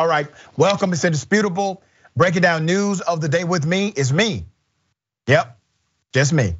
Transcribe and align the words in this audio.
All 0.00 0.06
right, 0.06 0.28
welcome. 0.56 0.94
It's 0.94 1.04
indisputable. 1.04 1.82
Breaking 2.16 2.40
down 2.40 2.64
news 2.64 3.02
of 3.02 3.20
the 3.20 3.28
day 3.28 3.44
with 3.44 3.66
me 3.66 3.92
is 3.94 4.10
me. 4.10 4.46
Yep, 5.26 5.58
just 6.14 6.32
me. 6.32 6.54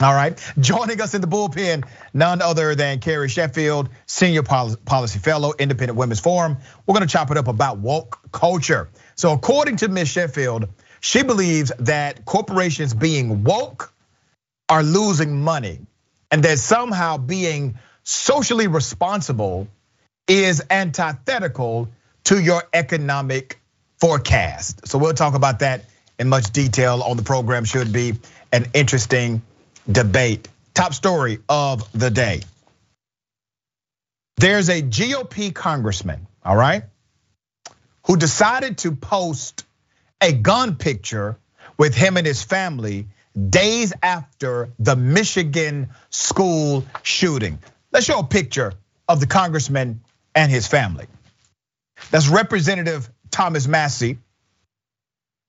All 0.00 0.14
right, 0.14 0.40
joining 0.58 0.98
us 1.02 1.12
in 1.12 1.20
the 1.20 1.26
bullpen, 1.26 1.86
none 2.14 2.40
other 2.40 2.74
than 2.74 3.00
Carrie 3.00 3.28
Sheffield, 3.28 3.90
Senior 4.06 4.42
Policy 4.42 5.18
Fellow, 5.18 5.52
Independent 5.58 5.98
Women's 5.98 6.20
Forum. 6.20 6.56
We're 6.86 6.94
gonna 6.94 7.06
chop 7.06 7.30
it 7.30 7.36
up 7.36 7.46
about 7.46 7.76
woke 7.76 8.20
culture. 8.32 8.88
So, 9.16 9.34
according 9.34 9.76
to 9.76 9.88
Ms. 9.88 10.08
Sheffield, 10.08 10.68
she 11.00 11.22
believes 11.22 11.70
that 11.80 12.24
corporations 12.24 12.94
being 12.94 13.44
woke 13.44 13.92
are 14.70 14.82
losing 14.82 15.42
money 15.42 15.80
and 16.30 16.42
that 16.42 16.58
somehow 16.58 17.18
being 17.18 17.78
socially 18.02 18.66
responsible 18.66 19.68
is 20.26 20.62
antithetical 20.70 21.90
to 22.28 22.38
your 22.38 22.62
economic 22.74 23.58
forecast. 23.96 24.86
So 24.86 24.98
we'll 24.98 25.14
talk 25.14 25.32
about 25.32 25.60
that 25.60 25.86
in 26.18 26.28
much 26.28 26.50
detail 26.50 27.02
on 27.02 27.16
the 27.16 27.22
program. 27.22 27.64
Should 27.64 27.90
be 27.90 28.16
an 28.52 28.66
interesting 28.74 29.40
debate. 29.90 30.46
Top 30.74 30.92
story 30.92 31.38
of 31.48 31.90
the 31.92 32.10
day. 32.10 32.42
There's 34.36 34.68
a 34.68 34.82
GOP 34.82 35.54
congressman, 35.54 36.26
all 36.44 36.54
right, 36.54 36.82
who 38.04 38.18
decided 38.18 38.76
to 38.78 38.92
post 38.92 39.64
a 40.20 40.30
gun 40.30 40.76
picture 40.76 41.38
with 41.78 41.94
him 41.94 42.18
and 42.18 42.26
his 42.26 42.42
family 42.42 43.06
days 43.48 43.94
after 44.02 44.68
the 44.78 44.96
Michigan 44.96 45.88
school 46.10 46.84
shooting. 47.02 47.58
Let's 47.90 48.04
show 48.04 48.18
a 48.18 48.24
picture 48.24 48.74
of 49.08 49.18
the 49.18 49.26
congressman 49.26 50.02
and 50.34 50.52
his 50.52 50.66
family. 50.66 51.06
That's 52.10 52.28
Representative 52.28 53.08
Thomas 53.30 53.66
Massie. 53.66 54.18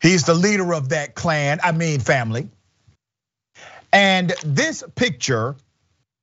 He's 0.02 0.24
the 0.24 0.34
leader 0.34 0.74
of 0.74 0.90
that 0.90 1.16
clan, 1.16 1.60
I 1.64 1.72
mean 1.72 2.00
family. 2.00 2.50
And 3.92 4.34
this 4.46 4.84
picture 4.96 5.56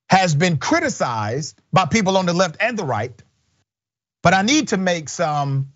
has 0.08 0.34
been 0.34 0.56
criticized 0.56 1.60
by 1.72 1.86
people 1.86 2.16
on 2.16 2.26
the 2.26 2.32
left 2.32 2.56
and 2.60 2.78
the 2.78 2.84
right. 2.84 3.12
But 4.22 4.34
I 4.34 4.42
need 4.42 4.68
to 4.68 4.76
make 4.76 5.08
some 5.08 5.72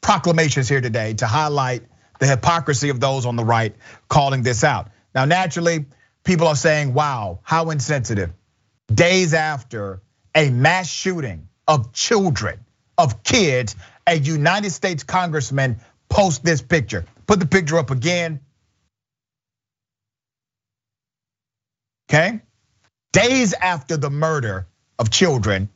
proclamations 0.00 0.68
here 0.68 0.80
today 0.80 1.14
to 1.14 1.26
highlight 1.26 1.82
the 2.18 2.26
hypocrisy 2.26 2.90
of 2.90 3.00
those 3.00 3.26
on 3.26 3.36
the 3.36 3.44
right 3.44 3.74
calling 4.08 4.42
this 4.42 4.64
out. 4.64 4.88
Now, 5.14 5.24
naturally, 5.24 5.86
people 6.24 6.46
are 6.46 6.56
saying, 6.56 6.94
wow, 6.94 7.40
how 7.42 7.70
insensitive. 7.70 8.30
Days 8.92 9.34
after 9.34 10.02
a 10.34 10.50
mass 10.50 10.88
shooting 10.88 11.48
of 11.66 11.92
children, 11.92 12.60
of 12.98 13.22
kids, 13.22 13.76
a 14.06 14.16
United 14.16 14.70
States 14.70 15.02
congressman 15.02 15.80
post 16.08 16.44
this 16.44 16.62
picture. 16.62 17.06
Put 17.26 17.40
the 17.40 17.46
picture 17.46 17.78
up 17.78 17.90
again. 17.90 18.40
Okay? 22.10 22.40
Days 23.12 23.54
after 23.54 23.96
the 23.96 24.10
murder 24.10 24.66
of 24.98 25.10
children, 25.10 25.68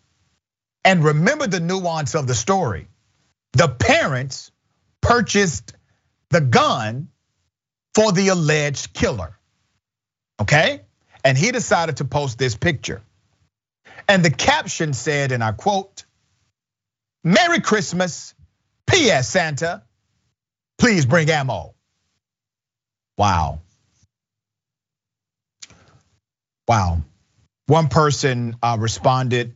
and 0.84 1.02
remember 1.02 1.46
the 1.46 1.60
nuance 1.60 2.14
of 2.14 2.26
the 2.26 2.34
story. 2.34 2.88
The 3.52 3.68
parents 3.68 4.50
purchased 5.00 5.74
the 6.30 6.40
gun 6.40 7.08
for 7.94 8.12
the 8.12 8.28
alleged 8.28 8.92
killer. 8.92 9.38
Okay? 10.40 10.82
And 11.24 11.38
he 11.38 11.52
decided 11.52 11.98
to 11.98 12.04
post 12.04 12.38
this 12.38 12.56
picture. 12.56 13.02
And 14.08 14.24
the 14.24 14.30
caption 14.30 14.92
said, 14.92 15.32
and 15.32 15.42
I 15.42 15.52
quote, 15.52 16.04
Merry 17.24 17.60
Christmas, 17.60 18.34
P.S. 18.86 19.28
Santa, 19.30 19.82
please 20.76 21.06
bring 21.06 21.30
ammo. 21.30 21.74
Wow. 23.16 23.60
Wow. 26.68 27.00
One 27.66 27.88
person 27.88 28.56
uh, 28.62 28.76
responded 28.78 29.54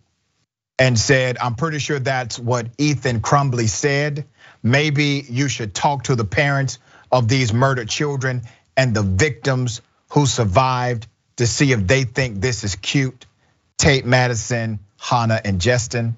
and 0.79 0.99
said, 0.99 1.37
I'm 1.39 1.57
pretty 1.57 1.79
sure 1.79 1.99
that's 1.99 2.39
what 2.39 2.69
Ethan 2.79 3.21
Crumbley 3.21 3.69
said. 3.69 4.25
Maybe 4.63 5.27
you 5.29 5.49
should 5.49 5.75
talk 5.75 6.05
to 6.05 6.15
the 6.15 6.25
parents 6.25 6.79
of 7.13 7.29
these 7.29 7.53
murdered 7.53 7.89
children 7.91 8.43
and 8.77 8.95
the 8.95 9.03
victims 9.03 9.83
who 10.11 10.25
survived 10.25 11.07
to 11.37 11.47
see 11.47 11.73
if 11.73 11.87
they 11.87 12.05
think 12.05 12.41
this 12.41 12.65
is 12.65 12.77
cute. 12.77 13.27
Tate 13.77 14.07
Madison, 14.07 14.79
Hannah, 14.99 15.41
and 15.45 15.61
Justin. 15.61 16.17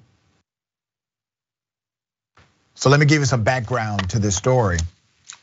So 2.81 2.89
let 2.89 2.99
me 2.99 3.05
give 3.05 3.19
you 3.19 3.25
some 3.25 3.43
background 3.43 4.09
to 4.09 4.17
this 4.17 4.35
story. 4.35 4.79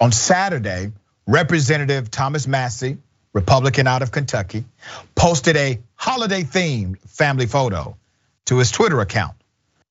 On 0.01 0.11
Saturday, 0.11 0.91
Representative 1.25 2.11
Thomas 2.11 2.49
Massie, 2.49 2.99
Republican 3.33 3.87
out 3.87 4.03
of 4.03 4.11
Kentucky, 4.11 4.65
posted 5.15 5.57
a 5.57 5.79
holiday 5.95 6.43
themed 6.43 6.99
family 6.99 7.47
photo 7.47 7.97
to 8.47 8.59
his 8.59 8.73
Twitter 8.73 9.01
account. 9.01 9.37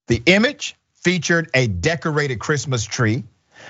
The 0.08 0.22
image 0.26 0.76
featured 0.96 1.50
a 1.54 1.68
decorated 1.68 2.40
Christmas 2.40 2.84
tree, 2.84 3.24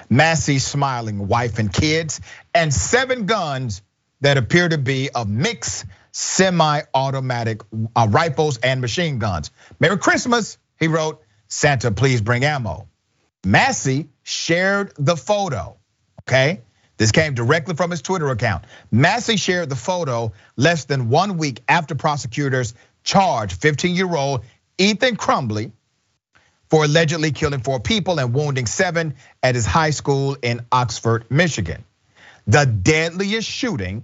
Massie's 0.10 0.66
smiling 0.66 1.28
wife 1.28 1.60
and 1.60 1.72
kids, 1.72 2.20
and 2.56 2.74
seven 2.74 3.28
guns 3.28 3.84
that 4.22 4.38
appear 4.38 4.68
to 4.68 4.80
be 4.80 5.12
of 5.12 5.30
mixed 5.30 5.86
semi-automatic 6.14 7.62
uh, 7.96 8.08
rifles 8.10 8.58
and 8.58 8.82
machine 8.82 9.20
guns. 9.20 9.52
Merry 9.80 10.00
Christmas, 10.00 10.58
he 10.80 10.88
wrote, 10.88 11.22
Santa, 11.48 11.92
please 11.92 12.22
bring 12.22 12.44
ammo. 12.44 12.88
Massie 13.48 14.10
shared 14.24 14.92
the 14.98 15.16
photo, 15.16 15.78
okay? 16.24 16.62
This 16.98 17.14
came 17.14 17.34
directly 17.34 17.76
from 17.76 17.92
his 17.92 18.02
Twitter 18.02 18.28
account. 18.30 18.66
Massie 18.92 19.38
shared 19.38 19.70
the 19.70 19.76
photo 19.78 20.34
less 20.58 20.84
than 20.84 21.10
one 21.10 21.38
week 21.38 21.62
after 21.70 21.96
prosecutors 21.96 22.74
charged 23.06 23.62
15-year-old 23.62 24.44
Ethan 24.78 25.16
Crumbley 25.16 25.72
for 26.70 26.84
allegedly 26.84 27.32
killing 27.32 27.62
four 27.62 27.80
people 27.80 28.20
and 28.20 28.34
wounding 28.34 28.66
seven 28.66 29.16
at 29.42 29.56
his 29.56 29.66
high 29.66 29.92
school 29.92 30.36
in 30.42 30.66
Oxford, 30.70 31.24
Michigan. 31.30 31.86
The 32.48 32.66
deadliest 32.66 33.50
shooting 33.50 34.04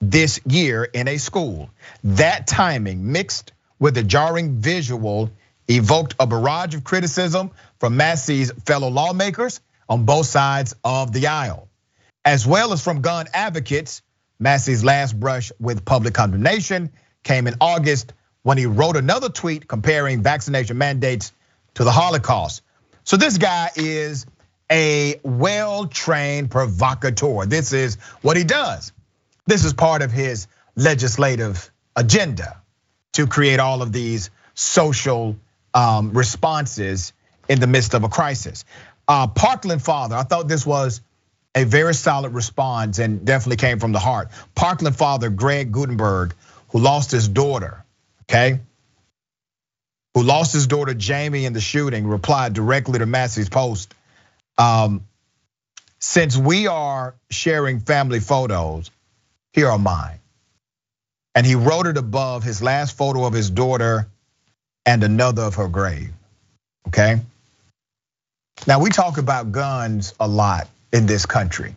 this 0.00 0.40
year 0.46 0.84
in 0.84 1.06
a 1.06 1.18
school. 1.18 1.68
That 2.04 2.46
timing 2.46 3.12
mixed 3.12 3.52
with 3.78 3.94
the 3.94 4.02
jarring 4.02 4.60
visual 4.60 5.30
evoked 5.70 6.14
a 6.18 6.26
barrage 6.26 6.74
of 6.74 6.84
criticism 6.84 7.50
from 7.78 7.96
Massie's 7.96 8.50
fellow 8.66 8.88
lawmakers 8.88 9.60
on 9.88 10.04
both 10.04 10.26
sides 10.26 10.74
of 10.84 11.12
the 11.12 11.28
aisle, 11.28 11.68
as 12.24 12.46
well 12.46 12.72
as 12.72 12.82
from 12.82 13.00
gun 13.00 13.26
advocates. 13.32 14.02
Massie's 14.38 14.82
last 14.82 15.18
brush 15.18 15.52
with 15.60 15.84
public 15.84 16.14
condemnation 16.14 16.90
came 17.22 17.46
in 17.46 17.54
August 17.60 18.12
when 18.42 18.56
he 18.56 18.66
wrote 18.66 18.96
another 18.96 19.28
tweet 19.28 19.68
comparing 19.68 20.22
vaccination 20.22 20.78
mandates 20.78 21.32
to 21.74 21.84
the 21.84 21.92
Holocaust. 21.92 22.62
So 23.04 23.16
this 23.16 23.38
guy 23.38 23.70
is 23.76 24.26
a 24.70 25.20
well-trained 25.22 26.50
provocateur. 26.50 27.46
This 27.46 27.72
is 27.72 27.96
what 28.22 28.36
he 28.36 28.44
does. 28.44 28.92
This 29.46 29.64
is 29.64 29.72
part 29.72 30.02
of 30.02 30.10
his 30.12 30.46
legislative 30.76 31.70
agenda 31.96 32.62
to 33.12 33.26
create 33.26 33.60
all 33.60 33.82
of 33.82 33.92
these 33.92 34.30
social 34.54 35.36
um, 35.74 36.12
responses 36.12 37.12
in 37.48 37.60
the 37.60 37.66
midst 37.66 37.94
of 37.94 38.04
a 38.04 38.08
crisis. 38.08 38.64
Uh, 39.08 39.26
Parkland 39.26 39.82
father, 39.82 40.16
I 40.16 40.22
thought 40.22 40.48
this 40.48 40.64
was 40.64 41.00
a 41.54 41.64
very 41.64 41.94
solid 41.94 42.32
response 42.32 42.98
and 42.98 43.24
definitely 43.24 43.56
came 43.56 43.78
from 43.78 43.92
the 43.92 43.98
heart. 43.98 44.28
Parkland 44.54 44.96
father 44.96 45.30
Greg 45.30 45.72
Guttenberg, 45.72 46.34
who 46.68 46.78
lost 46.78 47.10
his 47.10 47.26
daughter, 47.28 47.84
okay, 48.24 48.60
who 50.14 50.22
lost 50.22 50.52
his 50.52 50.66
daughter 50.66 50.94
Jamie 50.94 51.44
in 51.44 51.52
the 51.52 51.60
shooting, 51.60 52.06
replied 52.06 52.52
directly 52.52 52.98
to 52.98 53.06
Massie's 53.06 53.48
post. 53.48 53.94
Um, 54.58 55.04
since 55.98 56.36
we 56.36 56.66
are 56.66 57.14
sharing 57.30 57.80
family 57.80 58.20
photos, 58.20 58.90
here 59.52 59.68
are 59.68 59.78
mine. 59.78 60.18
And 61.34 61.46
he 61.46 61.54
wrote 61.54 61.86
it 61.86 61.96
above 61.96 62.42
his 62.42 62.62
last 62.62 62.96
photo 62.96 63.24
of 63.24 63.32
his 63.32 63.50
daughter 63.50 64.08
and 64.86 65.02
another 65.04 65.42
of 65.42 65.54
her 65.56 65.68
grave. 65.68 66.10
Okay? 66.88 67.20
Now, 68.66 68.80
we 68.80 68.90
talk 68.90 69.18
about 69.18 69.52
guns 69.52 70.14
a 70.20 70.28
lot 70.28 70.68
in 70.92 71.06
this 71.06 71.26
country. 71.26 71.74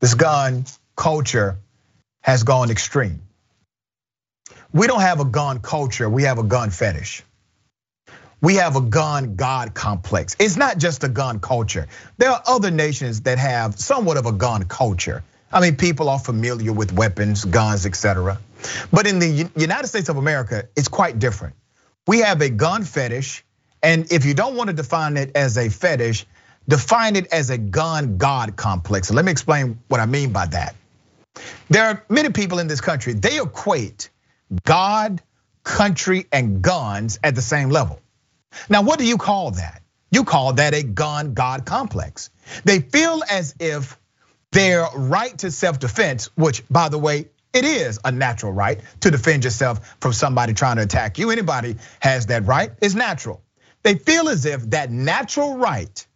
This 0.00 0.14
gun 0.14 0.64
culture 0.96 1.56
has 2.22 2.42
gone 2.42 2.70
extreme. 2.70 3.20
We 4.72 4.86
don't 4.86 5.00
have 5.00 5.20
a 5.20 5.24
gun 5.24 5.60
culture, 5.60 6.08
we 6.08 6.22
have 6.22 6.38
a 6.38 6.42
gun 6.42 6.70
fetish. 6.70 7.24
We 8.40 8.56
have 8.56 8.74
a 8.74 8.80
gun 8.80 9.36
God 9.36 9.72
complex. 9.72 10.34
It's 10.40 10.56
not 10.56 10.78
just 10.78 11.04
a 11.04 11.08
gun 11.08 11.38
culture. 11.38 11.86
There 12.18 12.30
are 12.30 12.42
other 12.44 12.72
nations 12.72 13.20
that 13.20 13.38
have 13.38 13.78
somewhat 13.78 14.16
of 14.16 14.26
a 14.26 14.32
gun 14.32 14.64
culture. 14.64 15.22
I 15.52 15.60
mean, 15.60 15.76
people 15.76 16.08
are 16.08 16.18
familiar 16.18 16.72
with 16.72 16.92
weapons, 16.92 17.44
guns, 17.44 17.86
etc. 17.86 18.38
But 18.92 19.06
in 19.06 19.20
the 19.20 19.48
United 19.54 19.86
States 19.86 20.08
of 20.08 20.16
America, 20.16 20.64
it's 20.74 20.88
quite 20.88 21.20
different. 21.20 21.54
We 22.06 22.20
have 22.20 22.40
a 22.42 22.50
gun 22.50 22.84
fetish 22.84 23.44
And 23.82 24.10
if 24.12 24.24
you 24.24 24.34
don't 24.34 24.56
want 24.56 24.68
to 24.68 24.74
define 24.74 25.16
it 25.16 25.32
as 25.36 25.58
a 25.58 25.68
fetish, 25.68 26.26
define 26.68 27.16
it 27.16 27.32
as 27.32 27.50
a 27.50 27.58
gun 27.58 28.16
god 28.16 28.56
complex. 28.56 29.10
let 29.10 29.24
me 29.24 29.32
explain 29.32 29.80
what 29.88 30.00
I 30.00 30.06
mean 30.06 30.32
by 30.32 30.46
that. 30.46 30.76
There 31.68 31.84
are 31.84 32.04
many 32.08 32.30
people 32.30 32.58
in 32.60 32.68
this 32.68 32.80
country, 32.80 33.14
they 33.14 33.40
equate 33.40 34.10
God, 34.64 35.22
country, 35.64 36.26
and 36.30 36.62
guns 36.62 37.18
at 37.24 37.34
the 37.34 37.42
same 37.42 37.70
level. 37.70 38.00
Now, 38.68 38.82
what 38.82 38.98
do 38.98 39.06
you 39.06 39.16
call 39.16 39.52
that? 39.52 39.82
You 40.10 40.24
call 40.24 40.54
that 40.54 40.74
a 40.74 40.82
gun 40.82 41.34
god 41.34 41.64
complex. 41.64 42.30
They 42.64 42.80
feel 42.80 43.22
as 43.30 43.54
if 43.58 43.98
their 44.52 44.86
right 44.94 45.36
to 45.38 45.50
self 45.50 45.78
defense, 45.78 46.30
which 46.36 46.62
by 46.68 46.90
the 46.90 46.98
way, 46.98 47.28
it 47.52 47.64
is 47.64 47.98
a 48.04 48.12
natural 48.12 48.52
right 48.52 48.80
to 49.00 49.10
defend 49.10 49.44
yourself 49.44 49.96
from 50.00 50.12
somebody 50.12 50.54
trying 50.54 50.76
to 50.76 50.82
attack 50.82 51.18
you. 51.18 51.30
Anybody 51.30 51.76
has 52.00 52.26
that 52.26 52.46
right, 52.46 52.70
it's 52.80 52.94
natural. 52.94 53.42
They 53.82 53.96
feel 53.96 54.28
as 54.28 54.46
if 54.46 54.70
that 54.70 54.90
natural 54.90 55.56
right 55.56 56.06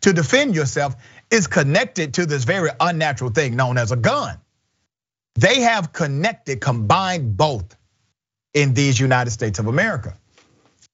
to 0.00 0.12
defend 0.12 0.54
yourself 0.54 0.96
is 1.30 1.46
connected 1.46 2.14
to 2.14 2.26
this 2.26 2.44
very 2.44 2.70
unnatural 2.80 3.30
thing 3.30 3.56
known 3.56 3.78
as 3.78 3.92
a 3.92 3.96
gun. 3.96 4.38
They 5.36 5.60
have 5.60 5.92
connected, 5.92 6.60
combined 6.60 7.36
both 7.36 7.76
in 8.52 8.74
these 8.74 8.98
United 8.98 9.30
States 9.30 9.58
of 9.58 9.66
America. 9.66 10.16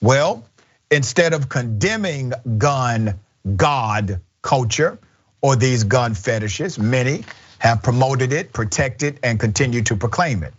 Well, 0.00 0.46
instead 0.90 1.34
of 1.34 1.48
condemning 1.48 2.32
gun 2.58 3.20
God 3.56 4.20
culture 4.42 4.98
or 5.42 5.56
these 5.56 5.84
gun 5.84 6.14
fetishes, 6.14 6.78
many 6.78 7.24
have 7.60 7.82
promoted 7.82 8.32
it, 8.32 8.52
protected, 8.52 9.20
and 9.22 9.38
continue 9.38 9.82
to 9.82 9.94
proclaim 9.94 10.42
it. 10.42 10.54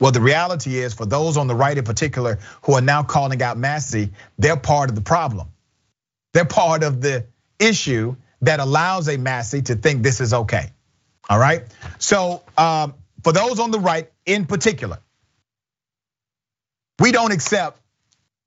Well, 0.00 0.10
the 0.10 0.22
reality 0.22 0.78
is, 0.78 0.94
for 0.94 1.06
those 1.06 1.36
on 1.36 1.46
the 1.46 1.54
right 1.54 1.76
in 1.76 1.84
particular 1.84 2.38
who 2.62 2.74
are 2.74 2.80
now 2.80 3.02
calling 3.02 3.42
out 3.42 3.58
Massie, 3.58 4.10
they're 4.38 4.56
part 4.56 4.88
of 4.88 4.96
the 4.96 5.02
problem. 5.02 5.48
They're 6.32 6.46
part 6.46 6.82
of 6.82 7.00
the 7.00 7.26
issue 7.58 8.16
that 8.42 8.58
allows 8.58 9.08
a 9.08 9.18
Massie 9.18 9.62
to 9.62 9.76
think 9.76 10.02
this 10.02 10.20
is 10.20 10.32
okay. 10.32 10.70
All 11.28 11.38
right. 11.38 11.64
So, 11.98 12.42
um, 12.56 12.94
for 13.22 13.32
those 13.32 13.58
on 13.58 13.70
the 13.70 13.80
right 13.80 14.10
in 14.24 14.46
particular, 14.46 14.98
we 16.98 17.12
don't 17.12 17.32
accept 17.32 17.80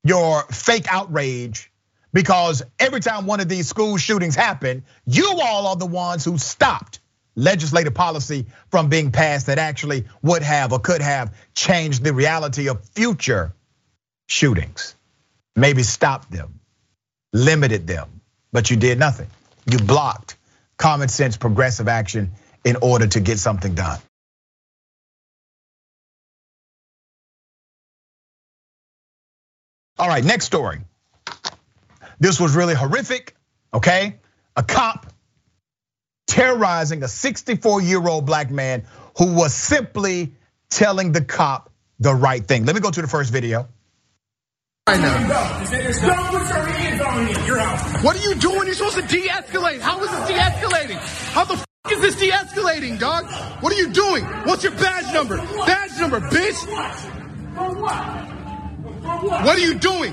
your 0.02 0.42
fake 0.50 0.86
outrage 0.88 1.70
because 2.12 2.62
every 2.78 3.00
time 3.00 3.26
one 3.26 3.38
of 3.38 3.48
these 3.48 3.68
school 3.68 3.96
shootings 3.98 4.34
happen, 4.34 4.84
you 5.06 5.38
all 5.40 5.68
are 5.68 5.76
the 5.76 5.86
ones 5.86 6.24
who 6.24 6.38
stopped 6.38 7.00
legislative 7.34 7.94
policy 7.94 8.46
from 8.70 8.88
being 8.88 9.12
passed 9.12 9.46
that 9.46 9.58
actually 9.58 10.04
would 10.22 10.42
have 10.42 10.72
or 10.72 10.78
could 10.78 11.02
have 11.02 11.34
changed 11.54 12.04
the 12.04 12.12
reality 12.12 12.68
of 12.68 12.84
future 12.90 13.54
shootings. 14.28 14.94
Maybe 15.56 15.82
stopped 15.82 16.30
them, 16.30 16.60
limited 17.32 17.86
them, 17.86 18.20
but 18.52 18.70
you 18.70 18.76
did 18.76 18.98
nothing. 18.98 19.28
You 19.66 19.78
blocked 19.78 20.36
common 20.76 21.08
sense 21.08 21.36
progressive 21.36 21.88
action 21.88 22.32
in 22.64 22.76
order 22.82 23.06
to 23.06 23.20
get 23.20 23.38
something 23.38 23.74
done. 23.74 23.98
All 29.98 30.08
right, 30.08 30.24
next 30.24 30.46
story. 30.46 30.80
This 32.18 32.40
was 32.40 32.56
really 32.56 32.74
horrific, 32.74 33.36
okay? 33.74 34.16
A 34.56 34.62
cop 34.62 35.12
terrorizing 36.30 37.02
a 37.02 37.08
64 37.08 37.82
year 37.82 38.06
old 38.06 38.24
black 38.24 38.50
man 38.50 38.84
who 39.18 39.34
was 39.34 39.52
simply 39.52 40.32
telling 40.70 41.12
the 41.12 41.20
cop 41.20 41.70
the 41.98 42.14
right 42.14 42.46
thing. 42.46 42.64
Let 42.64 42.74
me 42.74 42.80
go 42.80 42.90
to 42.90 43.02
the 43.02 43.08
first 43.08 43.32
video. 43.32 43.68
Right 44.88 45.00
now. 45.00 45.60
What 48.02 48.16
are 48.16 48.22
you 48.22 48.34
doing? 48.36 48.66
You're 48.66 48.74
supposed 48.74 48.96
to 48.96 49.02
de-escalate. 49.02 49.80
How 49.80 50.02
is 50.02 50.10
this 50.10 50.28
de-escalating? 50.28 50.96
How 51.32 51.44
the 51.44 51.54
f 51.54 51.64
is 51.92 52.00
this 52.00 52.16
de-escalating, 52.16 52.98
dog? 52.98 53.26
What 53.62 53.72
are 53.72 53.76
you 53.76 53.90
doing? 53.90 54.24
What's 54.24 54.62
your 54.62 54.72
badge 54.72 55.12
number? 55.12 55.36
Badge 55.36 55.98
number, 55.98 56.20
bitch. 56.20 56.54
For 57.54 57.74
what? 57.74 58.04
For 59.02 59.28
what? 59.28 59.44
What 59.44 59.58
are 59.58 59.60
you 59.60 59.74
doing? 59.74 60.12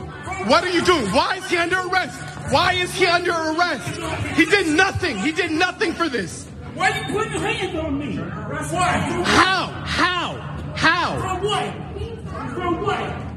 What 0.50 0.64
are 0.64 0.70
you 0.70 0.84
doing? 0.84 1.06
Why 1.12 1.38
is 1.38 1.50
he 1.50 1.58
under 1.58 1.80
arrest? 1.80 2.27
Why 2.50 2.74
is 2.74 2.94
he 2.94 3.06
under 3.06 3.32
arrest? 3.32 3.88
He 4.36 4.46
did 4.46 4.68
nothing. 4.68 5.18
He 5.18 5.32
did 5.32 5.52
nothing 5.52 5.94
for 5.94 6.08
this. 6.08 6.46
Why 6.74 6.92
are 6.92 6.98
you 6.98 7.14
putting 7.14 7.34
your 7.34 7.42
hands 7.42 7.76
on 7.76 7.98
me? 8.00 8.18
Why? 8.18 8.98
How? 9.26 9.68
How? 9.86 10.74
How? 10.76 11.20
From 11.20 11.44
what? 11.44 11.74
From 12.54 12.82
what? 12.82 13.28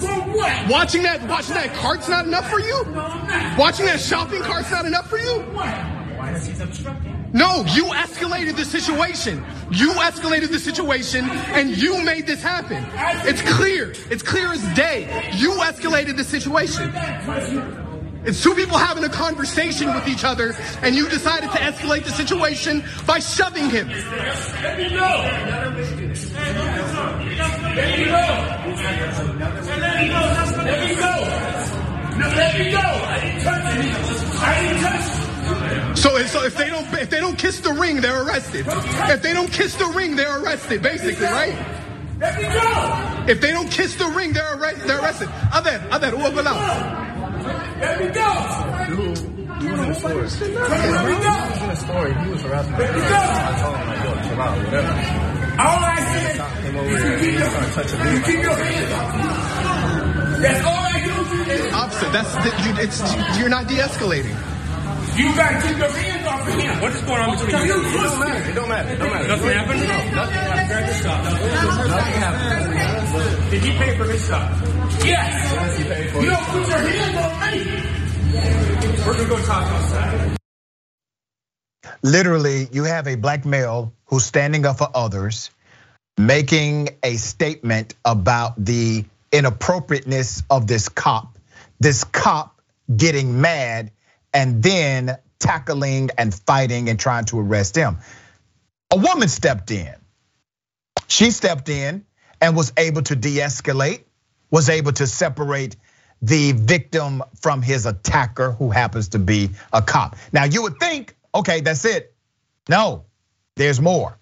From 0.00 0.34
what? 0.34 0.68
Watching 0.70 1.02
that, 1.02 1.22
watching 1.28 1.54
that 1.54 1.74
cart's 1.74 2.08
not 2.08 2.26
enough 2.26 2.48
for 2.50 2.60
you? 2.60 2.84
No, 2.86 3.00
I'm 3.00 3.26
not. 3.26 3.58
Watching 3.58 3.86
that 3.86 4.00
shopping 4.00 4.40
cart's 4.42 4.70
not 4.70 4.86
enough 4.86 5.08
for 5.08 5.18
you? 5.18 5.40
What? 5.52 5.68
Why 6.16 6.32
does 6.32 6.46
he 6.46 6.62
obstructing? 6.62 7.30
No, 7.32 7.64
you 7.74 7.84
escalated 7.84 8.56
the 8.56 8.64
situation. 8.64 9.44
You 9.70 9.90
escalated 9.92 10.50
the 10.50 10.58
situation 10.58 11.28
and 11.28 11.76
you 11.76 12.02
made 12.02 12.26
this 12.26 12.42
happen. 12.42 12.84
It's 13.28 13.42
clear. 13.42 13.92
It's 14.10 14.22
clear 14.22 14.52
as 14.52 14.62
day. 14.74 15.30
You 15.34 15.50
escalated 15.52 16.16
the 16.16 16.24
situation. 16.24 16.90
It's 18.28 18.42
two 18.42 18.54
people 18.54 18.76
having 18.76 19.04
a 19.04 19.08
conversation 19.08 19.94
with 19.94 20.06
each 20.06 20.22
other, 20.22 20.54
and 20.82 20.94
you 20.94 21.08
decided 21.08 21.50
to 21.50 21.56
escalate 21.56 22.04
the 22.04 22.10
situation 22.10 22.84
by 23.06 23.20
shoving 23.20 23.70
him. 23.70 23.88
Let 23.88 24.76
me 24.76 24.90
go. 24.90 25.00
Let 25.00 25.72
me 25.74 25.88
go. 25.88 26.04
Let 27.74 27.98
me 27.98 28.04
go. 28.04 28.20
Let 28.20 28.84
me 30.84 30.94
go. 30.94 31.12
Let 32.18 32.58
me 32.58 32.70
go. 32.70 32.84
I 32.84 33.18
didn't 33.22 33.40
touch 33.44 33.64
him. 33.64 34.28
I 34.42 34.60
didn't 34.60 34.82
touch 34.82 35.08
him. 35.08 35.96
So, 35.96 36.22
so 36.26 36.44
if 36.44 36.54
they 36.54 36.68
don't 36.68 36.92
if 37.00 37.08
they 37.08 37.20
don't 37.20 37.38
kiss 37.38 37.60
the 37.60 37.72
ring, 37.72 38.02
they're 38.02 38.24
arrested. 38.24 38.66
If 38.68 39.22
they 39.22 39.32
don't 39.32 39.50
kiss 39.50 39.74
the 39.76 39.86
ring, 39.86 40.16
they're 40.16 40.42
arrested, 40.42 40.82
basically, 40.82 41.24
right? 41.24 41.56
If 43.26 43.40
they 43.40 43.52
don't 43.52 43.70
kiss 43.70 43.94
the 43.94 44.08
ring, 44.08 44.34
they're 44.34 44.58
arrested. 44.58 44.86
They're 44.86 45.00
arrested. 45.00 45.30
Other, 45.50 45.82
other? 45.90 47.07
Let 47.80 48.00
me 48.00 48.08
go. 48.10 48.28
He 49.58 49.66
was 49.70 49.80
in 49.80 49.88
the 49.88 49.94
store. 49.94 50.14
Let 50.14 51.04
me 51.06 51.14
He 51.14 51.28
was 51.28 51.62
in 51.62 51.68
the 51.68 51.76
store. 51.76 52.06
He 52.12 52.30
was 52.30 52.42
harassing 52.42 52.72
me. 52.72 52.78
Let 52.78 52.94
me 52.94 53.00
go. 53.00 53.06
I 53.08 53.60
told 53.62 53.76
him, 53.76 53.86
like, 53.88 54.04
yo, 54.04 54.10
chill 54.28 54.40
out, 54.40 54.58
whatever. 54.58 55.38
All 55.58 55.82
I 55.82 55.98
said 55.98 56.38
is 56.38 56.58
you 56.98 57.16
keep 57.18 57.38
your, 57.38 58.14
you 58.14 58.20
keep 58.22 58.42
your 58.42 58.54
hands 58.54 58.92
up. 58.94 59.08
That's 60.42 60.64
all 60.64 60.82
I 60.86 61.02
do. 61.04 61.08
Is 61.50 61.72
Opposite. 61.72 62.12
That's 62.12 62.32
the, 62.34 62.50
you, 62.62 62.72
it's 62.78 63.38
you're 63.38 63.48
not 63.48 63.66
de-escalating. 63.66 64.36
You 65.18 65.34
gotta 65.34 65.66
keep 65.66 65.78
your 65.78 65.90
hands 65.90 66.26
off 66.28 66.46
of 66.46 66.54
him. 66.54 66.80
What 66.80 66.92
is 66.92 67.02
going 67.02 67.22
on 67.22 67.30
between 67.36 67.66
you? 67.66 67.74
You 67.74 67.74
It 67.74 67.98
don't 67.98 68.18
matter. 68.20 68.50
It 68.50 68.54
don't 68.54 68.68
matter. 68.68 68.92
It 68.92 68.98
don't 68.98 69.10
matter. 69.10 69.28
Nothing 69.28 69.50
happened? 69.50 69.80
Nothing 69.80 70.34
happened. 70.34 70.68
Grab 70.68 70.86
your 70.86 70.94
stuff. 70.94 71.24
Nothing 71.24 72.22
happened. 72.22 72.97
Did 73.50 73.62
he 73.62 73.70
pay 73.72 73.96
for 73.96 74.04
his 74.04 74.24
stuff? 74.24 74.60
Yes. 75.04 75.52
You 76.22 76.30
don't 76.30 76.44
put 76.44 76.68
your 76.68 76.78
hands 76.78 77.16
on 77.16 77.50
me. 77.50 79.04
We're 79.06 79.16
gonna 79.16 79.28
go 79.28 79.38
talk 79.44 79.64
outside. 79.64 80.36
Literally, 82.02 82.68
you 82.70 82.84
have 82.84 83.08
a 83.08 83.16
black 83.16 83.44
male 83.44 83.92
who's 84.06 84.24
standing 84.24 84.64
up 84.66 84.78
for 84.78 84.88
others, 84.94 85.50
making 86.16 86.90
a 87.02 87.16
statement 87.16 87.94
about 88.04 88.62
the 88.62 89.04
inappropriateness 89.32 90.42
of 90.50 90.66
this 90.66 90.88
cop, 90.88 91.38
this 91.80 92.04
cop 92.04 92.60
getting 92.94 93.40
mad 93.40 93.90
and 94.32 94.62
then 94.62 95.16
tackling 95.38 96.10
and 96.18 96.34
fighting 96.34 96.88
and 96.88 96.98
trying 96.98 97.24
to 97.26 97.38
arrest 97.40 97.76
him. 97.76 97.98
A 98.90 98.96
woman 98.96 99.28
stepped 99.28 99.70
in. 99.70 99.94
She 101.06 101.30
stepped 101.30 101.68
in 101.68 102.04
and 102.40 102.56
was 102.56 102.72
able 102.76 103.02
to 103.02 103.16
de 103.16 103.36
escalate, 103.38 104.04
was 104.50 104.68
able 104.68 104.92
to 104.92 105.06
separate 105.06 105.76
the 106.22 106.52
victim 106.52 107.22
from 107.40 107.62
his 107.62 107.86
attacker, 107.86 108.52
who 108.52 108.70
happens 108.70 109.10
to 109.10 109.18
be 109.18 109.50
a 109.72 109.82
cop. 109.82 110.16
Now, 110.32 110.44
you 110.44 110.62
would 110.62 110.78
think, 110.80 111.14
okay, 111.34 111.60
that's 111.60 111.84
it. 111.84 112.14
No, 112.68 113.04
there's 113.56 113.80
more. 113.80 114.18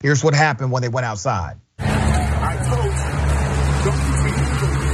Here's 0.00 0.22
what 0.24 0.34
happened 0.34 0.72
when 0.72 0.82
they 0.82 0.88
went 0.88 1.06
outside. 1.06 1.56
I 1.78 2.56
told 2.68 2.84
you, 2.84 2.90
don't 3.84 4.00
put 4.06 4.18
your 4.22 4.32
hands 4.32 4.62
on 4.62 4.70
me. 4.70 4.86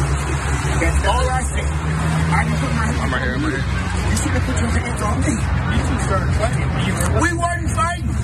That's 0.80 1.06
all 1.06 1.28
I 1.28 1.42
said. 1.42 1.70
I 2.32 2.44
didn't 2.44 2.60
put 2.60 2.72
my 2.72 2.84
hands 2.86 2.98
I'm 3.02 3.12
right 3.12 3.22
here. 3.22 3.34
I'm 3.34 3.44
right 3.44 3.52
here. 3.52 3.62
You 4.10 4.16
should 4.16 4.32
have 4.32 4.44
put 4.46 4.56
your 4.60 4.70
hands 4.70 5.02
on 5.02 5.20
me. 5.20 5.34
You 5.72 5.80
two 5.88 5.98
started 6.02 6.32
fighting. 6.38 6.68
We 7.22 7.30
weren't 7.38 7.70
fighting. 7.70 8.16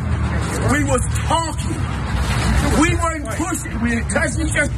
We 0.72 0.84
was 0.84 1.02
talking. 1.26 2.07
We 2.80 2.94
weren't 2.94 3.26
pushing. 3.36 3.80
We 3.82 3.90
didn't 3.90 4.08
touch 4.10 4.38
each 4.38 4.56
other. 4.56 4.72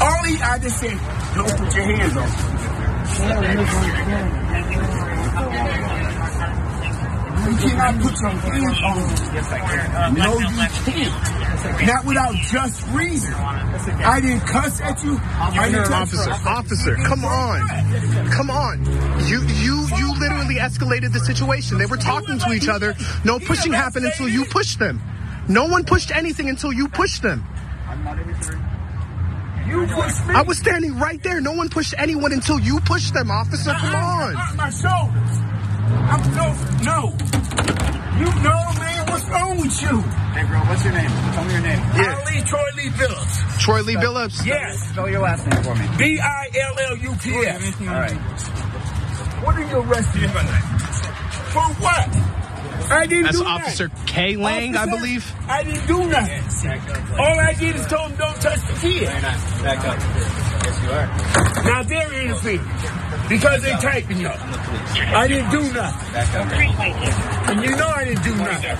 Only 0.00 0.40
I 0.42 0.58
just 0.60 0.78
said, 0.78 0.98
don't 1.34 1.50
put 1.56 1.74
your 1.74 1.84
hands 1.84 2.16
on. 2.16 2.28
You 7.48 7.56
cannot 7.56 8.02
put 8.02 8.20
your 8.20 8.30
hands 8.30 8.78
on. 8.84 9.34
Yes, 9.34 9.50
I 9.50 9.58
can. 9.60 10.14
No, 10.14 10.38
you 10.38 10.46
can't. 10.84 11.86
Not 11.86 12.04
without 12.04 12.34
just 12.34 12.86
reason. 12.88 13.32
I 13.34 14.20
didn't 14.20 14.40
cuss 14.40 14.80
at 14.80 15.02
you. 15.02 15.18
I 15.22 15.70
didn't 15.70 15.92
Officer, 15.92 16.30
officer, 16.46 16.96
come 16.96 17.24
on. 17.24 17.66
Come 18.30 18.50
on. 18.50 18.84
You 19.26 19.42
you 19.42 19.86
you 19.96 20.14
literally 20.18 20.56
escalated 20.56 21.12
the 21.12 21.20
situation. 21.20 21.78
They 21.78 21.86
were 21.86 21.96
talking 21.96 22.38
to 22.38 22.52
each 22.52 22.68
other. 22.68 22.94
No 23.24 23.38
pushing 23.38 23.72
happened 23.72 24.06
until 24.06 24.28
you 24.28 24.44
pushed 24.44 24.78
them. 24.78 25.00
No 25.48 25.66
one 25.66 25.84
pushed 25.84 26.10
anything 26.10 26.48
until 26.48 26.72
you 26.72 26.88
pushed 26.88 27.22
them. 27.22 27.44
I'm 27.86 28.04
not 28.04 28.18
even 28.18 28.34
sure. 28.42 28.60
You 29.66 29.86
pushed 29.86 30.26
me. 30.26 30.34
I 30.34 30.42
was 30.42 30.58
standing 30.58 30.98
right 30.98 31.22
there. 31.22 31.40
No 31.40 31.52
one 31.52 31.68
pushed 31.68 31.94
anyone 31.96 32.32
until 32.32 32.58
you 32.60 32.80
pushed 32.80 33.14
them, 33.14 33.30
officer. 33.30 33.70
Come 33.72 33.94
on. 33.94 34.34
Not 34.34 34.56
my 34.56 34.70
shoulders. 34.70 35.38
I'm 35.88 36.20
no, 36.36 36.52
no. 36.84 37.16
You 38.18 38.26
know, 38.42 38.60
man, 38.80 39.06
what's 39.08 39.24
wrong 39.28 39.56
with 39.58 39.82
you? 39.82 40.00
Hey, 40.36 40.44
bro, 40.44 40.58
what's 40.68 40.84
your 40.84 40.92
name? 40.92 41.08
Tell 41.08 41.44
me 41.44 41.52
your 41.52 41.62
name. 41.62 41.78
Yeah. 41.96 42.24
Ali 42.26 42.42
Troy 42.42 42.68
Lee 42.76 42.90
Phillips. 42.90 43.62
Troy 43.64 43.82
Lee 43.82 43.96
Billups. 43.96 44.44
Yes. 44.44 44.90
Spell 44.90 45.08
your 45.08 45.20
last 45.20 45.46
name 45.46 45.62
for 45.62 45.74
me. 45.74 45.86
B 45.96 46.20
I 46.20 46.48
L 46.54 46.78
L 46.90 46.96
U 46.96 47.14
P 47.20 47.34
S. 47.36 47.80
All 47.80 47.86
right. 47.86 48.12
What 49.44 49.54
are 49.56 49.64
you 49.64 49.76
arresting 49.78 50.22
me 50.22 50.28
for? 50.28 50.40
For 51.52 51.62
what? 51.80 52.08
I 52.90 53.06
didn't 53.06 53.24
That's 53.24 53.38
do 53.38 53.44
Officer 53.44 53.88
nothing. 53.88 54.06
K. 54.06 54.36
Lang, 54.36 54.76
I 54.76 54.86
believe. 54.86 55.32
I 55.48 55.62
didn't 55.64 55.86
do 55.86 56.06
nothing. 56.06 56.42
All 57.18 57.38
I 57.40 57.54
did 57.54 57.76
is 57.76 57.86
told 57.86 58.10
him 58.10 58.18
don't 58.18 58.40
touch 58.40 58.60
the 58.66 58.74
kid. 58.80 59.08
Back 59.08 59.84
up. 59.84 59.98
Yes, 59.98 60.82
you 60.82 60.90
are. 60.90 61.06
Now 61.64 61.82
they're 61.82 62.12
interfering 62.22 62.68
because 63.28 63.62
they're 63.62 63.78
typing 63.78 64.24
up. 64.26 64.38
I 64.40 65.28
didn't 65.28 65.50
do 65.50 65.62
nothing. 65.72 66.12
Back 66.12 66.34
up. 66.34 66.52
And 67.50 67.64
you 67.64 67.76
know 67.76 67.88
I 67.88 68.04
didn't 68.04 68.24
do 68.24 68.34
nothing. 68.36 68.78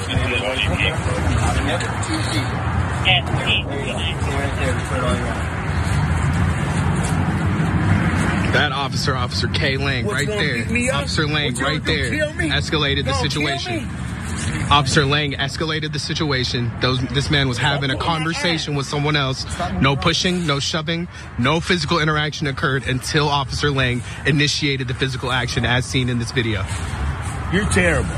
That 8.52 8.73
officer, 8.73 9.14
Officer 9.14 9.49
K. 9.49 9.76
Lang, 9.76 10.07
What's 10.07 10.26
right 10.26 10.26
there. 10.26 10.64
me 10.67 10.88
up? 10.88 11.02
Officer 11.02 11.26
Lang, 11.26 11.52
What 11.52 11.61
you 11.61 11.67
right 11.67 11.85
there, 11.85 12.11
escalated 12.11 13.05
the 13.05 13.12
situation. 13.14 13.88
Officer 14.71 15.05
Lang 15.05 15.33
escalated 15.33 15.93
the 15.93 15.99
situation. 15.99 16.73
Those 16.81 17.00
this 17.09 17.31
man 17.31 17.49
was 17.49 17.59
having 17.59 17.90
a 17.90 17.97
conversation 17.97 18.75
with 18.75 18.87
someone 18.87 19.17
else. 19.17 19.45
No 19.81 19.97
pushing, 19.97 20.47
no 20.47 20.61
shoving, 20.61 21.09
no 21.38 21.61
physical 21.61 21.99
interaction 22.00 22.47
occurred 22.47 22.87
until 22.87 23.28
Officer 23.28 23.71
Lang 23.71 24.02
initiated 24.26 24.88
the 24.88 24.95
physical 24.95 25.31
action 25.31 25.64
as 25.67 25.85
seen 25.85 26.09
in 26.09 26.19
this 26.19 26.33
video. 26.33 26.64
You're 27.52 27.69
terrible. 27.69 28.14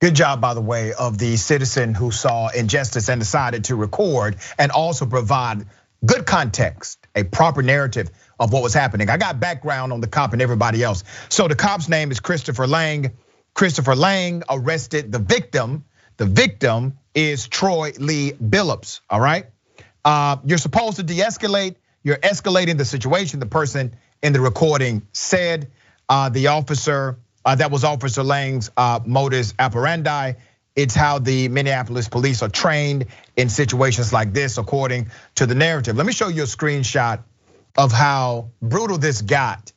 Good 0.00 0.14
job, 0.14 0.40
by 0.40 0.54
the 0.54 0.62
way, 0.62 0.94
of 0.94 1.18
the 1.18 1.36
citizen 1.36 1.92
who 1.94 2.10
saw 2.10 2.48
injustice 2.48 3.10
and 3.10 3.20
decided 3.20 3.64
to 3.64 3.76
record 3.76 4.36
and 4.58 4.72
also 4.72 5.04
provide 5.04 5.66
good 6.04 6.26
context, 6.26 6.98
a 7.14 7.24
proper 7.24 7.62
narrative 7.62 8.10
of 8.38 8.52
what 8.52 8.62
was 8.62 8.74
happening. 8.74 9.10
I 9.10 9.16
got 9.16 9.40
background 9.40 9.92
on 9.92 10.00
the 10.00 10.06
cop 10.06 10.32
and 10.32 10.40
everybody 10.40 10.82
else. 10.82 11.04
So 11.28 11.48
the 11.48 11.54
cop's 11.54 11.88
name 11.88 12.10
is 12.10 12.20
Christopher 12.20 12.66
Lang. 12.66 13.12
Christopher 13.54 13.94
Lang 13.94 14.42
arrested 14.48 15.12
the 15.12 15.18
victim. 15.18 15.84
The 16.16 16.26
victim 16.26 16.98
is 17.14 17.48
Troy 17.48 17.92
Lee 17.98 18.32
Billups. 18.32 19.00
All 19.10 19.20
right. 19.20 19.46
Uh, 20.04 20.36
you're 20.44 20.58
supposed 20.58 20.96
to 20.96 21.02
de-escalate. 21.02 21.76
You're 22.02 22.16
escalating 22.16 22.78
the 22.78 22.84
situation. 22.84 23.40
The 23.40 23.46
person 23.46 23.94
in 24.22 24.32
the 24.32 24.40
recording 24.40 25.06
said 25.12 25.70
uh, 26.08 26.30
the 26.30 26.48
officer 26.48 27.18
uh, 27.44 27.54
that 27.54 27.70
was 27.70 27.84
Officer 27.84 28.22
Lang's 28.22 28.70
modus 29.06 29.54
operandi. 29.58 30.34
It's 30.76 30.94
how 30.94 31.18
the 31.18 31.48
Minneapolis 31.48 32.08
police 32.08 32.42
are 32.42 32.48
trained 32.48 33.06
in 33.36 33.48
situations 33.48 34.12
like 34.12 34.32
this, 34.32 34.58
according 34.58 35.10
to 35.36 35.46
the 35.46 35.54
narrative. 35.54 35.96
Let 35.96 36.06
me 36.06 36.12
show 36.12 36.28
you 36.28 36.42
a 36.42 36.46
screenshot 36.46 37.22
of 37.76 37.92
how 37.92 38.50
brutal 38.62 38.98
this 38.98 39.22
got 39.22 39.72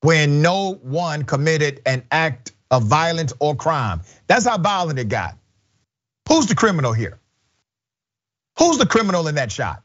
when 0.00 0.42
no 0.42 0.74
one 0.74 1.24
committed 1.24 1.80
an 1.86 2.04
act 2.10 2.52
of 2.70 2.84
violence 2.84 3.32
or 3.38 3.54
crime. 3.54 4.02
That's 4.26 4.46
how 4.46 4.58
violent 4.58 4.98
it 4.98 5.08
got. 5.08 5.38
Who's 6.28 6.46
the 6.46 6.54
criminal 6.54 6.92
here? 6.92 7.20
Who's 8.58 8.78
the 8.78 8.86
criminal 8.86 9.28
in 9.28 9.36
that 9.36 9.52
shot? 9.52 9.82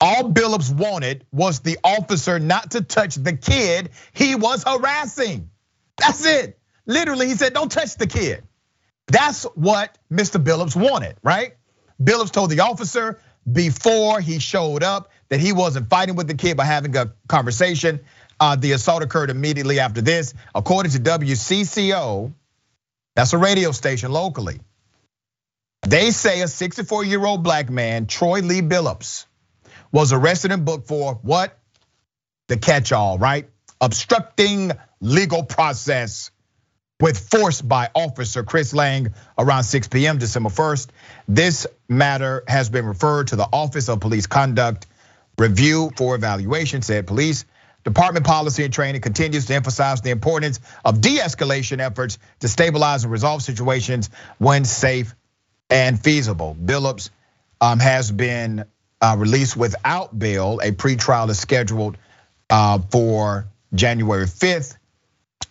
All 0.00 0.30
Billups 0.32 0.72
wanted 0.74 1.26
was 1.32 1.60
the 1.60 1.78
officer 1.82 2.38
not 2.38 2.72
to 2.72 2.82
touch 2.82 3.16
the 3.16 3.36
kid 3.36 3.90
he 4.12 4.34
was 4.36 4.64
harassing. 4.64 5.50
That's 5.98 6.24
it. 6.24 6.57
Literally, 6.88 7.28
he 7.28 7.34
said, 7.34 7.52
don't 7.52 7.70
touch 7.70 7.96
the 7.96 8.06
kid. 8.06 8.42
That's 9.06 9.44
what 9.54 9.96
Mr. 10.10 10.42
Billups 10.42 10.74
wanted, 10.74 11.16
right? 11.22 11.54
Billups 12.02 12.32
told 12.32 12.50
the 12.50 12.60
officer 12.60 13.20
before 13.50 14.20
he 14.20 14.38
showed 14.38 14.82
up 14.82 15.10
that 15.28 15.38
he 15.38 15.52
wasn't 15.52 15.88
fighting 15.88 16.16
with 16.16 16.26
the 16.26 16.34
kid 16.34 16.56
by 16.56 16.64
having 16.64 16.96
a 16.96 17.12
conversation. 17.28 18.00
Uh, 18.40 18.56
the 18.56 18.72
assault 18.72 19.02
occurred 19.02 19.30
immediately 19.30 19.80
after 19.80 20.00
this. 20.00 20.34
According 20.54 20.92
to 20.92 20.98
WCCO, 20.98 22.32
that's 23.14 23.32
a 23.32 23.38
radio 23.38 23.72
station 23.72 24.10
locally. 24.10 24.60
They 25.82 26.10
say 26.10 26.40
a 26.40 26.48
64 26.48 27.04
year 27.04 27.24
old 27.24 27.42
black 27.42 27.68
man, 27.70 28.06
Troy 28.06 28.40
Lee 28.40 28.62
Billups, 28.62 29.26
was 29.92 30.12
arrested 30.12 30.52
and 30.52 30.64
booked 30.64 30.88
for 30.88 31.14
what? 31.22 31.58
The 32.48 32.56
catch 32.56 32.92
all, 32.92 33.18
right? 33.18 33.48
Obstructing 33.80 34.72
legal 35.00 35.44
process 35.44 36.30
with 37.00 37.30
force 37.30 37.62
by 37.62 37.88
officer 37.94 38.42
Chris 38.42 38.74
Lang 38.74 39.14
around 39.38 39.64
6 39.64 39.88
p.m. 39.88 40.18
December 40.18 40.50
1st. 40.50 40.88
This 41.28 41.66
matter 41.88 42.42
has 42.48 42.70
been 42.70 42.86
referred 42.86 43.28
to 43.28 43.36
the 43.36 43.48
Office 43.52 43.88
of 43.88 44.00
Police 44.00 44.26
Conduct 44.26 44.86
Review 45.38 45.92
for 45.96 46.16
evaluation, 46.16 46.82
said 46.82 47.06
police. 47.06 47.44
Department 47.84 48.26
policy 48.26 48.64
and 48.64 48.72
training 48.72 49.00
continues 49.00 49.46
to 49.46 49.54
emphasize 49.54 50.00
the 50.00 50.10
importance 50.10 50.58
of 50.84 51.00
de-escalation 51.00 51.78
efforts 51.78 52.18
to 52.40 52.48
stabilize 52.48 53.04
and 53.04 53.12
resolve 53.12 53.42
situations 53.42 54.10
when 54.38 54.64
safe 54.64 55.14
and 55.70 55.98
feasible. 55.98 56.56
Billups 56.60 57.10
um, 57.60 57.78
has 57.78 58.10
been 58.10 58.64
uh, 59.00 59.14
released 59.18 59.56
without 59.56 60.18
bail. 60.18 60.58
A 60.62 60.72
pretrial 60.72 61.30
is 61.30 61.38
scheduled 61.38 61.96
uh, 62.50 62.80
for 62.90 63.46
January 63.72 64.26
5th. 64.26 64.77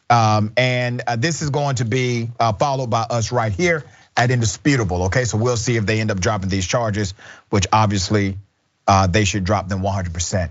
Um, 0.09 0.53
and 0.55 1.01
uh, 1.05 1.15
this 1.17 1.41
is 1.41 1.49
going 1.49 1.75
to 1.77 1.85
be 1.85 2.29
uh, 2.39 2.53
followed 2.53 2.89
by 2.89 3.01
us 3.01 3.31
right 3.31 3.51
here 3.51 3.83
at 4.15 4.31
Indisputable. 4.31 5.03
Okay, 5.03 5.25
so 5.25 5.37
we'll 5.37 5.57
see 5.57 5.77
if 5.77 5.85
they 5.85 5.99
end 5.99 6.11
up 6.11 6.19
dropping 6.19 6.49
these 6.49 6.65
charges, 6.65 7.13
which 7.49 7.67
obviously 7.71 8.37
uh, 8.87 9.07
they 9.07 9.25
should 9.25 9.43
drop 9.43 9.67
them 9.67 9.81
100%. 9.81 10.49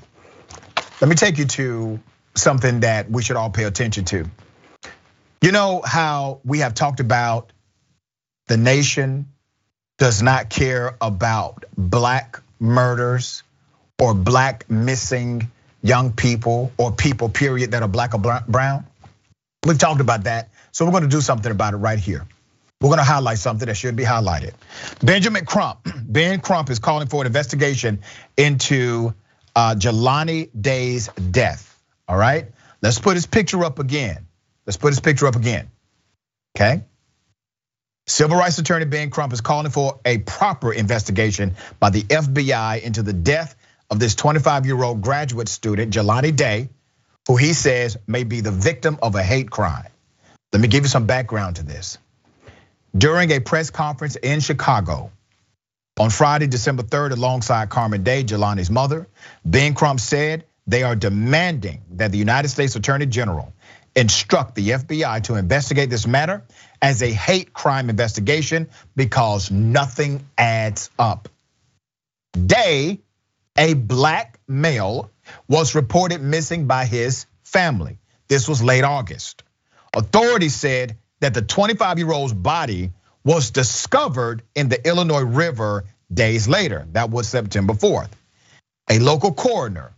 Let 1.00 1.08
me 1.08 1.16
take 1.16 1.38
you 1.38 1.46
to 1.46 2.00
something 2.34 2.80
that 2.80 3.10
we 3.10 3.22
should 3.22 3.36
all 3.36 3.50
pay 3.50 3.64
attention 3.64 4.04
to. 4.06 4.26
You 5.42 5.52
know 5.52 5.82
how 5.84 6.40
we 6.44 6.60
have 6.60 6.74
talked 6.74 7.00
about 7.00 7.52
the 8.46 8.56
nation 8.56 9.26
does 9.98 10.22
not 10.22 10.50
care 10.50 10.96
about 11.00 11.64
black 11.76 12.42
murders 12.58 13.42
or 13.98 14.14
black 14.14 14.68
missing 14.70 15.50
young 15.82 16.12
people 16.12 16.72
or 16.76 16.92
people, 16.92 17.28
period, 17.28 17.72
that 17.72 17.82
are 17.82 17.88
black 17.88 18.14
or 18.14 18.42
brown? 18.48 18.86
We've 19.66 19.78
talked 19.78 20.00
about 20.00 20.24
that. 20.24 20.50
So 20.70 20.84
we're 20.84 20.92
gonna 20.92 21.08
do 21.08 21.20
something 21.20 21.50
about 21.50 21.74
it 21.74 21.78
right 21.78 21.98
here. 21.98 22.24
We're 22.80 22.90
gonna 22.90 23.02
highlight 23.02 23.38
something 23.38 23.66
that 23.66 23.74
should 23.76 23.96
be 23.96 24.04
highlighted. 24.04 24.52
Benjamin 25.02 25.44
Crump, 25.44 25.80
Ben 26.02 26.40
Crump 26.40 26.70
is 26.70 26.78
calling 26.78 27.08
for 27.08 27.22
an 27.22 27.26
investigation 27.26 28.00
into 28.36 29.12
uh, 29.56 29.74
Jelani 29.76 30.50
Day's 30.58 31.08
death. 31.08 31.72
All 32.06 32.16
right, 32.16 32.46
let's 32.80 33.00
put 33.00 33.14
his 33.14 33.26
picture 33.26 33.64
up 33.64 33.80
again. 33.80 34.28
Let's 34.66 34.76
put 34.76 34.88
his 34.88 35.00
picture 35.00 35.26
up 35.26 35.34
again. 35.34 35.68
Okay. 36.56 36.84
Civil 38.06 38.38
rights 38.38 38.58
attorney 38.58 38.84
Ben 38.84 39.10
Crump 39.10 39.32
is 39.32 39.40
calling 39.40 39.72
for 39.72 39.98
a 40.04 40.18
proper 40.18 40.72
investigation 40.72 41.56
by 41.80 41.90
the 41.90 42.02
FBI 42.02 42.82
into 42.82 43.02
the 43.02 43.12
death 43.12 43.56
of 43.90 43.98
this 43.98 44.14
25 44.14 44.64
year 44.64 44.80
old 44.80 45.02
graduate 45.02 45.48
student, 45.48 45.92
Jelani 45.92 46.34
Day, 46.34 46.68
who 47.26 47.36
he 47.36 47.52
says 47.52 47.96
may 48.06 48.24
be 48.24 48.40
the 48.40 48.50
victim 48.50 48.98
of 49.02 49.14
a 49.14 49.22
hate 49.22 49.50
crime. 49.50 49.90
Let 50.52 50.62
me 50.62 50.68
give 50.68 50.84
you 50.84 50.88
some 50.88 51.06
background 51.06 51.56
to 51.56 51.62
this. 51.64 51.98
During 52.96 53.30
a 53.32 53.40
press 53.40 53.70
conference 53.70 54.16
in 54.16 54.40
Chicago 54.40 55.10
on 55.98 56.10
Friday, 56.10 56.46
December 56.46 56.82
3rd, 56.82 57.12
alongside 57.12 57.68
Carmen 57.68 58.02
Day, 58.02 58.22
Jelani's 58.22 58.70
mother, 58.70 59.06
Ben 59.44 59.74
Crump 59.74 60.00
said 60.00 60.44
they 60.66 60.82
are 60.82 60.96
demanding 60.96 61.82
that 61.92 62.12
the 62.12 62.18
United 62.18 62.48
States 62.48 62.76
Attorney 62.76 63.06
General 63.06 63.52
instruct 63.94 64.54
the 64.54 64.70
FBI 64.70 65.22
to 65.24 65.34
investigate 65.34 65.90
this 65.90 66.06
matter 66.06 66.42
as 66.82 67.02
a 67.02 67.10
hate 67.10 67.52
crime 67.52 67.88
investigation 67.88 68.68
because 68.94 69.50
nothing 69.50 70.26
adds 70.36 70.90
up. 70.98 71.28
Day, 72.32 73.00
a 73.56 73.72
black 73.72 74.38
male, 74.46 75.10
was 75.48 75.74
reported 75.74 76.20
missing 76.20 76.66
by 76.66 76.84
his 76.84 77.26
family. 77.42 77.98
This 78.28 78.48
was 78.48 78.62
late 78.62 78.84
August. 78.84 79.42
Authorities 79.94 80.54
said 80.54 80.96
that 81.20 81.34
the 81.34 81.42
25 81.42 81.98
year 81.98 82.12
old's 82.12 82.32
body 82.32 82.92
was 83.24 83.50
discovered 83.50 84.42
in 84.54 84.68
the 84.68 84.86
Illinois 84.86 85.22
River 85.24 85.84
days 86.12 86.46
later. 86.48 86.86
That 86.92 87.10
was 87.10 87.28
September 87.28 87.72
4th. 87.74 88.10
A 88.88 88.98
local 88.98 89.32
coroner, 89.32 89.92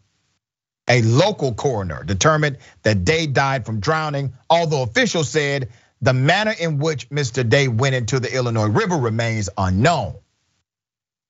a 0.89 1.03
local 1.03 1.53
coroner 1.53 2.03
determined 2.05 2.59
that 2.83 3.05
Day 3.05 3.27
died 3.27 3.67
from 3.67 3.81
drowning, 3.81 4.33
although 4.49 4.83
officials 4.83 5.29
said 5.29 5.69
the 6.01 6.15
manner 6.15 6.55
in 6.59 6.79
which 6.79 7.11
Mr. 7.11 7.47
Day 7.47 7.69
went 7.69 7.95
into 7.95 8.21
the 8.21 8.35
Illinois 8.35 8.69
River 8.69 8.97
remains 8.97 9.51
unknown. 9.59 10.15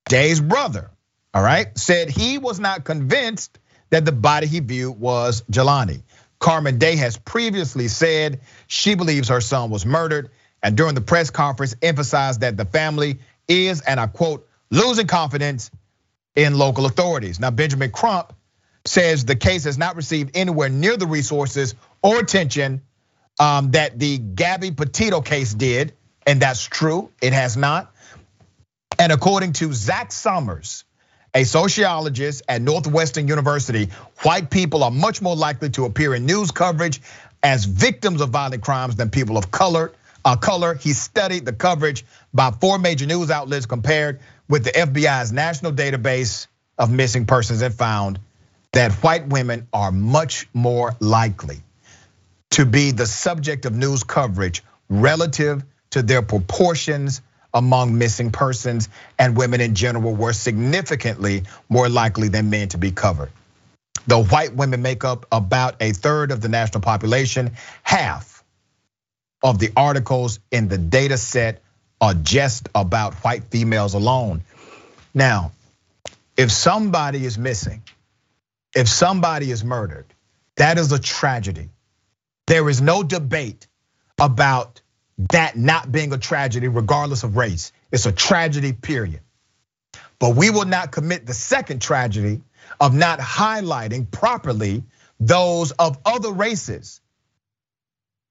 Day's 0.09 0.41
brother, 0.41 0.91
all 1.35 1.43
right, 1.43 1.77
said 1.77 2.11
he 2.11 2.39
was 2.39 2.61
not 2.61 2.85
convinced 2.85 3.59
that 3.91 4.05
the 4.05 4.13
body 4.13 4.47
he 4.47 4.61
viewed 4.61 4.99
was 4.99 5.43
Jelani. 5.51 6.03
Carmen 6.39 6.79
Day 6.79 6.97
has 6.97 7.17
previously 7.17 7.89
said 7.89 8.41
she 8.67 8.95
believes 8.95 9.29
her 9.29 9.41
son 9.41 9.71
was 9.71 9.85
murdered, 9.85 10.31
and 10.63 10.77
during 10.77 10.95
the 10.95 11.01
press 11.01 11.31
conference 11.31 11.75
emphasized 11.83 12.41
that 12.41 12.57
the 12.57 12.65
family 12.65 13.19
is, 13.49 13.81
and 13.81 13.99
I 13.99 14.07
quote, 14.07 14.49
losing 14.71 15.07
confidence 15.07 15.71
in 16.37 16.57
local 16.57 16.87
authorities. 16.87 17.41
Now, 17.41 17.51
Benjamin 17.51 17.91
Crump 17.91 18.33
says 18.85 19.25
the 19.25 19.37
case 19.37 19.65
has 19.65 19.79
not 19.79 19.97
received 19.97 20.37
anywhere 20.37 20.69
near 20.69 20.97
the 20.97 21.07
resources 21.07 21.75
or 22.03 22.21
attention 22.21 22.83
um, 23.41 23.73
that 23.73 23.99
the 23.99 24.19
Gabby 24.19 24.71
Petito 24.71 25.21
case 25.21 25.53
did, 25.53 25.95
and 26.27 26.41
that's 26.41 26.65
true, 26.65 27.11
it 27.21 27.33
has 27.33 27.57
not. 27.57 27.93
And 28.99 29.13
according 29.13 29.53
to 29.55 29.73
Zach 29.73 30.11
Sommers, 30.11 30.85
a 31.39 31.45
sociologist 31.45 32.43
at 32.49 32.61
Northwestern 32.61 33.29
University, 33.29 33.89
white 34.25 34.51
people 34.51 34.83
are 34.83 34.91
much 34.91 35.23
more 35.23 35.37
likely 35.37 35.71
to 35.71 35.85
appear 35.85 36.17
in 36.17 36.27
news 36.27 36.51
coverage 36.51 37.01
as 37.45 37.65
victims 37.65 38.21
of 38.21 38.31
violent 38.31 38.61
crimes 38.61 38.97
than 38.97 39.09
people 39.09 39.39
of 39.39 39.49
color. 39.53 39.93
Uh, 40.25 40.35
color. 40.35 40.75
He 40.75 40.93
studied 40.93 41.45
the 41.45 41.53
coverage 41.53 42.05
by 42.35 42.51
four 42.51 42.81
major 42.81 43.07
news 43.07 43.31
outlets 43.31 43.67
compared 43.67 44.19
with 44.49 44.65
the 44.65 44.73
FBI's 44.73 45.31
national 45.31 45.71
database 45.71 46.49
of 46.77 46.91
missing 46.91 47.25
persons 47.25 47.63
and 47.63 47.73
found 47.73 48.19
that 48.73 48.91
white 48.95 49.29
women 49.29 49.69
are 49.73 49.93
much 49.93 50.49
more 50.53 50.97
likely 50.99 51.63
to 52.51 52.67
be 52.67 52.91
the 52.91 53.07
subject 53.07 53.65
of 53.65 53.77
news 53.77 54.03
coverage 54.03 54.65
relative 54.89 55.63
to 55.91 56.03
their 56.03 56.21
proportions 56.21 57.23
among 57.55 57.97
missing 57.97 58.31
persons 58.31 58.89
and 59.19 59.37
women 59.37 59.61
in 59.61 59.75
general 59.75 60.15
were 60.15 60.33
significantly 60.33 61.45
more 61.69 61.89
likely 61.89 62.29
than 62.29 62.51
men 62.51 62.69
to 62.69 62.79
be 62.79 62.91
covered. 62.91 63.31
The 64.07 64.23
white 64.23 64.55
women 64.55 64.83
make 64.83 65.05
up 65.05 65.27
about 65.33 65.77
a 65.81 65.93
third 65.93 66.31
of 66.31 66.41
the 66.41 66.49
national 66.49 66.81
population. 66.81 67.53
Half 67.83 68.43
of 69.43 69.59
the 69.59 69.71
articles 69.77 70.41
in 70.51 70.69
the 70.69 70.79
data 70.79 71.17
set 71.17 71.63
are 72.01 72.15
just 72.15 72.69
about 72.75 73.15
white 73.17 73.45
females 73.45 73.95
alone. 73.95 74.43
Now, 75.15 75.53
if 76.37 76.51
somebody 76.53 77.25
is 77.25 77.37
missing, 77.37 77.83
if 78.75 78.89
somebody 78.89 79.51
is 79.51 79.65
murdered, 79.65 80.07
that 80.57 80.79
is 80.79 80.93
a 80.93 80.99
tragedy. 80.99 81.71
There 82.47 82.69
is 82.69 82.81
no 82.81 83.03
debate 83.03 83.67
about 84.19 84.81
that 85.19 85.57
not 85.57 85.91
being 85.91 86.13
a 86.13 86.19
tragedy, 86.19 86.69
regardless 86.69 87.25
of 87.25 87.37
race. 87.37 87.73
It's 87.91 88.07
a 88.07 88.13
tragedy, 88.13 88.73
period. 88.73 89.21
But 90.19 90.37
we 90.37 90.51
will 90.51 90.65
not 90.65 90.93
commit 90.93 91.27
the 91.27 91.35
second 91.35 91.83
tragedy 91.83 92.41
of 92.81 92.95
not 92.95 93.19
highlighting 93.19 94.11
properly 94.11 94.85
those 95.21 95.73
of 95.73 95.99
other 96.05 96.31
races 96.31 97.01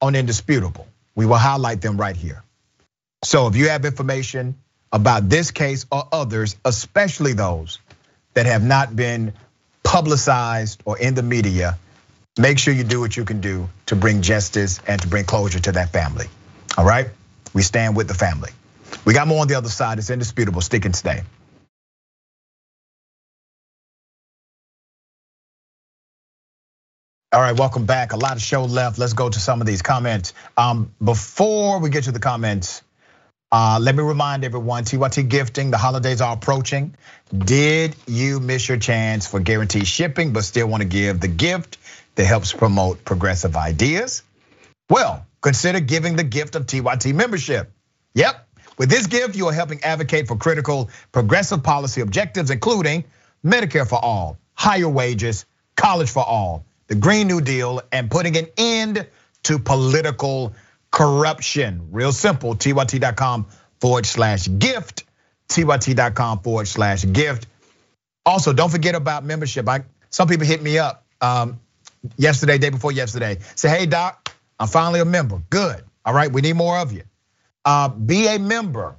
on 0.02 0.16
indisputable. 0.16 0.88
We 1.16 1.26
will 1.26 1.38
highlight 1.38 1.82
them 1.82 1.98
right 1.98 2.16
here. 2.16 2.44
So 3.24 3.48
if 3.48 3.56
you 3.56 3.70
have 3.70 3.84
information 3.84 4.56
about 4.92 5.28
this 5.28 5.52
case 5.52 5.86
or 5.92 6.08
others, 6.12 6.56
especially 6.64 7.34
those 7.34 7.80
that 8.36 8.46
have 8.46 8.64
not 8.64 8.96
been 8.96 9.34
publicized 9.84 10.82
or 10.86 10.98
in 10.98 11.16
the 11.16 11.24
media, 11.24 11.78
make 12.38 12.60
sure 12.60 12.74
you 12.74 12.84
do 12.84 13.00
what 13.00 13.18
you 13.18 13.26
can 13.26 13.42
do 13.42 13.68
to 13.88 13.96
bring 13.96 14.22
justice 14.22 14.80
and 14.88 15.02
to 15.02 15.08
bring 15.08 15.26
closure 15.26 15.60
to 15.60 15.72
that 15.74 15.92
family. 15.92 16.28
All 16.78 16.86
right? 16.86 17.08
We 17.54 17.64
stand 17.64 17.96
with 17.96 18.08
the 18.08 18.14
family. 18.14 18.52
We 19.04 19.14
got 19.14 19.28
more 19.28 19.42
on 19.42 19.48
the 19.48 19.56
other 19.56 19.70
side. 19.70 19.98
It's 19.98 20.10
indisputable. 20.10 20.62
Stick 20.62 20.86
and 20.86 20.96
stay. 20.96 21.24
All 27.34 27.42
right, 27.42 27.60
welcome 27.60 27.86
back. 27.86 28.14
A 28.14 28.18
lot 28.18 28.38
of 28.38 28.42
show 28.42 28.64
left. 28.64 28.98
Let's 28.98 29.12
go 29.12 29.30
to 29.30 29.40
some 29.40 29.60
of 29.60 29.68
these 29.68 29.82
comments. 29.82 30.34
Um, 30.56 30.94
before 31.04 31.80
we 31.80 31.90
get 31.90 32.06
to 32.06 32.14
the 32.14 32.20
comments, 32.20 32.82
uh, 33.52 33.80
let 33.82 33.96
me 33.96 34.02
remind 34.02 34.46
everyone, 34.46 34.86
TYT 34.86 35.28
gifting, 35.28 35.70
the 35.70 35.78
holidays 35.78 36.22
are 36.22 36.34
approaching. 36.34 36.96
Did 37.38 37.96
you 38.08 38.40
miss 38.40 38.70
your 38.70 38.78
chance 38.78 39.28
for 39.28 39.42
guaranteed 39.42 39.88
shipping, 39.88 40.32
but 40.34 40.46
still 40.46 40.68
want 40.68 40.84
to 40.84 40.88
give 40.90 41.20
the 41.20 41.28
gift 41.28 41.78
that 42.16 42.26
helps 42.26 42.54
promote 42.54 43.04
progressive 43.04 43.58
ideas? 43.58 44.24
Well, 44.90 45.27
consider 45.42 45.80
giving 45.80 46.16
the 46.16 46.24
gift 46.24 46.56
of 46.56 46.66
TYT 46.66 47.14
membership. 47.14 47.72
Yep, 48.14 48.48
with 48.78 48.90
this 48.90 49.08
gift, 49.08 49.36
you 49.36 49.48
are 49.48 49.54
helping 49.54 49.84
advocate 49.84 50.28
for 50.28 50.36
critical 50.36 50.90
progressive 51.12 51.64
policy 51.64 52.02
objectives, 52.02 52.52
including 52.52 53.06
Medicare 53.44 53.88
for 53.88 54.04
all, 54.04 54.38
higher 54.54 54.90
wages, 54.90 55.46
college 55.76 56.10
for 56.10 56.24
all, 56.24 56.66
the 56.88 56.96
Green 56.96 57.28
New 57.28 57.42
Deal, 57.42 57.82
and 57.92 58.10
putting 58.10 58.38
an 58.38 58.48
end 58.58 59.08
to 59.44 59.60
political 59.60 60.54
corruption. 60.92 61.90
Real 61.92 62.12
simple, 62.12 62.56
tyt.com 62.56 63.48
forward 63.80 64.06
slash 64.06 64.48
gift, 64.58 65.06
tyt.com 65.50 66.40
forward 66.40 66.68
slash 66.68 67.06
gift. 67.12 67.48
Also, 68.26 68.54
don't 68.54 68.70
forget 68.70 68.94
about 68.94 69.24
membership. 69.24 69.68
I, 69.68 69.84
some 70.10 70.28
people 70.28 70.46
hit 70.46 70.62
me 70.62 70.78
up 70.78 71.06
um, 71.22 71.60
yesterday, 72.18 72.58
day 72.58 72.70
before 72.70 72.92
yesterday. 72.92 73.38
Say, 73.56 73.70
hey, 73.70 73.86
Doc, 73.86 74.27
I'm 74.60 74.68
finally 74.68 75.00
a 75.00 75.06
member. 75.06 75.42
Good. 75.50 75.84
All 76.06 76.14
right, 76.14 76.32
we 76.32 76.42
need 76.42 76.56
more 76.56 76.78
of 76.78 76.92
you. 76.92 77.04
Uh, 77.66 77.90
be 77.90 78.28
a 78.28 78.40
member. 78.40 78.96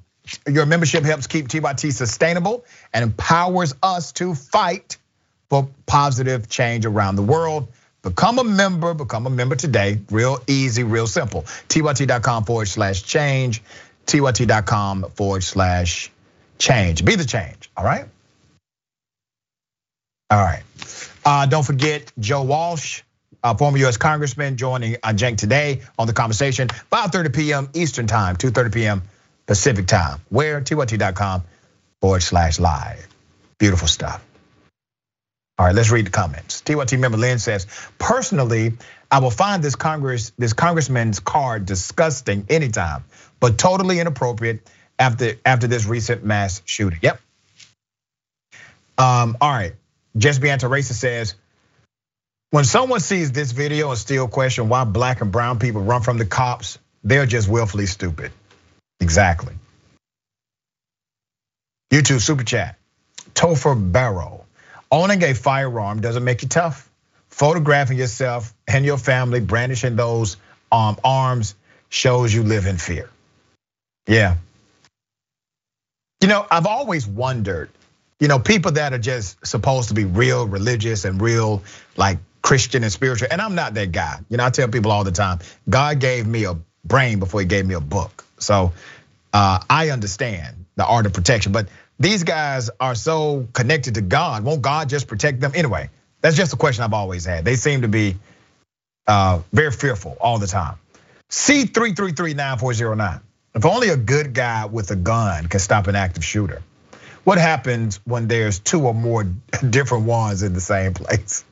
Your 0.46 0.66
membership 0.66 1.04
helps 1.04 1.26
keep 1.26 1.48
TYT 1.48 1.92
sustainable 1.92 2.64
and 2.92 3.02
empowers 3.02 3.74
us 3.82 4.12
to 4.12 4.34
fight 4.34 4.98
for 5.48 5.68
positive 5.86 6.48
change 6.48 6.84
around 6.84 7.16
the 7.16 7.22
world. 7.22 7.68
Become 8.02 8.38
a 8.38 8.44
member, 8.44 8.94
become 8.94 9.26
a 9.26 9.30
member 9.30 9.56
today. 9.56 10.00
Real 10.10 10.38
easy, 10.46 10.84
real 10.84 11.06
simple. 11.06 11.42
TYT.com 11.68 12.44
forward 12.44 12.68
slash 12.68 13.02
change. 13.02 13.62
TYT.com 14.06 15.10
forward 15.14 15.42
slash 15.42 16.10
change. 16.58 17.04
Be 17.04 17.14
the 17.16 17.24
change, 17.24 17.70
all 17.76 17.84
right? 17.84 18.04
All 20.30 20.38
right. 20.38 20.62
Uh, 21.24 21.46
don't 21.46 21.64
forget 21.64 22.12
Joe 22.18 22.42
Walsh, 22.42 23.02
former 23.56 23.78
US 23.78 23.96
Congressman, 23.96 24.56
joining 24.56 24.94
Cenk 24.94 25.38
today 25.38 25.82
on 25.98 26.06
the 26.06 26.12
conversation, 26.12 26.68
5:30 26.68 27.34
p.m. 27.34 27.68
Eastern 27.74 28.06
Time, 28.06 28.36
2:30 28.36 28.72
p.m. 28.74 29.02
Pacific 29.46 29.86
Time. 29.86 30.20
Where? 30.28 30.60
TYT.com 30.60 31.44
forward 32.00 32.22
slash 32.22 32.58
live. 32.58 33.06
Beautiful 33.58 33.88
stuff. 33.88 34.24
All 35.58 35.66
right, 35.66 35.74
let's 35.74 35.90
read 35.90 36.06
the 36.06 36.10
comments. 36.10 36.62
TYT 36.62 37.00
member 37.00 37.18
Lynn 37.18 37.40
says, 37.40 37.66
personally, 37.98 38.74
I 39.10 39.18
will 39.18 39.32
find 39.32 39.62
this 39.62 39.74
Congress, 39.74 40.30
this 40.38 40.52
congressman's 40.52 41.18
card 41.18 41.66
disgusting 41.66 42.46
anytime, 42.48 43.04
but 43.40 43.58
totally 43.58 43.98
inappropriate 43.98 44.60
after 44.98 45.34
after 45.44 45.66
this 45.66 45.86
recent 45.86 46.24
mass 46.24 46.62
shooting. 46.64 47.00
Yep. 47.02 47.20
Um, 48.98 49.36
all 49.40 49.50
right. 49.50 49.74
Just 50.16 50.40
Bianta 50.40 50.68
Racer 50.68 50.94
says, 50.94 51.34
when 52.50 52.64
someone 52.64 53.00
sees 53.00 53.32
this 53.32 53.52
video 53.52 53.90
and 53.90 53.98
still 53.98 54.28
question 54.28 54.68
why 54.68 54.84
black 54.84 55.20
and 55.20 55.30
brown 55.30 55.58
people 55.58 55.82
run 55.82 56.02
from 56.02 56.18
the 56.18 56.26
cops, 56.26 56.78
they're 57.04 57.26
just 57.26 57.48
willfully 57.48 57.86
stupid. 57.86 58.32
Exactly. 59.00 59.54
YouTube 61.92 62.20
super 62.20 62.44
chat. 62.44 62.76
Topher 63.34 63.74
Barrow. 63.92 64.44
Owning 64.90 65.22
a 65.22 65.34
firearm 65.34 66.00
doesn't 66.00 66.24
make 66.24 66.42
you 66.42 66.48
tough. 66.48 66.88
Photographing 67.28 67.98
yourself 67.98 68.54
and 68.66 68.84
your 68.84 68.98
family 68.98 69.40
brandishing 69.40 69.96
those 69.96 70.38
um, 70.72 70.98
arms 71.04 71.54
shows 71.88 72.34
you 72.34 72.42
live 72.42 72.66
in 72.66 72.78
fear. 72.78 73.10
Yeah. 74.06 74.36
You 76.20 76.28
know, 76.28 76.46
I've 76.50 76.66
always 76.66 77.06
wondered, 77.06 77.70
you 78.18 78.28
know, 78.28 78.38
people 78.38 78.72
that 78.72 78.92
are 78.92 78.98
just 78.98 79.46
supposed 79.46 79.88
to 79.88 79.94
be 79.94 80.04
real 80.04 80.46
religious 80.46 81.04
and 81.04 81.20
real 81.20 81.62
like 81.96 82.18
Christian 82.42 82.82
and 82.82 82.92
spiritual, 82.92 83.28
and 83.30 83.40
I'm 83.40 83.54
not 83.54 83.74
that 83.74 83.92
guy. 83.92 84.20
You 84.28 84.36
know, 84.36 84.44
I 84.44 84.50
tell 84.50 84.68
people 84.68 84.92
all 84.92 85.04
the 85.04 85.12
time, 85.12 85.38
God 85.68 86.00
gave 86.00 86.26
me 86.26 86.44
a 86.44 86.56
brain 86.84 87.18
before 87.18 87.40
he 87.40 87.46
gave 87.46 87.66
me 87.66 87.74
a 87.74 87.80
book. 87.80 88.24
So 88.38 88.72
uh, 89.32 89.60
I 89.68 89.90
understand 89.90 90.64
the 90.76 90.86
art 90.86 91.06
of 91.06 91.12
protection, 91.12 91.52
but 91.52 91.68
these 91.98 92.22
guys 92.22 92.70
are 92.80 92.94
so 92.94 93.48
connected 93.52 93.94
to 93.94 94.00
God. 94.00 94.44
Won't 94.44 94.62
God 94.62 94.88
just 94.88 95.08
protect 95.08 95.40
them? 95.40 95.52
Anyway, 95.54 95.90
that's 96.20 96.36
just 96.36 96.52
a 96.52 96.56
question 96.56 96.84
I've 96.84 96.92
always 96.92 97.24
had. 97.24 97.44
They 97.44 97.56
seem 97.56 97.82
to 97.82 97.88
be 97.88 98.16
uh, 99.06 99.40
very 99.52 99.72
fearful 99.72 100.16
all 100.20 100.38
the 100.38 100.46
time. 100.46 100.76
C3339409. 101.30 103.20
If 103.54 103.64
only 103.64 103.88
a 103.88 103.96
good 103.96 104.34
guy 104.34 104.66
with 104.66 104.90
a 104.90 104.96
gun 104.96 105.48
can 105.48 105.60
stop 105.60 105.88
an 105.88 105.96
active 105.96 106.24
shooter. 106.24 106.62
What 107.24 107.38
happens 107.38 108.00
when 108.04 108.28
there's 108.28 108.58
two 108.58 108.86
or 108.86 108.94
more 108.94 109.24
different 109.70 110.04
ones 110.04 110.42
in 110.42 110.52
the 110.52 110.60
same 110.60 110.94
place? 110.94 111.44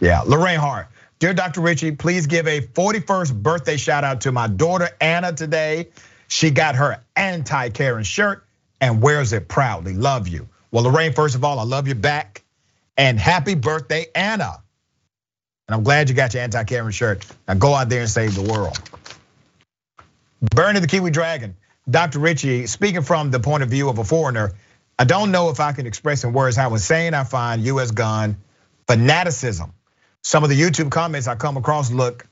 Yeah, 0.00 0.22
Lorraine 0.22 0.58
Hart. 0.58 0.88
Dear 1.18 1.32
Dr. 1.32 1.62
Richey, 1.62 1.92
please 1.92 2.26
give 2.26 2.46
a 2.46 2.60
41st 2.60 3.42
birthday 3.42 3.76
shout 3.76 4.04
out 4.04 4.22
to 4.22 4.32
my 4.32 4.48
daughter 4.48 4.90
Anna 5.00 5.32
today. 5.32 5.88
She 6.28 6.50
got 6.50 6.76
her 6.76 7.02
anti 7.14 7.70
Karen 7.70 8.04
shirt 8.04 8.44
and 8.80 9.00
wears 9.00 9.32
it 9.32 9.48
proudly. 9.48 9.94
Love 9.94 10.28
you. 10.28 10.48
Well, 10.70 10.84
Lorraine, 10.84 11.12
first 11.12 11.34
of 11.34 11.44
all, 11.44 11.58
I 11.58 11.62
love 11.62 11.88
you 11.88 11.94
back. 11.94 12.42
And 12.98 13.18
happy 13.18 13.54
birthday, 13.54 14.06
Anna. 14.14 14.62
And 15.68 15.74
I'm 15.74 15.82
glad 15.82 16.08
you 16.08 16.14
got 16.14 16.34
your 16.34 16.42
anti 16.42 16.64
Karen 16.64 16.92
shirt. 16.92 17.24
Now 17.48 17.54
go 17.54 17.74
out 17.74 17.88
there 17.88 18.00
and 18.00 18.10
save 18.10 18.34
the 18.34 18.42
world. 18.42 18.78
Bernie 20.54 20.80
the 20.80 20.86
Kiwi 20.86 21.10
Dragon. 21.10 21.56
Dr. 21.88 22.18
Richey, 22.18 22.66
speaking 22.66 23.02
from 23.02 23.30
the 23.30 23.40
point 23.40 23.62
of 23.62 23.70
view 23.70 23.88
of 23.88 23.98
a 23.98 24.04
foreigner, 24.04 24.52
I 24.98 25.04
don't 25.04 25.30
know 25.30 25.50
if 25.50 25.60
I 25.60 25.72
can 25.72 25.86
express 25.86 26.24
in 26.24 26.32
words 26.32 26.56
how 26.56 26.72
insane 26.72 27.14
I 27.14 27.24
find 27.24 27.62
US 27.62 27.90
gun 27.90 28.36
fanaticism. 28.86 29.72
Some 30.26 30.42
of 30.42 30.50
the 30.50 30.60
YouTube 30.60 30.90
comments 30.90 31.28
I 31.28 31.36
come 31.36 31.56
across 31.56 31.92
look 31.92 32.26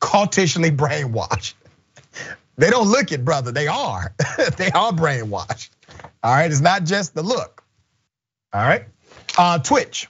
cultishly 0.00 0.70
brainwashed. 0.70 1.54
They 2.58 2.70
don't 2.70 2.88
look 2.88 3.12
it, 3.12 3.22
brother. 3.22 3.52
They 3.52 3.66
are. 3.66 4.14
they 4.56 4.70
are 4.70 4.90
brainwashed. 4.90 5.68
All 6.22 6.34
right. 6.34 6.50
It's 6.50 6.62
not 6.62 6.84
just 6.84 7.14
the 7.14 7.22
look. 7.22 7.62
All 8.54 8.62
right. 8.62 8.86
Uh, 9.36 9.58
Twitch. 9.58 10.08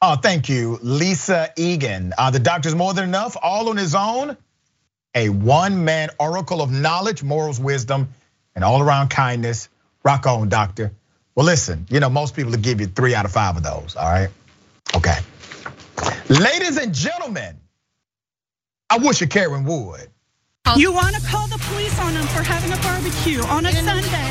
Oh, 0.00 0.16
thank 0.16 0.48
you, 0.48 0.78
Lisa 0.80 1.50
Egan. 1.58 2.14
Uh, 2.16 2.30
the 2.30 2.38
doctor's 2.38 2.74
more 2.74 2.94
than 2.94 3.04
enough, 3.04 3.36
all 3.42 3.68
on 3.68 3.76
his 3.76 3.94
own. 3.94 4.34
A 5.14 5.28
one 5.28 5.84
man 5.84 6.08
oracle 6.18 6.62
of 6.62 6.70
knowledge, 6.70 7.22
morals, 7.22 7.60
wisdom, 7.60 8.08
and 8.54 8.64
all 8.64 8.80
around 8.80 9.08
kindness. 9.08 9.68
Rock 10.04 10.26
on, 10.26 10.48
doctor. 10.48 10.92
Well, 11.34 11.44
listen, 11.44 11.86
you 11.90 12.00
know, 12.00 12.08
most 12.08 12.34
people 12.34 12.52
will 12.52 12.60
give 12.60 12.80
you 12.80 12.86
three 12.86 13.14
out 13.14 13.26
of 13.26 13.32
five 13.32 13.58
of 13.58 13.62
those, 13.62 13.94
all 13.94 14.10
right? 14.10 14.30
Okay. 14.94 15.18
Ladies 16.28 16.76
and 16.76 16.94
gentlemen, 16.94 17.60
I 18.90 18.98
wish 18.98 19.22
a 19.22 19.26
Karen 19.26 19.64
would. 19.64 20.08
You 20.76 20.92
want 20.92 21.14
to 21.16 21.22
call 21.26 21.48
the 21.48 21.58
police 21.68 21.98
on 21.98 22.14
them 22.14 22.26
for 22.28 22.42
having 22.42 22.72
a 22.72 22.80
barbecue 22.82 23.42
on 23.44 23.66
a 23.66 23.72
Sunday? 23.72 24.30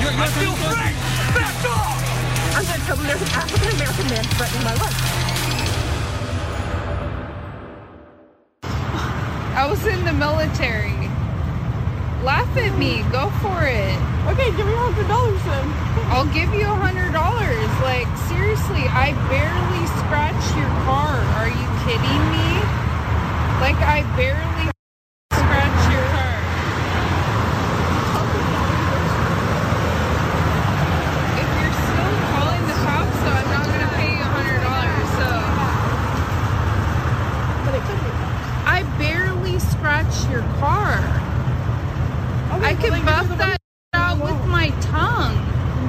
You're, 0.00 0.12
you're 0.12 0.26
still 0.28 0.56
free! 0.64 0.94
Back 1.34 1.64
off! 1.66 1.98
I'm 2.56 2.64
going 2.64 2.80
to 2.80 2.86
tell 2.86 2.96
them 2.96 3.06
there's 3.06 3.20
an 3.20 3.28
African 3.28 3.70
American 3.76 4.06
man 4.08 4.24
threatening 4.24 4.64
my 4.64 4.74
life. 4.74 5.26
I 9.56 9.66
was 9.68 9.84
in 9.86 10.04
the 10.04 10.12
military. 10.12 11.08
Laugh 12.22 12.56
at 12.56 12.76
me. 12.78 13.02
Go 13.12 13.30
for 13.40 13.64
it. 13.64 13.96
Okay, 14.28 14.50
give 14.56 14.66
me 14.66 14.72
a 14.72 14.76
hundred 14.76 15.08
dollars 15.08 15.42
then. 15.44 15.95
I'll 16.08 16.26
give 16.32 16.52
you 16.54 16.62
a 16.64 16.76
hundred 16.76 17.12
dollars. 17.12 17.70
Like 17.82 18.08
seriously, 18.28 18.84
I 18.88 19.12
barely 19.28 19.84
scratched 20.00 20.56
your 20.56 20.70
car. 20.86 21.16
Are 21.40 21.48
you 21.48 21.66
kidding 21.84 22.22
me? 22.32 22.48
Like 23.60 23.76
I 23.84 24.02
barely 24.16 24.70
scratched 25.32 25.90
your 25.92 26.04
car. 26.14 26.34
If 31.22 31.48
you're 31.60 31.76
still 31.84 32.14
calling 32.32 32.64
the 32.68 32.76
cops, 32.86 33.18
though, 33.24 33.38
I'm 33.40 33.50
not 33.50 33.66
gonna 33.66 33.92
pay 33.98 34.10
you 34.16 34.22
a 34.22 34.32
hundred 34.36 34.60
dollars. 34.64 35.08
So 35.18 35.28
But 37.64 37.74
it 37.76 37.82
could 37.88 38.00
be. 38.04 38.12
I 38.66 38.82
barely 38.98 39.58
scratched 39.60 40.30
your 40.30 40.42
car. 40.60 41.00
I 42.62 42.74
could 42.74 42.92
buff 43.04 43.28
that 43.38 43.58
out 43.94 44.18
with 44.22 44.46
my 44.46 44.70
tongue. 44.80 45.36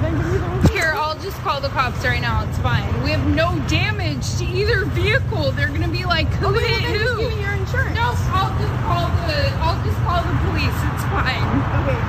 Then 0.02 0.16
give 0.18 0.26
me 0.32 0.38
the 0.38 0.44
hundred. 0.46 0.70
Here, 0.70 0.92
I'll 0.96 1.18
just 1.18 1.38
call 1.40 1.60
the 1.60 1.68
cops 1.70 2.04
right 2.04 2.20
now. 2.20 2.44
It's 2.48 2.58
fine. 2.58 2.86
We 3.02 3.10
have 3.10 3.26
no 3.28 3.58
damage 3.68 4.26
to 4.38 4.44
either 4.44 4.84
vehicle. 4.86 5.52
They're 5.52 5.68
gonna 5.70 5.88
be 5.88 6.04
like, 6.04 6.28
who 6.40 6.48
Okay, 6.56 6.66
hit 6.68 6.82
well, 6.82 6.92
then 6.92 6.98
just 7.00 7.12
who? 7.14 7.20
give 7.20 7.32
me 7.36 7.42
your 7.42 7.54
insurance. 7.54 7.96
No, 7.96 8.14
I'll 8.36 8.54
just 8.60 8.76
call 8.86 9.06
the. 9.28 9.40
I'll 9.64 9.80
just 9.84 9.98
call 10.06 10.22
the 10.22 10.36
police. 10.46 10.78
It's 10.92 11.04
fine. 11.10 11.48
Okay. 11.82 12.00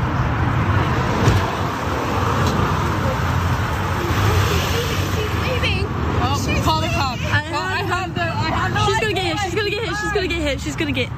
She's 5.16 5.34
leaving. 5.44 5.86
Oh, 6.22 6.36
She's 6.46 6.64
call 6.64 6.82
the 6.82 6.88
leaving. 6.88 7.00
cops. 7.00 7.22
Well, 7.24 7.62
I 7.62 7.84
have 7.84 8.14
the. 8.16 8.22
I 8.22 8.50
have 8.60 8.74
no 8.74 8.86
She's 8.86 9.00
gonna 9.00 9.14
get 9.14 9.26
idea. 9.26 9.36
hit. 9.36 9.42
She's 9.44 9.56
gonna 9.56 9.70
get 9.70 9.84
hit. 9.84 9.96
She's 10.02 10.14
gonna 10.14 10.28
get 10.28 10.42
hit. 10.42 10.62
She's 10.62 10.76
gonna 10.76 10.92
get 10.92 11.10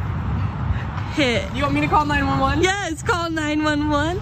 hit. 1.15 1.55
You 1.55 1.63
want 1.63 1.75
me 1.75 1.81
to 1.81 1.87
call 1.87 2.05
911? 2.05 2.63
Yes, 2.63 3.03
call 3.03 3.29
911. 3.29 4.21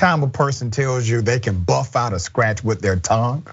Anytime 0.00 0.22
a 0.22 0.28
person 0.28 0.70
tells 0.70 1.08
you 1.08 1.22
they 1.22 1.40
can 1.40 1.58
buff 1.58 1.96
out 1.96 2.12
a 2.12 2.20
scratch 2.20 2.62
with 2.62 2.80
their 2.80 2.94
tongue, 2.94 3.44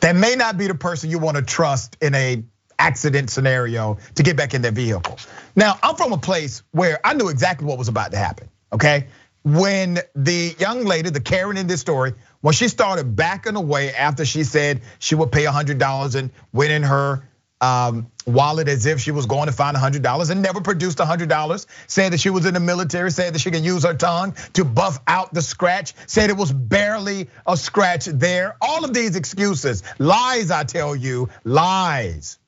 that 0.00 0.16
may 0.16 0.36
not 0.36 0.56
be 0.56 0.68
the 0.68 0.74
person 0.74 1.10
you 1.10 1.18
want 1.18 1.36
to 1.36 1.42
trust 1.42 1.98
in 2.00 2.14
a 2.14 2.42
accident 2.78 3.28
scenario 3.28 3.98
to 4.14 4.22
get 4.22 4.38
back 4.38 4.54
in 4.54 4.62
their 4.62 4.72
vehicle. 4.72 5.18
Now, 5.54 5.78
I'm 5.82 5.96
from 5.96 6.14
a 6.14 6.16
place 6.16 6.62
where 6.70 6.98
I 7.04 7.12
knew 7.12 7.28
exactly 7.28 7.66
what 7.66 7.76
was 7.76 7.88
about 7.88 8.12
to 8.12 8.16
happen, 8.16 8.48
okay? 8.72 9.08
When 9.42 9.98
the 10.14 10.56
young 10.58 10.86
lady, 10.86 11.10
the 11.10 11.20
Karen 11.20 11.58
in 11.58 11.66
this 11.66 11.82
story, 11.82 12.14
when 12.40 12.54
she 12.54 12.68
started 12.68 13.14
backing 13.14 13.56
away 13.56 13.94
after 13.94 14.24
she 14.24 14.44
said 14.44 14.80
she 14.98 15.14
would 15.14 15.30
pay 15.30 15.44
$100 15.44 16.14
and 16.14 16.30
went 16.54 16.72
in 16.72 16.84
her 16.84 17.22
um, 17.60 18.10
wallet 18.26 18.68
as 18.68 18.86
if 18.86 19.00
she 19.00 19.10
was 19.10 19.26
going 19.26 19.46
to 19.46 19.52
find 19.52 19.76
$100 19.76 20.30
and 20.30 20.42
never 20.42 20.60
produced 20.60 20.98
$100. 20.98 21.66
Said 21.86 22.12
that 22.12 22.20
she 22.20 22.30
was 22.30 22.46
in 22.46 22.54
the 22.54 22.60
military, 22.60 23.10
said 23.10 23.34
that 23.34 23.40
she 23.40 23.50
can 23.50 23.64
use 23.64 23.84
her 23.84 23.94
tongue 23.94 24.34
to 24.54 24.64
buff 24.64 24.98
out 25.06 25.32
the 25.32 25.42
scratch, 25.42 25.94
said 26.06 26.30
it 26.30 26.36
was 26.36 26.52
barely 26.52 27.28
a 27.46 27.56
scratch 27.56 28.06
there. 28.06 28.56
All 28.60 28.84
of 28.84 28.92
these 28.92 29.16
excuses, 29.16 29.82
lies, 29.98 30.50
I 30.50 30.64
tell 30.64 30.94
you, 30.94 31.28
lies. 31.44 32.38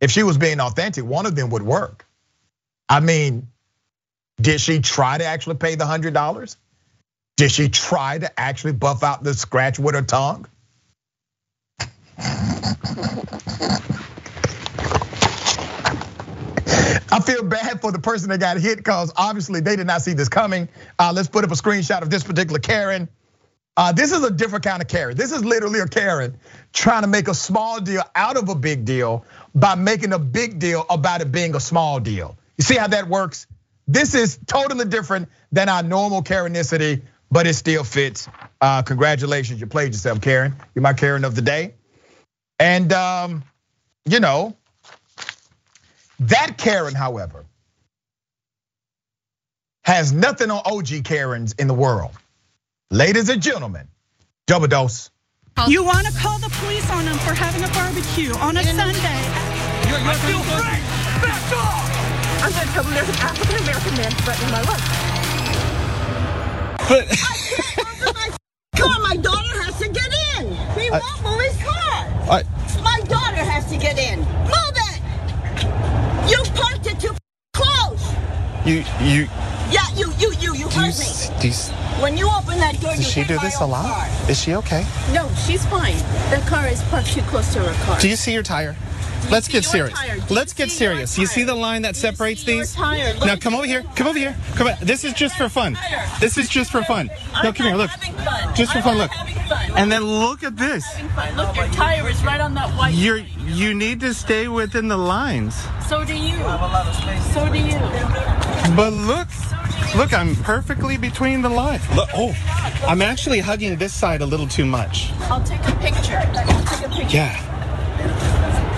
If 0.00 0.10
she 0.10 0.24
was 0.24 0.36
being 0.36 0.60
authentic, 0.60 1.04
one 1.04 1.26
of 1.26 1.36
them 1.36 1.50
would 1.50 1.62
work. 1.62 2.06
I 2.88 3.00
mean, 3.00 3.48
did 4.40 4.60
she 4.60 4.80
try 4.80 5.16
to 5.16 5.24
actually 5.24 5.56
pay 5.56 5.76
the 5.76 5.84
$100? 5.84 6.56
Did 7.36 7.52
she 7.52 7.68
try 7.68 8.18
to 8.18 8.40
actually 8.40 8.72
buff 8.72 9.02
out 9.02 9.22
the 9.22 9.32
scratch 9.32 9.78
with 9.78 9.94
her 9.94 10.02
tongue? 10.02 10.46
I 17.12 17.20
feel 17.20 17.42
bad 17.42 17.80
for 17.82 17.92
the 17.92 17.98
person 17.98 18.30
that 18.30 18.40
got 18.40 18.58
hit 18.58 18.78
because 18.78 19.12
obviously 19.16 19.60
they 19.60 19.76
did 19.76 19.86
not 19.86 20.00
see 20.02 20.14
this 20.14 20.30
coming. 20.30 20.68
Uh, 20.98 21.12
let's 21.14 21.28
put 21.28 21.44
up 21.44 21.50
a 21.50 21.54
screenshot 21.54 22.00
of 22.00 22.08
this 22.08 22.24
particular 22.24 22.58
Karen. 22.58 23.08
Uh, 23.76 23.92
this 23.92 24.12
is 24.12 24.22
a 24.22 24.30
different 24.30 24.64
kind 24.64 24.82
of 24.82 24.88
Karen. 24.88 25.16
This 25.16 25.32
is 25.32 25.44
literally 25.44 25.80
a 25.80 25.86
Karen 25.86 26.38
trying 26.72 27.02
to 27.02 27.08
make 27.08 27.28
a 27.28 27.34
small 27.34 27.80
deal 27.80 28.02
out 28.14 28.36
of 28.36 28.48
a 28.48 28.54
big 28.54 28.84
deal 28.84 29.24
by 29.54 29.74
making 29.74 30.12
a 30.12 30.18
big 30.18 30.58
deal 30.58 30.84
about 30.88 31.20
it 31.20 31.32
being 31.32 31.54
a 31.54 31.60
small 31.60 32.00
deal. 32.00 32.36
You 32.58 32.64
see 32.64 32.76
how 32.76 32.86
that 32.88 33.08
works? 33.08 33.46
This 33.86 34.14
is 34.14 34.38
totally 34.46 34.84
different 34.86 35.28
than 35.50 35.68
our 35.68 35.82
normal 35.82 36.22
Karenicity, 36.22 37.02
but 37.30 37.46
it 37.46 37.54
still 37.54 37.84
fits. 37.84 38.28
Uh, 38.60 38.82
congratulations, 38.82 39.60
you 39.60 39.66
played 39.66 39.92
yourself, 39.92 40.20
Karen. 40.20 40.54
You're 40.74 40.82
my 40.82 40.92
Karen 40.92 41.24
of 41.24 41.34
the 41.34 41.42
day. 41.42 41.74
And 42.62 42.92
um, 42.92 43.42
you 44.06 44.20
know, 44.20 44.54
that 46.20 46.58
Karen, 46.58 46.94
however, 46.94 47.44
has 49.82 50.12
nothing 50.12 50.48
on 50.52 50.62
OG 50.64 51.02
Karens 51.02 51.54
in 51.58 51.66
the 51.66 51.74
world. 51.74 52.12
Ladies 52.92 53.28
and 53.30 53.42
gentlemen, 53.42 53.88
double 54.46 54.68
dose. 54.68 55.10
You 55.66 55.82
want 55.82 56.06
to 56.06 56.12
call 56.16 56.38
the 56.38 56.50
police 56.60 56.88
on 56.88 57.04
them 57.04 57.18
for 57.18 57.34
having 57.34 57.64
a 57.64 57.68
barbecue 57.74 58.32
on 58.36 58.56
a 58.56 58.62
Sunday? 58.62 58.94
You're, 59.90 59.98
you're 59.98 60.14
still 60.14 60.42
free! 60.54 60.78
Back 61.18 61.52
off! 61.58 61.90
I'm 62.44 62.52
going 62.52 62.64
to 62.64 62.72
tell 62.74 62.84
them 62.84 62.94
there's 62.94 63.08
an 63.08 63.16
African 63.16 63.56
American 63.56 63.96
man 63.96 64.12
threatening 64.22 64.52
my 64.52 64.62
life. 64.62 65.02
car. 68.76 69.00
My 69.00 69.16
daughter 69.16 69.51
has 70.50 70.56
to 70.76 70.76
get 70.76 70.76
in. 70.76 70.82
He 70.82 70.90
won't 70.90 71.22
move 71.22 71.40
his 71.40 71.62
car. 71.62 72.08
I- 72.30 72.44
My 72.82 73.00
daughter 73.06 73.36
has 73.44 73.66
to 73.70 73.76
get 73.76 73.98
in. 73.98 74.20
Move 74.20 74.76
it. 74.90 76.30
You 76.30 76.42
parked 76.54 76.86
it 76.86 77.00
too 77.00 77.14
close. 77.54 78.02
You 78.64 78.84
you 79.00 79.28
Yeah, 79.70 79.88
you, 79.96 80.12
you, 80.18 80.32
you, 80.40 80.54
you 80.54 80.54
you, 80.54 80.68
heard 80.68 80.88
s- 80.88 81.30
me. 81.42 81.48
you, 81.48 82.02
When 82.02 82.16
you 82.16 82.28
open 82.28 82.58
that 82.58 82.78
door, 82.80 82.90
you 82.92 82.98
does 82.98 83.10
she 83.10 83.24
do 83.24 83.38
this 83.38 83.60
a 83.60 83.66
lot? 83.66 83.86
car. 83.86 84.08
Is 84.30 84.38
she 84.40 84.54
okay? 84.56 84.84
No, 85.12 85.28
she's 85.46 85.64
fine. 85.66 85.96
The 86.30 86.42
car 86.46 86.66
is 86.68 86.82
parked 86.84 87.08
too 87.12 87.22
close 87.22 87.52
to 87.54 87.60
her 87.60 87.84
car. 87.86 87.98
Do 88.00 88.08
you 88.08 88.16
see 88.16 88.32
your 88.34 88.42
tire? 88.42 88.76
Let's 89.30 89.48
get 89.48 89.54
You're 89.54 89.62
serious. 89.62 89.98
tired. 89.98 90.30
Let's 90.30 90.52
get 90.52 90.70
serious. 90.70 91.18
You 91.18 91.26
see 91.26 91.42
the 91.42 91.54
line 91.54 91.82
that 91.82 91.94
you 91.94 92.00
separates 92.00 92.42
see 92.42 92.58
these? 92.58 92.74
tired? 92.74 93.18
Now 93.20 93.36
come 93.36 93.54
over 93.54 93.66
here. 93.66 93.82
Come 93.96 94.06
over 94.06 94.18
here. 94.18 94.36
Come 94.56 94.66
on. 94.68 94.74
This 94.82 95.04
is 95.04 95.12
just 95.14 95.36
for 95.36 95.48
fun. 95.48 95.78
This 96.20 96.36
is 96.36 96.48
just 96.48 96.70
for 96.70 96.82
fun. 96.82 97.10
No, 97.42 97.52
come 97.52 97.66
here. 97.66 97.76
Look. 97.76 97.90
Just 98.54 98.72
for 98.72 98.82
fun. 98.82 98.98
Look. 98.98 99.10
And 99.76 99.90
then 99.90 100.02
look 100.02 100.42
at 100.42 100.56
this. 100.56 100.84
Look, 101.36 101.56
your 101.56 101.66
tire 101.68 102.08
is 102.08 102.22
right 102.24 102.40
on 102.40 102.54
that 102.54 102.70
white. 102.76 102.94
You're 102.94 103.22
you 103.46 103.74
need 103.74 104.00
to 104.00 104.14
stay 104.14 104.48
within 104.48 104.88
the 104.88 104.96
lines. 104.96 105.54
So 105.88 106.04
do 106.04 106.14
you. 106.14 106.34
I 106.36 106.56
have 106.56 106.60
a 106.60 106.66
lot 106.66 106.86
of 106.86 106.94
space. 106.94 107.34
So 107.34 107.50
do 107.50 107.58
you. 107.58 107.78
But 108.76 108.92
look, 108.92 109.28
look, 109.96 110.12
I'm 110.12 110.34
perfectly 110.36 110.96
between 110.96 111.42
the 111.42 111.48
lines. 111.48 111.82
Look, 111.94 112.08
oh, 112.14 112.34
I'm 112.86 113.02
actually 113.02 113.40
hugging 113.40 113.76
this 113.76 113.92
side 113.92 114.20
a 114.22 114.26
little 114.26 114.46
too 114.48 114.64
much. 114.64 115.10
I'll 115.22 115.42
take 115.42 115.60
a 115.60 115.72
picture. 115.76 116.16
I'll 116.16 116.64
take 116.64 116.86
a 116.86 116.88
picture. 116.88 117.16
Yeah. 117.16 117.51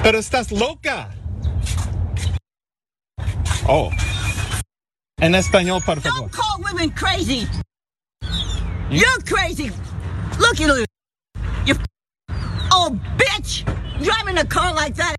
Pero 0.05 0.19
estás 0.19 0.53
loca. 0.53 1.09
Oh. 3.67 3.91
En 5.19 5.35
español, 5.35 5.83
por 5.83 5.99
favor. 6.03 6.21
Don't 6.21 6.31
call 6.31 6.61
women 6.63 6.91
crazy. 6.91 7.49
You're 8.91 9.23
crazy. 9.25 9.71
Look 10.39 10.61
at 10.61 10.77
you. 10.77 10.85
You 11.65 11.75
old 12.71 13.01
bitch. 13.17 13.65
Driving 14.05 14.37
a 14.37 14.45
car 14.45 14.75
like 14.75 14.95
that. 14.97 15.17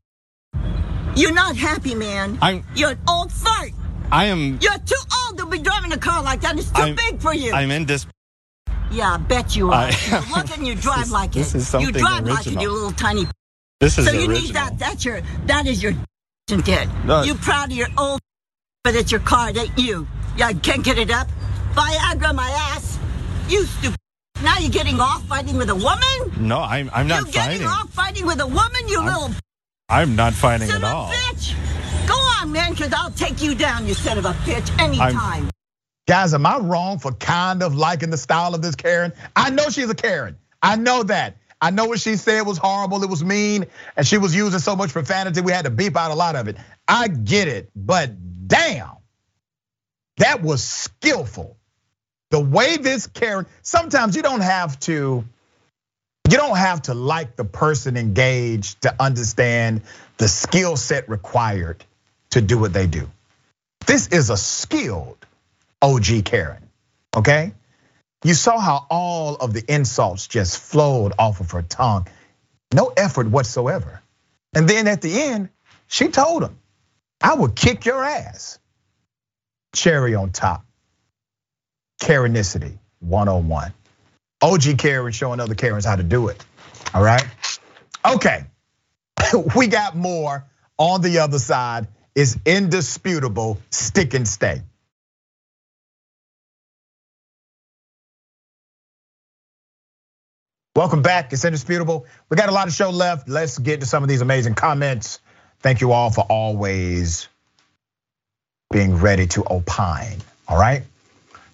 You're 1.15 1.33
not 1.33 1.55
happy, 1.57 1.95
man. 1.95 2.37
I'm- 2.43 2.63
You're 2.75 2.91
an 2.91 2.99
old 3.09 3.31
fart. 3.31 3.71
I 4.11 4.25
am. 4.25 4.59
You're 4.61 4.77
too 4.85 5.01
old 5.25 5.39
to 5.39 5.47
be 5.47 5.57
driving 5.57 5.93
a 5.93 5.97
car 5.97 6.21
like 6.21 6.41
that. 6.41 6.59
It's 6.59 6.69
too 6.69 6.83
I'm- 6.83 6.95
big 6.95 7.19
for 7.19 7.33
you. 7.33 7.51
I'm 7.53 7.71
in 7.71 7.87
this. 7.87 8.05
yeah, 8.91 9.15
I 9.15 9.17
bet 9.17 9.55
you 9.55 9.71
are. 9.71 9.89
I- 9.89 9.97
you 10.11 10.35
look 10.35 10.55
and 10.55 10.67
you 10.67 10.75
drive 10.85 10.97
This 10.99 11.07
is- 11.07 11.11
like 11.11 11.31
this 11.31 11.55
it. 11.55 11.57
is 11.57 11.67
something 11.67 11.87
you 11.87 11.99
drive 11.99 12.27
like 12.27 12.45
it, 12.45 12.53
original. 12.53 12.61
you 12.63 12.69
little 12.71 12.91
tiny. 12.91 13.25
This 13.79 13.97
is 13.97 14.05
So 14.05 14.11
you 14.11 14.19
original. 14.21 14.39
need 14.39 14.53
that. 14.55 14.79
That's 14.79 15.03
your. 15.05 15.21
That 15.45 15.67
is 15.67 15.81
your. 15.83 15.93
Kid. 16.47 16.89
No. 17.05 17.23
You 17.23 17.33
proud 17.35 17.71
of 17.71 17.77
your 17.77 17.87
old. 17.97 18.19
But 18.83 18.95
it's 18.95 19.11
your 19.11 19.21
car. 19.21 19.49
It 19.49 19.57
ain't 19.57 19.77
you. 19.77 20.07
Yeah, 20.37 20.51
can't 20.53 20.83
get 20.83 20.97
it 20.99 21.09
up. 21.09 21.27
Viagra, 21.73 22.35
my 22.35 22.49
ass. 22.49 22.99
You 23.49 23.63
stupid. 23.65 23.97
Now 24.43 24.57
you're 24.59 24.69
getting 24.71 24.99
off 24.99 25.25
fighting 25.27 25.57
with 25.57 25.69
a 25.69 25.75
woman. 25.75 26.47
No, 26.47 26.59
I'm. 26.59 26.89
I'm 26.93 27.07
not 27.07 27.23
fighting. 27.23 27.33
You're 27.33 27.51
getting 27.51 27.67
off 27.67 27.89
fighting 27.93 28.25
with 28.25 28.39
a 28.41 28.47
woman, 28.47 28.87
you 28.87 29.03
little 29.03 29.31
I'm 29.89 30.15
not 30.15 30.33
fighting 30.33 30.67
son 30.67 30.83
at 30.83 30.83
of 30.83 30.91
a 30.91 30.95
all. 30.95 31.09
bitch. 31.09 31.55
Go 32.07 32.13
on, 32.13 32.51
man, 32.51 32.71
because 32.73 32.93
I'll 32.93 33.11
take 33.11 33.41
you 33.41 33.55
down, 33.55 33.87
you 33.87 33.93
son 33.93 34.17
of 34.17 34.25
a 34.25 34.33
bitch, 34.43 34.69
anytime. 34.79 35.49
Guys, 36.07 36.33
am 36.33 36.45
I 36.45 36.57
wrong 36.59 36.99
for 36.99 37.11
kind 37.13 37.63
of 37.63 37.75
liking 37.75 38.09
the 38.11 38.17
style 38.17 38.53
of 38.53 38.61
this 38.61 38.75
Karen? 38.75 39.11
I 39.35 39.49
know 39.49 39.69
she's 39.69 39.89
a 39.89 39.95
Karen. 39.95 40.37
I 40.61 40.75
know 40.75 41.03
that. 41.03 41.37
I 41.61 41.71
know 41.71 41.85
what 41.85 41.99
she 41.99 42.15
said 42.17 42.41
was 42.41 42.57
horrible, 42.57 43.03
it 43.03 43.09
was 43.09 43.23
mean, 43.23 43.65
and 43.95 44.05
she 44.05 44.17
was 44.17 44.35
using 44.35 44.59
so 44.59 44.75
much 44.75 44.91
profanity, 44.91 45.41
we 45.41 45.51
had 45.51 45.65
to 45.65 45.71
beep 45.71 45.95
out 45.95 46.11
a 46.11 46.15
lot 46.15 46.35
of 46.35 46.47
it. 46.47 46.57
I 46.87 47.07
get 47.07 47.47
it, 47.47 47.69
but 47.75 48.11
damn, 48.47 48.91
that 50.17 50.41
was 50.41 50.63
skillful. 50.63 51.57
The 52.31 52.39
way 52.39 52.77
this 52.77 53.07
Karen, 53.07 53.45
sometimes 53.61 54.15
you 54.15 54.21
don't 54.21 54.41
have 54.41 54.79
to, 54.81 55.23
you 56.29 56.37
don't 56.37 56.57
have 56.57 56.83
to 56.83 56.93
like 56.93 57.35
the 57.35 57.45
person 57.45 57.97
engaged 57.97 58.81
to 58.81 58.95
understand 58.99 59.81
the 60.17 60.27
skill 60.27 60.75
set 60.75 61.07
required 61.07 61.83
to 62.31 62.41
do 62.41 62.57
what 62.57 62.73
they 62.73 62.87
do. 62.87 63.09
This 63.85 64.07
is 64.07 64.29
a 64.29 64.37
skilled 64.37 65.17
OG 65.81 66.25
Karen, 66.25 66.67
okay? 67.15 67.53
You 68.25 68.33
saw 68.33 68.57
how 68.57 68.87
all 68.89 69.35
of 69.35 69.53
the 69.53 69.63
insults 69.71 70.25
just 70.25 70.57
flowed 70.57 71.13
off 71.19 71.41
of 71.41 71.51
her 71.51 71.61
tongue. 71.61 72.07
No 72.73 72.91
effort 72.97 73.27
whatsoever. 73.27 74.01
And 74.55 74.67
then 74.67 74.87
at 74.87 75.03
the 75.03 75.21
end, 75.21 75.49
she 75.85 76.07
told 76.07 76.41
him, 76.41 76.57
I 77.21 77.35
will 77.35 77.49
kick 77.49 77.85
your 77.85 78.03
ass. 78.03 78.57
Cherry 79.75 80.15
on 80.15 80.31
top. 80.31 80.65
Karenicity 82.01 82.79
101. 82.99 83.71
OG 84.41 84.79
Karen 84.79 85.13
showing 85.13 85.39
other 85.39 85.53
Karens 85.53 85.85
how 85.85 85.95
to 85.95 86.01
do 86.01 86.29
it. 86.29 86.43
All 86.95 87.03
right. 87.03 87.27
Okay. 88.03 88.43
we 89.55 89.67
got 89.67 89.95
more 89.95 90.43
on 90.79 91.03
the 91.03 91.19
other 91.19 91.37
side. 91.37 91.89
Is 92.15 92.39
indisputable 92.43 93.59
stick 93.69 94.15
and 94.15 94.27
stay. 94.27 94.63
Welcome 100.75 101.01
back. 101.01 101.31
It's 101.31 101.45
indisputable. 101.45 102.05
We 102.29 102.35
got 102.35 102.49
a 102.49 102.51
lot 102.51 102.67
of 102.67 102.73
show 102.73 102.89
left. 102.89 103.29
Let's 103.29 103.57
get 103.57 103.79
to 103.79 103.85
some 103.85 104.03
of 104.03 104.09
these 104.09 104.19
amazing 104.19 104.55
comments. 104.55 105.19
Thank 105.59 105.79
you 105.79 105.93
all 105.93 106.11
for 106.11 106.25
always 106.27 107.29
being 108.71 108.97
ready 108.97 109.25
to 109.27 109.45
opine. 109.49 110.17
All 110.49 110.59
right. 110.59 110.83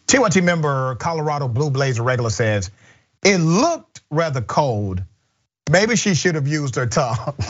TYT 0.07 0.43
member 0.43 0.95
Colorado 0.95 1.47
Blue 1.47 1.69
Blazer 1.69 2.01
regular 2.01 2.31
says 2.31 2.71
it 3.23 3.37
looked 3.37 4.01
rather 4.09 4.41
cold. 4.41 5.03
Maybe 5.69 5.95
she 5.97 6.15
should 6.15 6.33
have 6.33 6.47
used 6.47 6.75
her 6.75 6.87
tongue. 6.87 7.35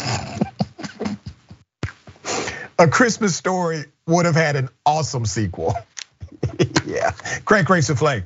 A 2.79 2.87
Christmas 2.89 3.33
story 3.35 3.85
would 4.07 4.25
have 4.25 4.35
had 4.35 4.57
an 4.57 4.67
awesome 4.85 5.25
sequel. 5.25 5.73
yeah. 6.85 7.11
Crank 7.45 7.67
Crank 7.67 7.85
Souffle. 7.85 8.23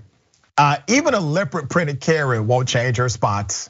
Uh, 0.58 0.78
even 0.88 1.14
a 1.14 1.20
leopard 1.20 1.70
printed 1.70 2.00
Karen 2.00 2.48
won't 2.48 2.68
change 2.68 2.98
her 2.98 3.10
spots. 3.10 3.70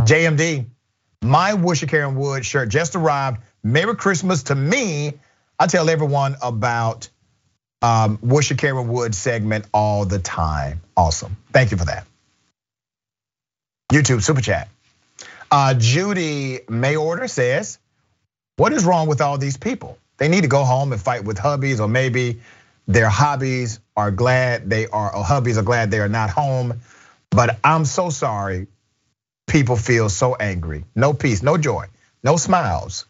JMD, 0.00 0.66
my 1.22 1.54
Wisher 1.54 1.86
Karen 1.86 2.14
Wood 2.14 2.44
shirt 2.44 2.68
just 2.68 2.94
arrived. 2.94 3.38
Merry 3.64 3.96
Christmas 3.96 4.44
to 4.44 4.54
me. 4.54 5.14
I 5.58 5.66
tell 5.66 5.90
everyone 5.90 6.36
about 6.42 7.08
um, 7.82 8.18
Wisher 8.22 8.54
Karen 8.54 8.88
Wood 8.88 9.14
segment 9.14 9.66
all 9.74 10.04
the 10.04 10.20
time. 10.20 10.80
Awesome. 10.96 11.36
Thank 11.52 11.72
you 11.72 11.76
for 11.76 11.86
that. 11.86 12.06
YouTube 13.92 14.22
super 14.22 14.40
chat. 14.40 14.68
Uh, 15.50 15.74
Judy 15.74 16.58
Mayorder 16.68 17.28
says, 17.30 17.78
What 18.56 18.72
is 18.72 18.84
wrong 18.84 19.08
with 19.08 19.20
all 19.20 19.38
these 19.38 19.56
people? 19.56 19.98
They 20.18 20.28
need 20.28 20.42
to 20.42 20.48
go 20.48 20.64
home 20.64 20.92
and 20.92 21.00
fight 21.00 21.24
with 21.24 21.36
hubbies, 21.36 21.80
or 21.80 21.88
maybe 21.88 22.40
their 22.86 23.08
hobbies 23.08 23.80
are 23.96 24.10
glad 24.10 24.70
they 24.70 24.86
are, 24.86 25.14
or 25.14 25.24
hubbies 25.24 25.56
are 25.56 25.62
glad 25.62 25.90
they 25.90 26.00
are 26.00 26.08
not 26.08 26.30
home. 26.30 26.80
But 27.30 27.58
I'm 27.64 27.84
so 27.84 28.10
sorry. 28.10 28.68
People 29.46 29.76
feel 29.76 30.08
so 30.08 30.34
angry. 30.34 30.84
No 30.94 31.12
peace, 31.12 31.42
no 31.42 31.56
joy, 31.56 31.86
no 32.22 32.36
smiles. 32.36 33.06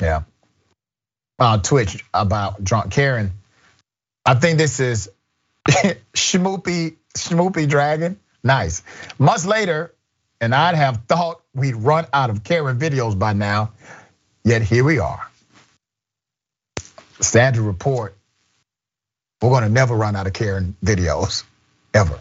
Yeah. 0.00 0.22
Uh, 1.38 1.58
Twitch 1.58 2.04
about 2.12 2.62
drunk 2.62 2.92
Karen. 2.92 3.32
I 4.24 4.34
think 4.34 4.58
this 4.58 4.80
is 4.80 5.10
Schmoopy, 5.68 6.96
Schmoopy 7.16 7.68
Dragon. 7.68 8.18
Nice. 8.42 8.82
Months 9.18 9.46
later, 9.46 9.94
and 10.40 10.54
I'd 10.54 10.74
have 10.74 11.04
thought 11.08 11.42
we'd 11.54 11.76
run 11.76 12.06
out 12.12 12.30
of 12.30 12.44
Karen 12.44 12.78
videos 12.78 13.18
by 13.18 13.32
now, 13.32 13.72
yet 14.44 14.62
here 14.62 14.84
we 14.84 14.98
are. 14.98 15.29
Sad 17.20 17.54
to 17.54 17.62
report, 17.62 18.16
we're 19.40 19.50
gonna 19.50 19.68
never 19.68 19.94
run 19.94 20.16
out 20.16 20.26
of 20.26 20.32
Karen 20.32 20.76
videos, 20.84 21.44
ever. 21.94 22.18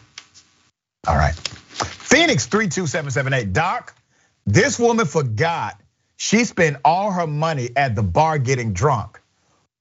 All 1.07 1.15
right. 1.15 1.35
Phoenix 1.35 2.47
32778, 2.47 3.53
Doc, 3.53 3.95
this 4.45 4.79
woman 4.79 5.05
forgot 5.05 5.79
she 6.17 6.43
spent 6.43 6.77
all 6.83 7.12
her 7.12 7.27
money 7.27 7.69
at 7.77 7.95
the 7.95 8.03
bar 8.03 8.39
getting 8.39 8.73
drunk. 8.73 9.21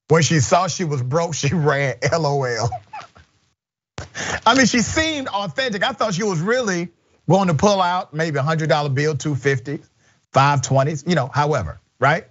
When 0.07 0.23
she 0.23 0.39
saw 0.39 0.69
she 0.69 0.85
was 0.85 1.03
broke, 1.03 1.35
she 1.35 1.49
ran 1.55 1.97
LOL. 2.13 2.71
I 4.47 4.55
mean, 4.55 4.67
she 4.67 4.81
seemed 4.81 5.29
authentic. 5.29 5.83
I 5.83 5.93
thought 5.93 6.15
she 6.15 6.23
was 6.23 6.41
really 6.41 6.91
going 7.29 7.49
to 7.49 7.55
pull 7.55 7.83
out 7.83 8.15
maybe 8.15 8.39
a 8.39 8.43
hundred 8.43 8.69
dollar 8.69 8.89
bill, 8.89 9.17
250, 9.17 9.81
520s, 10.33 11.09
you 11.09 11.15
know, 11.15 11.29
however, 11.33 11.81
right? 11.99 12.27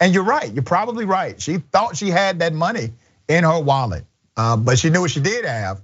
And 0.00 0.14
you're 0.14 0.24
right, 0.24 0.50
you're 0.52 0.62
probably 0.62 1.04
right. 1.04 1.40
She 1.40 1.58
thought 1.58 1.96
she 1.96 2.08
had 2.08 2.38
that 2.38 2.54
money 2.54 2.92
in 3.28 3.44
her 3.44 3.60
wallet, 3.60 4.04
uh, 4.36 4.56
but 4.56 4.78
she 4.78 4.88
knew 4.88 5.02
what 5.02 5.10
she 5.10 5.20
did 5.20 5.44
have. 5.44 5.82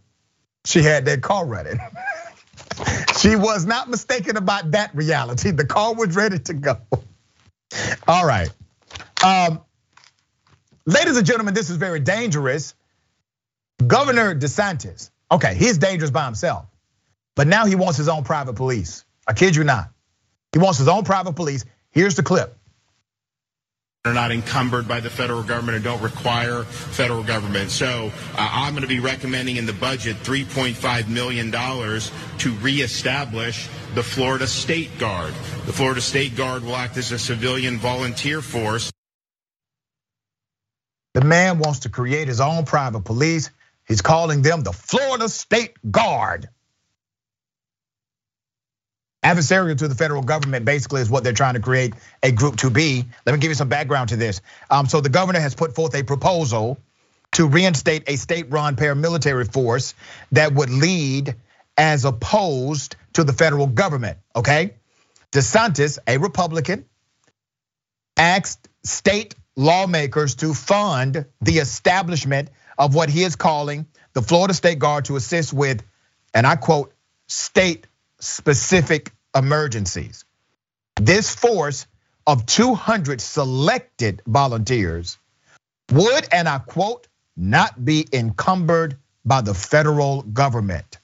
She 0.65 0.83
had 0.83 1.05
that 1.05 1.23
car 1.23 1.47
ready. 1.47 1.79
she 3.19 3.37
was 3.37 3.67
not 3.67 3.89
mistaken 3.91 4.37
about 4.37 4.73
that 4.73 4.95
reality. 4.95 5.51
The 5.51 5.67
car 5.67 5.95
was 5.95 6.17
ready 6.17 6.39
to 6.41 6.55
go. 6.55 6.79
All 8.09 8.27
right. 8.27 8.51
Um, 9.23 9.61
ladies 10.87 11.17
and 11.17 11.27
gentlemen, 11.27 11.55
this 11.55 11.69
is 11.69 11.77
very 11.77 12.01
dangerous. 12.01 12.75
Governor 13.87 14.35
DeSantis, 14.35 15.11
okay, 15.31 15.55
he's 15.55 15.77
dangerous 15.77 16.11
by 16.11 16.25
himself, 16.25 16.67
but 17.35 17.47
now 17.47 17.67
he 17.67 17.75
wants 17.75 17.99
his 17.99 18.09
own 18.09 18.25
private 18.25 18.55
police. 18.55 19.05
I 19.27 19.35
kid 19.35 19.55
you 19.55 19.65
not. 19.65 19.91
He 20.53 20.59
wants 20.59 20.79
his 20.79 20.89
own 20.89 21.05
private 21.05 21.35
police. 21.35 21.65
Here's 21.91 22.15
the 22.15 22.23
clip. 22.23 22.57
Are 24.07 24.15
not 24.15 24.33
encumbered 24.33 24.87
by 24.87 25.01
the 25.01 25.11
federal 25.11 25.43
government 25.43 25.77
and 25.77 25.85
don't 25.85 26.03
require 26.03 26.65
federal 26.65 27.23
government. 27.23 27.71
So 27.71 28.11
uh, 28.35 28.49
I'm 28.53 28.73
going 28.73 28.83
to 28.83 28.89
be 28.89 29.01
recommending 29.01 29.57
in 29.57 29.67
the 29.67 29.73
budget 29.73 30.17
$3.5 30.23 31.09
million 31.09 31.51
to 31.51 32.53
reestablish 32.63 33.69
the 33.95 34.03
Florida 34.03 34.47
State 34.47 34.99
Guard. 34.99 35.33
The 35.67 35.73
Florida 35.73 36.01
State 36.01 36.37
Guard 36.37 36.65
will 36.65 36.77
act 36.77 36.97
as 36.97 37.13
a 37.13 37.19
civilian 37.19 37.79
volunteer 37.79 38.43
force. 38.43 38.93
The 41.15 41.25
man 41.25 41.59
wants 41.59 41.81
to 41.81 41.89
create 41.89 42.29
his 42.29 42.41
own 42.41 42.65
private 42.67 43.01
police. 43.01 43.51
He's 43.89 44.03
calling 44.03 44.43
them 44.43 44.63
the 44.63 44.73
Florida 44.73 45.29
State 45.29 45.75
Guard 45.91 46.49
adversarial 49.27 49.77
to 49.79 49.89
the 49.89 49.95
federal 49.95 50.23
government 50.23 50.65
basically 50.65 51.01
is 51.01 51.11
what 51.11 51.25
they're 51.25 51.33
trying 51.33 51.55
to 51.55 51.61
create 51.61 51.95
a 52.23 52.31
group 52.31 52.57
to 52.57 52.71
be. 52.71 53.05
Let 53.25 53.33
me 53.33 53.39
give 53.41 53.51
you 53.51 53.55
some 53.55 53.69
background 53.69 54.11
to 54.11 54.17
this. 54.17 54.41
Um, 54.71 54.87
so 54.87 55.01
the 55.01 55.09
governor 55.09 55.41
has 55.41 55.55
put 55.55 55.75
forth 55.75 55.95
a 55.95 56.05
proposal 56.05 56.79
to 57.33 57.49
reinstate 57.49 58.05
a 58.07 58.17
state-run 58.17 58.77
paramilitary 58.77 59.53
force 59.53 59.95
that 60.33 60.55
would 60.55 60.71
lead 60.71 61.35
as 61.77 62.05
opposed 62.05 62.97
to 63.15 63.25
the 63.25 63.33
federal 63.33 63.67
government, 63.67 64.19
okay? 64.35 64.75
DeSantis, 65.33 65.99
a 66.07 66.19
Republican, 66.19 66.87
asked 68.17 68.69
state 68.85 69.35
lawmakers 69.57 70.37
to 70.37 70.55
fund 70.55 71.27
the 71.41 71.59
establishment 71.59 72.51
of 72.79 72.95
what 72.95 73.09
he 73.09 73.25
is 73.25 73.37
calling 73.37 73.87
the 74.13 74.23
Florida 74.23 74.55
State 74.55 74.79
Guard 74.79 75.07
to 75.07 75.17
assist 75.17 75.53
with, 75.53 75.83
and 76.33 76.47
I 76.47 76.57
quote, 76.57 76.95
state 77.27 77.87
specific 78.19 79.13
emergencies. 79.37 80.25
This 80.97 81.35
force 81.35 81.87
of 82.27 82.47
200 82.47 83.21
selected 83.21 84.23
volunteers 84.27 85.19
would, 85.93 86.27
and 86.33 86.49
I 86.49 86.59
quote, 86.59 87.07
not 87.37 87.85
be 87.85 88.07
encumbered 88.13 88.97
by 89.25 89.43
the 89.43 89.55
federal 89.55 90.23
government. 90.23 90.99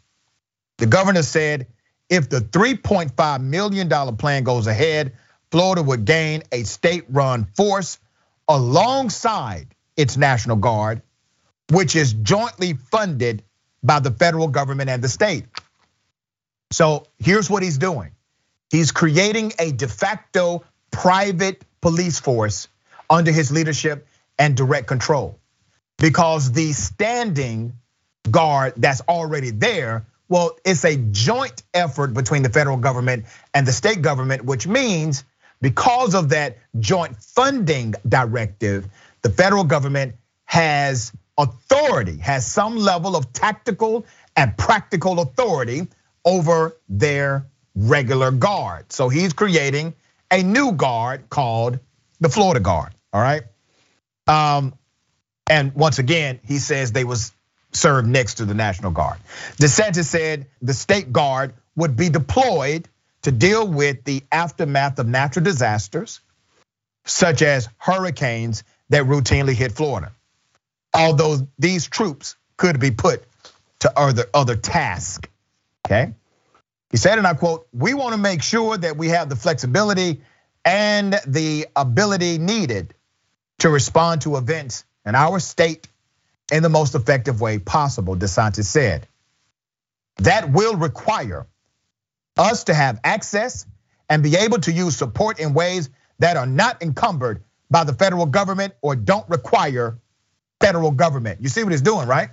The 0.78 0.86
governor 0.86 1.22
said 1.22 1.66
if 2.08 2.28
the 2.28 2.40
$3.5 2.40 3.42
million 3.42 4.16
plan 4.16 4.44
goes 4.44 4.66
ahead, 4.66 5.12
Florida 5.50 5.82
would 5.82 6.04
gain 6.04 6.42
a 6.50 6.62
state 6.64 7.04
run 7.08 7.46
force 7.56 7.98
alongside 8.48 9.74
its 9.96 10.16
National 10.16 10.56
Guard, 10.56 11.02
which 11.70 11.94
is 11.94 12.12
jointly 12.12 12.74
funded 12.74 13.44
by 13.82 14.00
the 14.00 14.10
federal 14.10 14.48
government 14.48 14.88
and 14.90 15.02
the 15.02 15.08
state. 15.08 15.44
So 16.70 17.06
here's 17.18 17.50
what 17.50 17.62
he's 17.62 17.78
doing 17.78 18.12
He's 18.72 18.90
creating 18.90 19.52
a 19.58 19.70
de 19.70 19.86
facto 19.86 20.64
private 20.90 21.62
police 21.82 22.18
force 22.18 22.68
under 23.10 23.30
his 23.30 23.52
leadership 23.52 24.08
and 24.38 24.56
direct 24.56 24.86
control. 24.86 25.38
Because 25.98 26.52
the 26.52 26.72
standing 26.72 27.74
guard 28.30 28.72
that's 28.78 29.02
already 29.02 29.50
there, 29.50 30.06
well, 30.30 30.56
it's 30.64 30.86
a 30.86 30.96
joint 30.96 31.62
effort 31.74 32.14
between 32.14 32.42
the 32.42 32.48
federal 32.48 32.78
government 32.78 33.26
and 33.52 33.66
the 33.66 33.72
state 33.72 34.00
government, 34.00 34.46
which 34.46 34.66
means 34.66 35.24
because 35.60 36.14
of 36.14 36.30
that 36.30 36.56
joint 36.80 37.14
funding 37.22 37.92
directive, 38.08 38.88
the 39.20 39.28
federal 39.28 39.64
government 39.64 40.14
has 40.46 41.12
authority, 41.36 42.16
has 42.16 42.50
some 42.50 42.78
level 42.78 43.16
of 43.16 43.34
tactical 43.34 44.06
and 44.34 44.56
practical 44.56 45.20
authority 45.20 45.88
over 46.24 46.78
their 46.88 47.46
regular 47.74 48.30
guard. 48.30 48.92
So 48.92 49.08
he's 49.08 49.32
creating 49.32 49.94
a 50.30 50.42
new 50.42 50.72
guard 50.72 51.28
called 51.28 51.78
the 52.20 52.28
Florida 52.28 52.60
Guard. 52.60 52.94
All 53.12 53.20
right. 53.20 53.42
Um, 54.26 54.74
and 55.48 55.74
once 55.74 55.98
again, 55.98 56.40
he 56.44 56.58
says 56.58 56.92
they 56.92 57.04
was 57.04 57.32
served 57.72 58.08
next 58.08 58.34
to 58.34 58.44
the 58.44 58.54
National 58.54 58.90
Guard. 58.90 59.18
DeSantis 59.56 60.04
said 60.04 60.46
the 60.60 60.74
state 60.74 61.12
guard 61.12 61.54
would 61.74 61.96
be 61.96 62.08
deployed 62.08 62.88
to 63.22 63.32
deal 63.32 63.66
with 63.66 64.04
the 64.04 64.22
aftermath 64.30 64.98
of 64.98 65.06
natural 65.06 65.44
disasters, 65.44 66.20
such 67.04 67.42
as 67.42 67.68
hurricanes 67.78 68.64
that 68.90 69.04
routinely 69.04 69.54
hit 69.54 69.72
Florida. 69.72 70.12
Although 70.94 71.48
these 71.58 71.86
troops 71.86 72.36
could 72.56 72.78
be 72.78 72.90
put 72.90 73.24
to 73.80 73.98
other 73.98 74.26
other 74.32 74.56
tasks. 74.56 75.28
Okay. 75.86 76.12
He 76.92 76.98
said, 76.98 77.18
and 77.18 77.26
I 77.26 77.32
quote, 77.34 77.66
we 77.72 77.94
want 77.94 78.12
to 78.12 78.18
make 78.18 78.42
sure 78.42 78.76
that 78.76 78.98
we 78.98 79.08
have 79.08 79.30
the 79.30 79.36
flexibility 79.36 80.20
and 80.64 81.18
the 81.26 81.66
ability 81.74 82.38
needed 82.38 82.94
to 83.60 83.70
respond 83.70 84.20
to 84.22 84.36
events 84.36 84.84
in 85.06 85.14
our 85.14 85.40
state 85.40 85.88
in 86.52 86.62
the 86.62 86.68
most 86.68 86.94
effective 86.94 87.40
way 87.40 87.58
possible, 87.58 88.14
DeSantis 88.14 88.66
said. 88.66 89.08
That 90.18 90.52
will 90.52 90.76
require 90.76 91.46
us 92.36 92.64
to 92.64 92.74
have 92.74 93.00
access 93.02 93.66
and 94.10 94.22
be 94.22 94.36
able 94.36 94.58
to 94.60 94.72
use 94.72 94.94
support 94.94 95.40
in 95.40 95.54
ways 95.54 95.88
that 96.18 96.36
are 96.36 96.46
not 96.46 96.82
encumbered 96.82 97.42
by 97.70 97.84
the 97.84 97.94
federal 97.94 98.26
government 98.26 98.74
or 98.82 98.94
don't 98.94 99.28
require 99.30 99.98
federal 100.60 100.90
government. 100.90 101.40
You 101.40 101.48
see 101.48 101.62
what 101.62 101.72
he's 101.72 101.82
doing, 101.82 102.06
right? 102.06 102.28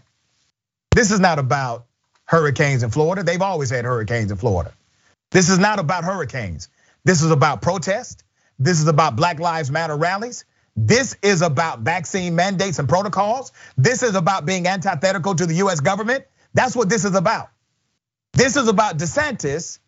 This 0.92 1.12
is 1.12 1.22
not 1.22 1.40
about 1.40 1.86
hurricanes 2.30 2.84
in 2.84 2.92
Florida. 2.92 3.24
They've 3.24 3.42
always 3.42 3.72
had 3.72 3.86
hurricanes 3.86 4.30
in 4.30 4.38
Florida. 4.38 4.72
This 5.32 5.50
is 5.50 5.58
not 5.58 5.80
about 5.80 6.04
hurricanes. 6.04 6.70
This 7.04 7.24
is 7.24 7.32
about 7.32 7.64
protest. 7.64 8.24
This 8.60 8.80
is 8.80 8.88
about 8.88 9.16
Black 9.16 9.40
Lives 9.40 9.72
Matter 9.72 9.98
rallies. 9.98 10.46
This 10.76 11.18
is 11.24 11.42
about 11.42 11.80
vaccine 11.80 12.36
mandates 12.36 12.78
and 12.78 12.88
protocols. 12.88 13.52
This 13.78 14.04
is 14.04 14.14
about 14.14 14.46
being 14.46 14.68
antithetical 14.68 15.34
to 15.34 15.48
the 15.48 15.56
US 15.56 15.80
government. 15.80 16.24
That's 16.54 16.76
what 16.76 16.88
this 16.88 17.04
is 17.04 17.16
about. 17.16 17.50
This 18.34 18.58
is 18.58 18.68
about 18.68 19.00
DeSantis 19.00 19.80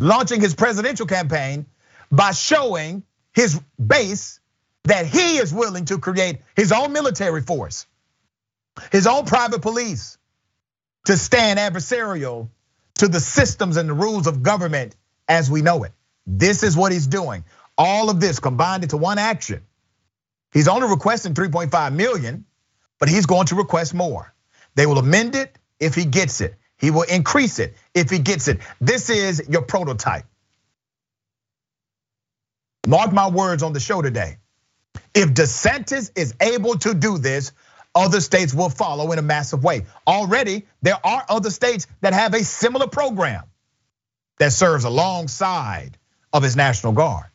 launching 0.00 0.40
his 0.40 0.56
presidential 0.56 1.06
campaign 1.06 1.66
by 2.10 2.32
showing 2.32 3.04
his 3.32 3.60
base 3.78 4.40
that 4.84 5.06
he 5.06 5.36
is 5.36 5.54
willing 5.54 5.84
to 5.84 5.98
create 5.98 6.40
his 6.56 6.72
own 6.72 6.92
military 6.92 7.42
force, 7.42 7.86
his 8.90 9.06
own 9.06 9.24
private 9.24 9.62
police, 9.62 10.15
to 11.06 11.16
stand 11.16 11.58
adversarial 11.58 12.48
to 12.96 13.08
the 13.08 13.20
systems 13.20 13.76
and 13.76 13.88
the 13.88 13.94
rules 13.94 14.26
of 14.26 14.42
government 14.42 14.94
as 15.28 15.50
we 15.50 15.62
know 15.62 15.84
it. 15.84 15.92
This 16.26 16.62
is 16.62 16.76
what 16.76 16.92
he's 16.92 17.06
doing. 17.06 17.44
All 17.78 18.10
of 18.10 18.20
this 18.20 18.40
combined 18.40 18.82
into 18.82 18.96
one 18.96 19.18
action. 19.18 19.62
He's 20.52 20.68
only 20.68 20.88
requesting 20.88 21.34
3.5 21.34 21.94
million, 21.94 22.44
but 22.98 23.08
he's 23.08 23.26
going 23.26 23.46
to 23.48 23.54
request 23.54 23.94
more. 23.94 24.32
They 24.74 24.86
will 24.86 24.98
amend 24.98 25.34
it 25.34 25.56
if 25.78 25.94
he 25.94 26.04
gets 26.04 26.40
it. 26.40 26.54
He 26.78 26.90
will 26.90 27.02
increase 27.02 27.58
it 27.58 27.74
if 27.94 28.10
he 28.10 28.18
gets 28.18 28.48
it. 28.48 28.60
This 28.80 29.10
is 29.10 29.42
your 29.48 29.62
prototype. 29.62 30.24
Mark 32.86 33.12
my 33.12 33.28
words 33.28 33.62
on 33.62 33.72
the 33.72 33.80
show 33.80 34.02
today. 34.02 34.38
If 35.14 35.30
DeSantis 35.30 36.10
is 36.16 36.34
able 36.40 36.78
to 36.78 36.94
do 36.94 37.18
this, 37.18 37.52
other 37.96 38.20
states 38.20 38.54
will 38.54 38.68
follow 38.68 39.10
in 39.12 39.18
a 39.18 39.22
massive 39.22 39.64
way. 39.64 39.86
Already, 40.06 40.66
there 40.82 40.98
are 41.04 41.24
other 41.28 41.50
states 41.50 41.86
that 42.02 42.12
have 42.12 42.34
a 42.34 42.44
similar 42.44 42.86
program 42.86 43.44
that 44.38 44.52
serves 44.52 44.84
alongside 44.84 45.98
of 46.32 46.42
his 46.42 46.54
National 46.54 46.92
Guard. 46.92 47.26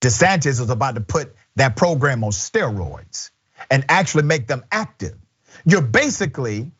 DeSantis 0.00 0.60
is 0.60 0.68
about 0.68 0.96
to 0.96 1.00
put 1.00 1.34
that 1.56 1.76
program 1.76 2.24
on 2.24 2.30
steroids 2.30 3.30
and 3.70 3.84
actually 3.88 4.24
make 4.24 4.46
them 4.46 4.64
active. 4.70 5.16
You're 5.64 5.82
basically, 5.82 6.72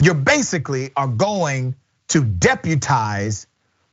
you're 0.00 0.14
basically 0.14 0.92
are 0.94 1.08
going 1.08 1.74
to 2.08 2.22
deputize 2.22 3.46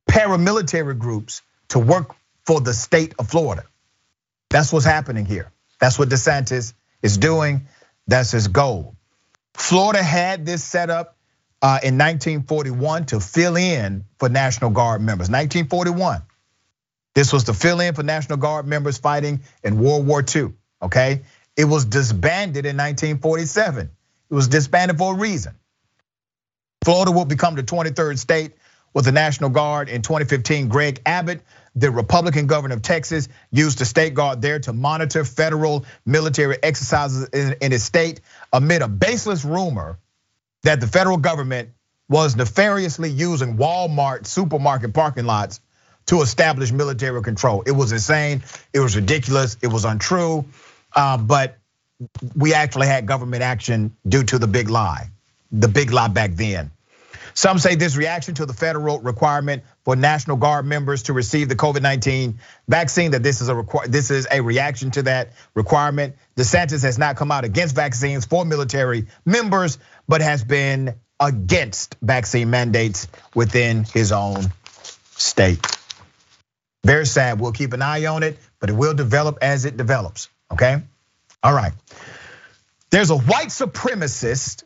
paramilitary 0.07 0.99
groups 0.99 1.41
to 1.69 1.79
work 1.79 2.13
for 2.45 2.59
the 2.59 2.73
state 2.73 3.15
of 3.17 3.29
Florida. 3.29 3.63
That's 4.49 4.71
what's 4.71 4.85
happening 4.85 5.25
here. 5.25 5.51
That's 5.79 5.97
what 5.97 6.09
DeSantis 6.09 6.73
is 7.03 7.17
doing. 7.17 7.67
That's 8.07 8.31
his 8.31 8.47
goal. 8.47 8.95
Florida 9.53 10.01
had 10.01 10.45
this 10.45 10.63
set 10.63 10.89
up 10.89 11.15
uh, 11.61 11.79
in 11.83 11.97
1941 11.97 13.05
to 13.07 13.19
fill 13.19 13.55
in 13.55 14.05
for 14.17 14.29
National 14.29 14.71
Guard 14.71 15.01
members. 15.01 15.29
1941. 15.29 16.23
This 17.13 17.31
was 17.31 17.43
to 17.45 17.53
fill 17.53 17.79
in 17.79 17.93
for 17.93 18.01
National 18.01 18.37
Guard 18.37 18.65
members 18.65 18.97
fighting 18.97 19.41
in 19.63 19.79
World 19.79 20.07
War 20.07 20.23
II. 20.35 20.53
Okay, 20.81 21.21
it 21.55 21.65
was 21.65 21.85
disbanded 21.85 22.65
in 22.65 22.75
1947. 22.75 23.89
It 24.29 24.33
was 24.33 24.47
disbanded 24.47 24.97
for 24.97 25.13
a 25.13 25.17
reason. 25.17 25.53
Florida 26.83 27.11
will 27.11 27.25
become 27.25 27.55
the 27.55 27.63
23rd 27.63 28.17
state 28.17 28.53
with 28.93 29.05
the 29.05 29.11
National 29.11 29.49
Guard 29.49 29.89
in 29.89 30.01
2015. 30.01 30.67
Greg 30.67 31.01
Abbott 31.05 31.41
the 31.75 31.89
Republican 31.89 32.47
governor 32.47 32.75
of 32.75 32.81
Texas 32.81 33.27
used 33.51 33.79
the 33.79 33.85
state 33.85 34.13
guard 34.13 34.41
there 34.41 34.59
to 34.59 34.73
monitor 34.73 35.25
federal 35.25 35.85
military 36.05 36.57
exercises 36.61 37.27
in 37.29 37.71
his 37.71 37.83
state 37.83 38.21
amid 38.51 38.81
a 38.81 38.87
baseless 38.87 39.43
rumor 39.43 39.97
that 40.63 40.79
the 40.79 40.87
federal 40.87 41.17
government 41.17 41.69
was 42.09 42.35
nefariously 42.35 43.09
using 43.09 43.57
Walmart 43.57 44.27
supermarket 44.27 44.93
parking 44.93 45.25
lots 45.25 45.61
to 46.05 46.21
establish 46.21 46.71
military 46.71 47.21
control. 47.23 47.63
It 47.65 47.71
was 47.71 47.91
insane, 47.91 48.43
it 48.73 48.79
was 48.79 48.95
ridiculous, 48.95 49.57
it 49.61 49.67
was 49.67 49.85
untrue, 49.85 50.45
uh, 50.95 51.17
but 51.17 51.57
we 52.35 52.53
actually 52.53 52.87
had 52.87 53.05
government 53.05 53.41
action 53.41 53.95
due 54.07 54.23
to 54.25 54.37
the 54.37 54.47
big 54.47 54.69
lie, 54.69 55.09
the 55.51 55.67
big 55.67 55.91
lie 55.91 56.09
back 56.09 56.31
then. 56.33 56.71
Some 57.33 57.59
say 57.59 57.75
this 57.75 57.95
reaction 57.95 58.35
to 58.35 58.45
the 58.45 58.53
federal 58.53 58.99
requirement 58.99 59.63
for 59.83 59.95
National 59.95 60.37
Guard 60.37 60.65
members 60.65 61.03
to 61.03 61.13
receive 61.13 61.49
the 61.49 61.55
COVID-19 61.55 62.35
vaccine, 62.67 63.11
that 63.11 63.23
this 63.23 63.41
is 63.41 63.49
a 63.49 63.63
this 63.87 64.11
is 64.11 64.27
a 64.31 64.41
reaction 64.41 64.91
to 64.91 65.03
that 65.03 65.33
requirement. 65.53 66.15
DeSantis 66.35 66.83
has 66.83 66.97
not 66.97 67.15
come 67.15 67.31
out 67.31 67.43
against 67.43 67.75
vaccines 67.75 68.25
for 68.25 68.45
military 68.45 69.07
members, 69.25 69.77
but 70.07 70.21
has 70.21 70.43
been 70.43 70.95
against 71.19 71.95
vaccine 72.01 72.49
mandates 72.49 73.07
within 73.33 73.83
his 73.83 74.11
own 74.11 74.51
state. 75.15 75.65
Very 76.83 77.05
sad. 77.05 77.39
We'll 77.39 77.53
keep 77.53 77.73
an 77.73 77.81
eye 77.81 78.05
on 78.05 78.23
it, 78.23 78.37
but 78.59 78.69
it 78.69 78.73
will 78.73 78.93
develop 78.93 79.39
as 79.41 79.65
it 79.65 79.77
develops. 79.77 80.29
Okay. 80.51 80.81
All 81.41 81.53
right. 81.53 81.73
There's 82.89 83.09
a 83.09 83.17
white 83.17 83.47
supremacist 83.47 84.63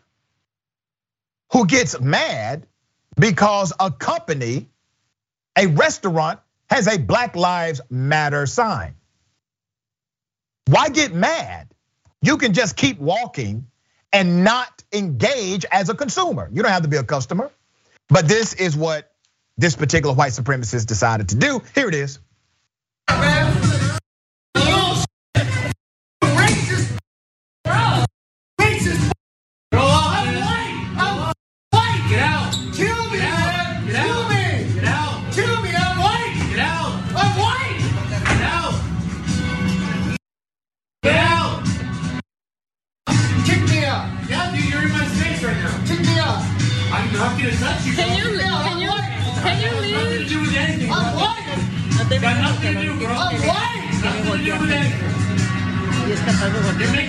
who 1.51 1.65
gets 1.65 1.99
mad 1.99 2.65
because 3.15 3.73
a 3.79 3.91
company, 3.91 4.69
a 5.57 5.67
restaurant, 5.67 6.39
has 6.69 6.87
a 6.87 6.97
Black 6.97 7.35
Lives 7.35 7.81
Matter 7.89 8.45
sign. 8.45 8.95
Why 10.65 10.89
get 10.89 11.13
mad? 11.13 11.69
You 12.21 12.37
can 12.37 12.53
just 12.53 12.75
keep 12.75 12.99
walking 12.99 13.67
and 14.11 14.43
not 14.43 14.83
engage 14.91 15.65
as 15.71 15.89
a 15.89 15.93
consumer. 15.93 16.49
You 16.51 16.61
don't 16.61 16.71
have 16.71 16.83
to 16.83 16.89
be 16.89 16.97
a 16.97 17.03
customer. 17.03 17.51
But 18.09 18.27
this 18.27 18.53
is 18.53 18.75
what 18.75 19.11
this 19.57 19.75
particular 19.75 20.15
white 20.15 20.31
supremacist 20.31 20.85
decided 20.85 21.29
to 21.29 21.35
do. 21.35 21.61
Here 21.75 21.87
it 21.87 21.95
is. 21.95 22.19
You're 56.47 57.07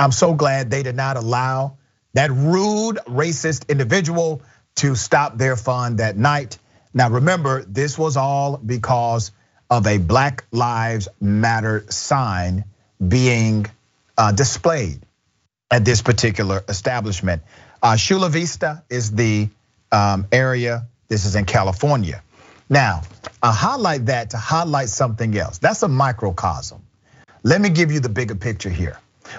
I'm 0.00 0.12
so 0.12 0.32
glad 0.32 0.70
they 0.70 0.82
did 0.82 0.96
not 0.96 1.18
allow 1.18 1.76
that 2.14 2.30
rude, 2.30 2.96
racist 3.06 3.68
individual 3.68 4.40
to 4.76 4.94
stop 4.94 5.36
their 5.36 5.56
fun 5.56 5.96
that 5.96 6.16
night. 6.16 6.58
Now, 6.94 7.10
remember, 7.10 7.62
this 7.64 7.98
was 7.98 8.16
all 8.16 8.56
because 8.56 9.30
of 9.68 9.86
a 9.86 9.98
Black 9.98 10.44
Lives 10.52 11.08
Matter 11.20 11.84
sign 11.90 12.64
being 13.06 13.66
uh, 14.16 14.32
displayed 14.32 15.00
at 15.70 15.84
this 15.84 16.00
particular 16.00 16.64
establishment. 16.66 17.42
Uh, 17.82 17.96
Chula 17.98 18.30
Vista 18.30 18.82
is 18.88 19.12
the 19.12 19.50
um, 19.92 20.26
area. 20.32 20.86
This 21.08 21.26
is 21.26 21.36
in 21.36 21.44
California. 21.44 22.22
Now, 22.70 23.02
I 23.42 23.52
highlight 23.52 24.06
that 24.06 24.30
to 24.30 24.38
highlight 24.38 24.88
something 24.88 25.36
else. 25.36 25.58
That's 25.58 25.82
a 25.82 25.88
microcosm. 25.88 26.80
Let 27.42 27.60
me 27.60 27.68
give 27.68 27.92
you 27.92 28.00
the 28.00 28.08
bigger 28.08 28.34
picture 28.34 28.70
here. 28.70 28.98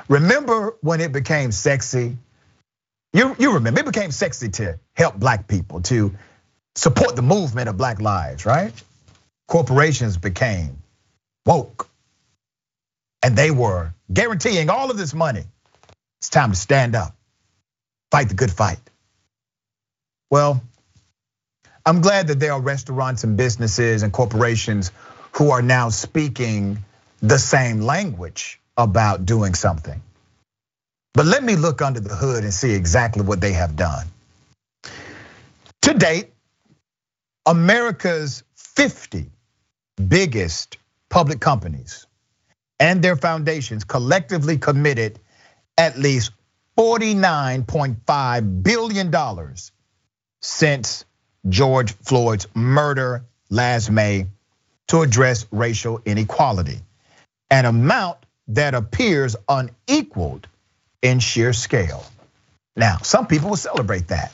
Remember 0.10 0.76
when 0.82 1.02
it 1.02 1.12
became 1.12 1.52
sexy? 1.52 2.18
You, 3.14 3.36
you 3.40 3.54
remember, 3.56 3.82
it 3.82 3.86
became 3.86 4.12
sexy 4.12 4.50
to 4.50 4.80
help 4.96 5.18
black 5.18 5.48
people, 5.48 5.82
to 5.84 6.14
support 6.76 7.16
the 7.16 7.22
movement 7.22 7.70
of 7.70 7.78
black 7.78 8.02
lives, 8.02 8.46
right? 8.46 8.74
Corporations 9.48 10.18
became 10.18 10.78
woke. 11.46 11.90
And 13.24 13.38
they 13.38 13.52
were 13.52 13.94
guaranteeing 14.12 14.70
all 14.70 14.92
of 14.92 14.98
this 14.98 15.14
money. 15.14 15.44
It's 16.20 16.30
time 16.30 16.52
to 16.52 16.58
stand 16.58 16.96
up, 16.96 17.16
fight 18.12 18.30
the 18.30 18.36
good 18.36 18.52
fight. 18.52 18.80
Well, 20.30 20.62
I'm 21.86 22.02
glad 22.02 22.28
that 22.28 22.40
there 22.40 22.54
are 22.54 22.62
restaurants 22.62 23.26
and 23.26 23.38
businesses 23.38 24.04
and 24.04 24.14
corporations 24.14 24.92
who 25.34 25.52
are 25.52 25.64
now 25.64 25.90
speaking 25.90 26.86
the 27.22 27.40
same 27.40 27.82
language 27.82 28.61
about 28.78 29.26
doing 29.26 29.54
something. 29.54 30.02
But 31.14 31.26
let 31.26 31.44
me 31.44 31.56
look 31.56 31.82
under 31.82 32.00
the 32.00 32.16
hood 32.16 32.44
and 32.44 32.54
see 32.54 32.74
exactly 32.74 33.24
what 33.24 33.42
they 33.42 33.54
have 33.54 33.76
done. 33.76 34.08
To 35.84 35.94
date, 35.94 36.32
America's 37.46 38.44
50 38.56 39.30
biggest 40.08 40.78
public 41.10 41.40
companies 41.40 42.08
and 42.80 43.02
their 43.04 43.16
foundations 43.16 43.84
collectively 43.84 44.58
committed 44.58 45.20
at 45.78 45.98
least 45.98 46.32
$49.5 46.78 48.64
billion 48.64 49.56
since 50.42 51.06
George 51.50 51.94
Floyd's 51.94 52.48
murder 52.56 53.26
last 53.50 53.92
May 53.92 54.28
to 54.88 55.02
address 55.02 55.46
racial 55.52 56.02
inequality, 56.06 56.80
an 57.50 57.66
amount 57.66 58.18
that 58.56 58.74
appears 58.74 59.36
unequaled 59.48 60.48
in 61.02 61.20
sheer 61.20 61.54
scale. 61.54 62.06
Now, 62.76 62.98
some 62.98 63.28
people 63.28 63.50
will 63.50 63.58
celebrate 63.58 64.08
that, 64.10 64.34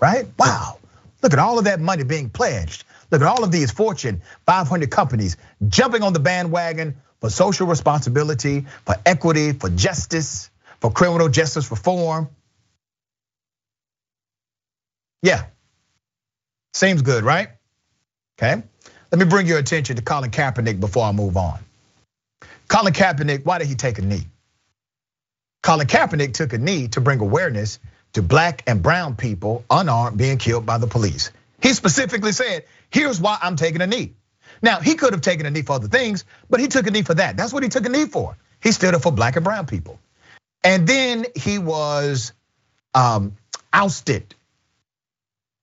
right? 0.00 0.26
Wow, 0.38 0.78
look 1.22 1.32
at 1.32 1.38
all 1.38 1.58
of 1.58 1.64
that 1.64 1.80
money 1.80 2.04
being 2.04 2.30
pledged. 2.30 2.84
Look 3.10 3.22
at 3.22 3.26
all 3.26 3.42
of 3.42 3.50
these 3.50 3.70
Fortune 3.70 4.22
500 4.46 4.90
companies 4.90 5.36
jumping 5.66 6.02
on 6.02 6.12
the 6.12 6.20
bandwagon 6.20 6.96
for 7.20 7.30
social 7.30 7.66
responsibility, 7.66 8.66
for 8.84 8.96
equity, 9.06 9.52
for 9.52 9.70
justice, 9.70 10.50
for 10.80 10.90
criminal 10.90 11.28
justice 11.28 11.70
reform. 11.70 12.28
Yeah, 15.22 15.46
seems 16.74 17.02
good, 17.02 17.24
right? 17.24 17.48
Okay, 18.38 18.62
let 19.10 19.18
me 19.18 19.24
bring 19.24 19.46
your 19.46 19.58
attention 19.58 19.96
to 19.96 20.02
Colin 20.02 20.30
Kaepernick 20.30 20.78
before 20.78 21.04
I 21.04 21.12
move 21.12 21.36
on. 21.36 21.58
Colin 22.68 22.92
Kaepernick, 22.92 23.44
why 23.44 23.58
did 23.58 23.66
he 23.66 23.74
take 23.74 23.98
a 23.98 24.02
knee? 24.02 24.26
Colin 25.62 25.86
Kaepernick 25.86 26.34
took 26.34 26.52
a 26.52 26.58
knee 26.58 26.88
to 26.88 27.00
bring 27.00 27.20
awareness 27.20 27.78
to 28.12 28.22
black 28.22 28.62
and 28.66 28.82
brown 28.82 29.16
people 29.16 29.64
unarmed 29.70 30.18
being 30.18 30.38
killed 30.38 30.66
by 30.66 30.78
the 30.78 30.86
police. 30.86 31.30
He 31.60 31.72
specifically 31.72 32.32
said, 32.32 32.64
here's 32.90 33.20
why 33.20 33.38
I'm 33.40 33.56
taking 33.56 33.80
a 33.80 33.86
knee. 33.86 34.14
Now, 34.62 34.80
he 34.80 34.94
could 34.94 35.12
have 35.12 35.22
taken 35.22 35.46
a 35.46 35.50
knee 35.50 35.62
for 35.62 35.74
other 35.74 35.88
things, 35.88 36.24
but 36.48 36.60
he 36.60 36.68
took 36.68 36.86
a 36.86 36.90
knee 36.90 37.02
for 37.02 37.14
that. 37.14 37.36
That's 37.36 37.52
what 37.52 37.62
he 37.62 37.68
took 37.68 37.86
a 37.86 37.88
knee 37.88 38.06
for. 38.06 38.36
He 38.62 38.72
stood 38.72 38.94
up 38.94 39.02
for 39.02 39.12
black 39.12 39.36
and 39.36 39.44
brown 39.44 39.66
people. 39.66 39.98
And 40.64 40.86
then 40.86 41.26
he 41.34 41.58
was 41.58 42.32
um, 42.94 43.36
ousted, 43.72 44.34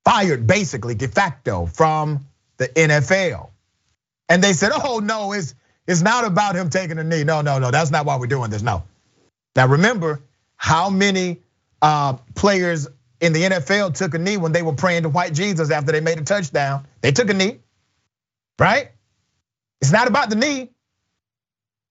fired 0.06 0.48
basically 0.48 0.96
de 0.96 1.08
facto 1.08 1.66
from 1.66 2.26
the 2.58 2.68
NFL. 2.68 3.50
And 4.30 4.44
they 4.44 4.54
said, 4.54 4.72
oh 4.74 5.00
no, 5.00 5.34
it's, 5.34 5.56
it's 5.88 6.02
not 6.02 6.26
about 6.26 6.56
him 6.56 6.70
taking 6.70 6.98
a 6.98 7.04
knee. 7.04 7.24
No, 7.24 7.42
no, 7.42 7.60
no, 7.60 7.72
that's 7.72 7.92
not 7.92 8.06
why 8.06 8.18
we're 8.18 8.28
doing 8.28 8.50
this, 8.50 8.62
no. 8.62 8.84
Now 9.56 9.68
remember 9.68 10.22
how 10.58 10.90
many 10.90 11.42
uh, 11.82 12.14
players 12.34 12.88
in 13.22 13.34
the 13.34 13.44
NFL 13.44 13.94
took 13.96 14.14
a 14.14 14.18
knee 14.18 14.38
when 14.38 14.52
they 14.52 14.62
were 14.62 14.74
praying 14.74 15.04
to 15.04 15.10
white 15.10 15.34
Jesus 15.34 15.72
after 15.72 15.92
they 15.92 16.02
made 16.02 16.18
a 16.18 16.24
touchdown. 16.24 16.86
They 17.02 17.12
took 17.12 17.30
a 17.30 17.34
knee, 17.34 17.60
right? 18.60 18.92
It's 19.82 19.92
not 19.92 20.08
about 20.08 20.30
the 20.30 20.36
knee. 20.36 20.72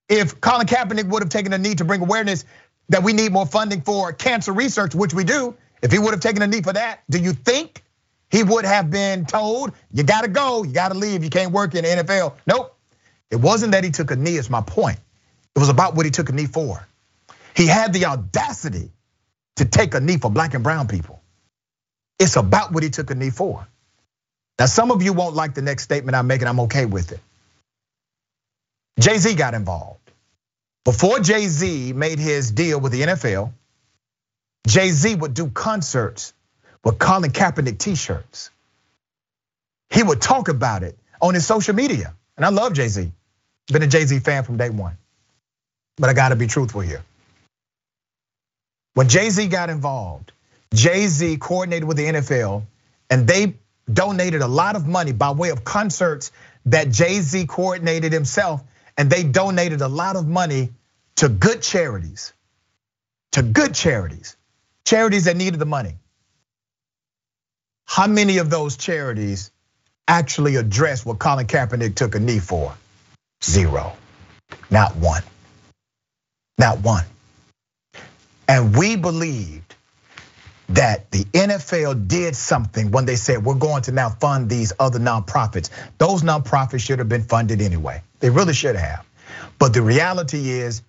If 0.07 0.39
Colin 0.41 0.67
Kaepernick 0.67 1.09
would 1.09 1.23
have 1.23 1.29
taken 1.29 1.53
a 1.53 1.57
knee 1.57 1.75
to 1.75 1.85
bring 1.85 2.01
awareness 2.01 2.45
that 2.89 3.01
we 3.03 3.13
need 3.13 3.31
more 3.31 3.45
funding 3.45 3.81
for 3.81 4.13
cancer 4.13 4.53
research, 4.53 4.93
which 4.93 5.13
we 5.13 5.23
do, 5.23 5.55
if 5.81 5.91
he 5.91 5.97
would 5.97 6.11
have 6.11 6.19
taken 6.19 6.41
a 6.41 6.47
knee 6.47 6.61
for 6.61 6.73
that, 6.73 7.01
do 7.09 7.17
you 7.17 7.33
think 7.33 7.83
he 8.29 8.43
would 8.43 8.65
have 8.65 8.91
been 8.91 9.25
told, 9.25 9.71
you 9.91 10.03
gotta 10.03 10.27
go, 10.27 10.63
you 10.63 10.73
gotta 10.73 10.93
leave, 10.93 11.23
you 11.23 11.29
can't 11.29 11.51
work 11.51 11.73
in 11.73 11.83
the 11.83 12.03
NFL? 12.03 12.33
Nope. 12.45 12.74
It 13.31 13.37
wasn't 13.37 13.73
that 13.73 13.83
he 13.83 13.91
took 13.91 14.11
a 14.11 14.15
knee, 14.15 14.35
is 14.35 14.49
my 14.49 14.61
point. 14.61 14.99
It 15.55 15.59
was 15.59 15.69
about 15.69 15.95
what 15.95 16.05
he 16.05 16.11
took 16.11 16.29
a 16.29 16.33
knee 16.33 16.45
for. 16.45 16.85
He 17.55 17.67
had 17.67 17.93
the 17.93 18.05
audacity 18.05 18.91
to 19.57 19.65
take 19.65 19.93
a 19.93 19.99
knee 19.99 20.17
for 20.17 20.29
black 20.29 20.53
and 20.53 20.63
brown 20.63 20.87
people. 20.87 21.21
It's 22.19 22.35
about 22.35 22.73
what 22.73 22.83
he 22.83 22.89
took 22.89 23.09
a 23.09 23.15
knee 23.15 23.29
for. 23.29 23.67
Now, 24.59 24.67
some 24.67 24.91
of 24.91 25.01
you 25.01 25.13
won't 25.13 25.35
like 25.35 25.53
the 25.53 25.61
next 25.61 25.83
statement 25.83 26.15
I'm 26.15 26.27
making, 26.27 26.47
I'm 26.47 26.61
okay 26.61 26.85
with 26.85 27.11
it. 27.11 27.19
Jay 28.99 29.17
Z 29.17 29.35
got 29.35 29.53
involved. 29.53 29.99
Before 30.85 31.19
Jay 31.19 31.47
Z 31.47 31.93
made 31.93 32.19
his 32.19 32.51
deal 32.51 32.79
with 32.79 32.91
the 32.91 33.01
NFL, 33.01 33.51
Jay 34.67 34.89
Z 34.89 35.15
would 35.15 35.33
do 35.33 35.49
concerts 35.49 36.33
with 36.83 36.99
Colin 36.99 37.31
Kaepernick 37.31 37.77
t 37.77 37.95
shirts. 37.95 38.51
He 39.89 40.03
would 40.03 40.21
talk 40.21 40.47
about 40.47 40.83
it 40.83 40.97
on 41.21 41.33
his 41.33 41.45
social 41.45 41.75
media. 41.75 42.13
And 42.37 42.45
I 42.45 42.49
love 42.49 42.73
Jay 42.73 42.87
Z, 42.87 43.11
been 43.71 43.83
a 43.83 43.87
Jay 43.87 44.05
Z 44.05 44.19
fan 44.19 44.43
from 44.43 44.57
day 44.57 44.69
one. 44.69 44.97
But 45.97 46.09
I 46.09 46.13
gotta 46.13 46.35
be 46.35 46.47
truthful 46.47 46.81
here. 46.81 47.03
When 48.93 49.07
Jay 49.09 49.29
Z 49.29 49.47
got 49.47 49.69
involved, 49.69 50.31
Jay 50.73 51.07
Z 51.07 51.37
coordinated 51.37 51.87
with 51.87 51.97
the 51.97 52.05
NFL 52.05 52.63
and 53.09 53.27
they 53.27 53.55
donated 53.91 54.41
a 54.41 54.47
lot 54.47 54.75
of 54.75 54.87
money 54.87 55.11
by 55.11 55.31
way 55.31 55.49
of 55.49 55.63
concerts 55.63 56.31
that 56.65 56.89
Jay 56.89 57.19
Z 57.21 57.45
coordinated 57.47 58.11
himself. 58.11 58.63
And 58.97 59.09
they 59.09 59.23
donated 59.23 59.81
a 59.81 59.87
lot 59.87 60.15
of 60.15 60.25
money 60.27 60.71
to 61.17 61.29
good 61.29 61.61
charities, 61.61 62.33
to 63.33 63.43
good 63.43 63.75
charities, 63.75 64.37
charities 64.85 65.25
that 65.25 65.35
needed 65.35 65.59
the 65.59 65.65
money. 65.65 65.95
How 67.85 68.07
many 68.07 68.37
of 68.37 68.49
those 68.49 68.77
charities 68.77 69.51
actually 70.07 70.55
address 70.55 71.05
what 71.05 71.19
Colin 71.19 71.47
Kaepernick 71.47 71.95
took 71.95 72.15
a 72.15 72.19
knee 72.19 72.39
for? 72.39 72.75
Zero, 73.43 73.93
not 74.69 74.95
one, 74.95 75.23
not 76.57 76.79
one. 76.79 77.05
And 78.47 78.75
we 78.75 78.95
believed 78.95 79.75
that 80.69 81.11
the 81.11 81.23
NFL 81.25 82.07
did 82.07 82.35
something 82.35 82.91
when 82.91 83.05
they 83.05 83.15
said, 83.15 83.43
we're 83.43 83.55
going 83.55 83.83
to 83.83 83.91
now 83.91 84.09
fund 84.09 84.49
these 84.49 84.73
other 84.79 84.99
nonprofits. 84.99 85.69
Those 85.97 86.23
nonprofits 86.23 86.81
should 86.81 86.99
have 86.99 87.09
been 87.09 87.23
funded 87.23 87.61
anyway. 87.61 88.01
They 88.19 88.29
really 88.29 88.53
should 88.53 88.75
have. 88.75 89.05
But 89.59 89.73
the 89.73 89.81
reality 89.81 90.49
is, 90.49 90.81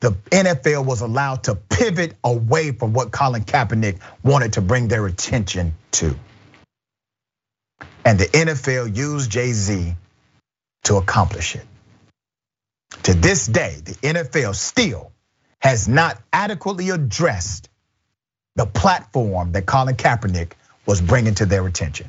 the 0.00 0.12
NFL 0.30 0.84
was 0.84 1.00
allowed 1.00 1.44
to 1.44 1.56
pivot 1.56 2.14
away 2.22 2.70
from 2.70 2.92
what 2.92 3.10
Colin 3.10 3.42
Kaepernick 3.42 3.98
wanted 4.22 4.52
to 4.52 4.60
bring 4.60 4.86
their 4.86 5.06
attention 5.06 5.74
to. 5.92 6.14
And 8.04 8.18
the 8.18 8.26
NFL 8.26 8.96
used 8.96 9.30
Jay 9.30 9.52
Z 9.52 9.94
to 10.84 10.96
accomplish 10.96 11.56
it. 11.56 11.66
To 13.04 13.14
this 13.14 13.46
day, 13.46 13.76
the 13.84 13.94
NFL 13.94 14.54
still 14.54 15.12
has 15.60 15.88
not 15.88 16.18
adequately 16.32 16.90
addressed 16.90 17.68
the 18.56 18.66
platform 18.66 19.52
that 19.52 19.66
Colin 19.66 19.96
Kaepernick 19.96 20.52
was 20.86 21.00
bringing 21.00 21.34
to 21.34 21.46
their 21.46 21.66
attention. 21.66 22.08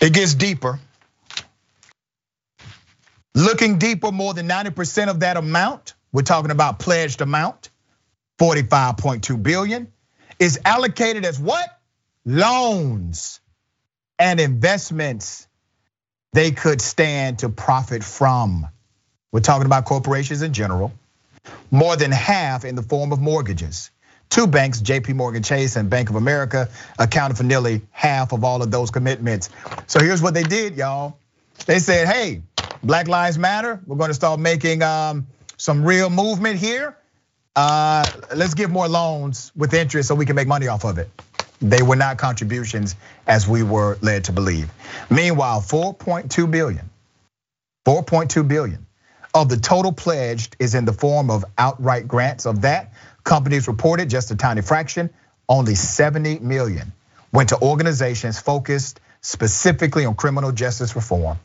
It 0.00 0.14
gets 0.14 0.34
deeper. 0.34 0.78
Looking 3.34 3.78
deeper, 3.78 4.10
more 4.10 4.34
than 4.34 4.48
90% 4.48 5.08
of 5.08 5.20
that 5.20 5.36
amount, 5.36 5.94
we're 6.12 6.22
talking 6.22 6.50
about 6.50 6.78
pledged 6.78 7.20
amount, 7.20 7.70
45.2 8.40 9.42
billion, 9.42 9.92
is 10.38 10.58
allocated 10.64 11.24
as 11.24 11.38
what? 11.38 11.68
Loans 12.24 13.39
and 14.20 14.38
investments 14.38 15.48
they 16.32 16.52
could 16.52 16.80
stand 16.80 17.40
to 17.40 17.48
profit 17.48 18.04
from. 18.04 18.68
We're 19.32 19.40
talking 19.40 19.66
about 19.66 19.86
corporations 19.86 20.42
in 20.42 20.52
general. 20.52 20.92
More 21.70 21.96
than 21.96 22.12
half 22.12 22.64
in 22.64 22.76
the 22.76 22.82
form 22.82 23.12
of 23.12 23.20
mortgages. 23.20 23.90
Two 24.28 24.46
banks, 24.46 24.80
JP 24.80 25.14
Morgan 25.16 25.42
Chase 25.42 25.74
and 25.74 25.90
Bank 25.90 26.10
of 26.10 26.16
America, 26.16 26.68
accounted 26.98 27.36
for 27.36 27.42
nearly 27.42 27.80
half 27.90 28.32
of 28.32 28.44
all 28.44 28.62
of 28.62 28.70
those 28.70 28.90
commitments. 28.90 29.48
So 29.88 29.98
here's 29.98 30.22
what 30.22 30.34
they 30.34 30.44
did, 30.44 30.76
y'all. 30.76 31.16
They 31.66 31.78
said, 31.78 32.06
hey, 32.06 32.42
Black 32.82 33.08
Lives 33.08 33.38
Matter, 33.38 33.80
we're 33.86 33.96
gonna 33.96 34.14
start 34.14 34.38
making 34.38 34.82
um, 34.82 35.26
some 35.56 35.82
real 35.84 36.10
movement 36.10 36.58
here. 36.58 36.96
Uh, 37.56 38.04
let's 38.36 38.54
give 38.54 38.70
more 38.70 38.86
loans 38.86 39.50
with 39.56 39.74
interest 39.74 40.08
so 40.08 40.14
we 40.14 40.26
can 40.26 40.36
make 40.36 40.46
money 40.46 40.68
off 40.68 40.84
of 40.84 40.98
it. 40.98 41.10
They 41.60 41.82
were 41.82 41.96
not 41.96 42.18
contributions 42.18 42.96
as 43.26 43.46
we 43.46 43.62
were 43.62 43.98
led 44.00 44.24
to 44.24 44.32
believe. 44.32 44.70
Meanwhile, 45.10 45.60
4.2 45.60 46.50
billion, 46.50 46.88
4.2 47.86 48.46
billion 48.48 48.86
of 49.34 49.48
the 49.48 49.56
total 49.56 49.92
pledged 49.92 50.56
is 50.58 50.74
in 50.74 50.84
the 50.84 50.92
form 50.92 51.30
of 51.30 51.44
outright 51.58 52.08
grants 52.08 52.46
of 52.46 52.62
that 52.62 52.92
Companies 53.24 53.68
reported 53.68 54.10
just 54.10 54.30
a 54.30 54.36
tiny 54.36 54.62
fraction, 54.62 55.10
only 55.48 55.74
70 55.74 56.38
million, 56.40 56.92
went 57.32 57.50
to 57.50 57.60
organizations 57.60 58.38
focused 58.38 59.00
specifically 59.20 60.04
on 60.06 60.14
criminal 60.14 60.52
justice 60.52 60.96
reform. 60.96 61.38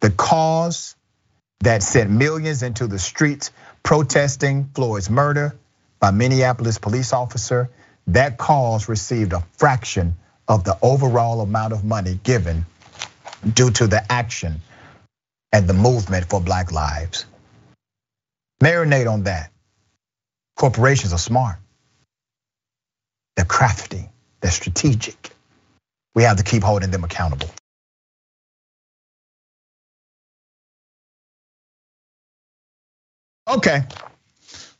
The 0.00 0.10
cause 0.10 0.94
that 1.60 1.82
sent 1.82 2.10
millions 2.10 2.62
into 2.62 2.86
the 2.86 2.98
streets 2.98 3.50
protesting 3.82 4.70
Floyd's 4.74 5.10
murder 5.10 5.56
by 5.98 6.10
Minneapolis 6.10 6.78
police 6.78 7.12
officer, 7.12 7.70
that 8.08 8.38
cause 8.38 8.88
received 8.88 9.32
a 9.32 9.42
fraction 9.56 10.16
of 10.48 10.64
the 10.64 10.76
overall 10.82 11.40
amount 11.40 11.72
of 11.72 11.84
money 11.84 12.18
given 12.22 12.66
due 13.54 13.70
to 13.70 13.86
the 13.86 14.12
action 14.12 14.60
and 15.52 15.68
the 15.68 15.74
movement 15.74 16.26
for 16.28 16.40
black 16.40 16.72
lives. 16.72 17.26
Marinate 18.62 19.10
on 19.10 19.24
that. 19.24 19.50
Corporations 20.56 21.12
are 21.12 21.18
smart. 21.18 21.56
They're 23.36 23.44
crafty. 23.44 24.08
They're 24.40 24.50
strategic. 24.50 25.30
We 26.14 26.22
have 26.24 26.36
to 26.36 26.44
keep 26.44 26.62
holding 26.62 26.90
them 26.90 27.04
accountable. 27.04 27.50
Okay. 33.48 33.82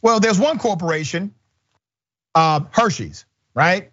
Well, 0.03 0.21
there's 0.21 0.39
one 0.39 0.59
corporation, 0.59 1.35
uh, 2.35 2.61
Hershey's, 2.71 3.27
right? 3.55 3.91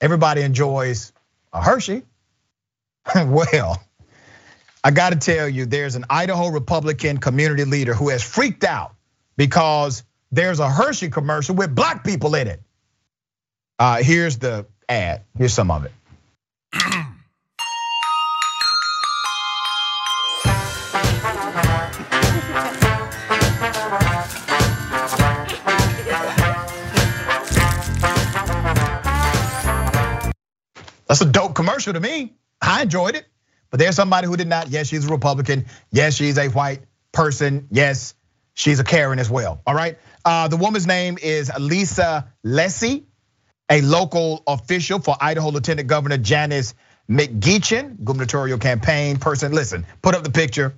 Everybody 0.00 0.42
enjoys 0.42 1.12
a 1.52 1.62
Hershey. 1.62 2.02
well, 3.14 3.82
I 4.84 4.90
got 4.90 5.10
to 5.10 5.18
tell 5.18 5.48
you, 5.48 5.66
there's 5.66 5.94
an 5.94 6.04
Idaho 6.10 6.48
Republican 6.48 7.18
community 7.18 7.64
leader 7.64 7.94
who 7.94 8.08
has 8.08 8.22
freaked 8.22 8.64
out 8.64 8.94
because 9.36 10.02
there's 10.30 10.60
a 10.60 10.68
Hershey 10.68 11.08
commercial 11.08 11.54
with 11.54 11.74
black 11.74 12.04
people 12.04 12.34
in 12.34 12.48
it. 12.48 12.60
Uh, 13.78 14.02
here's 14.02 14.38
the 14.38 14.66
ad. 14.88 15.22
Here's 15.36 15.52
some 15.52 15.70
of 15.70 15.84
it. 15.84 15.92
That's 31.12 31.20
a 31.20 31.26
dope 31.26 31.54
commercial 31.54 31.92
to 31.92 32.00
me. 32.00 32.32
I 32.58 32.80
enjoyed 32.80 33.16
it. 33.16 33.26
But 33.68 33.78
there's 33.78 33.96
somebody 33.96 34.26
who 34.26 34.34
did 34.34 34.48
not. 34.48 34.70
Yes, 34.70 34.86
she's 34.86 35.04
a 35.04 35.10
Republican. 35.10 35.66
Yes, 35.90 36.14
she's 36.14 36.38
a 36.38 36.48
white 36.48 36.80
person. 37.12 37.68
Yes, 37.70 38.14
she's 38.54 38.80
a 38.80 38.84
Karen 38.84 39.18
as 39.18 39.28
well. 39.28 39.60
All 39.66 39.74
right. 39.74 39.98
Uh, 40.24 40.48
the 40.48 40.56
woman's 40.56 40.86
name 40.86 41.18
is 41.22 41.52
Lisa 41.60 42.32
Lessie, 42.42 43.04
a 43.68 43.82
local 43.82 44.42
official 44.46 45.00
for 45.00 45.14
Idaho 45.20 45.50
Lieutenant 45.50 45.86
Governor 45.86 46.16
Janice 46.16 46.72
McGeachin, 47.10 48.02
gubernatorial 48.02 48.56
campaign 48.56 49.18
person. 49.18 49.52
Listen, 49.52 49.84
put 50.00 50.14
up 50.14 50.24
the 50.24 50.30
picture. 50.30 50.72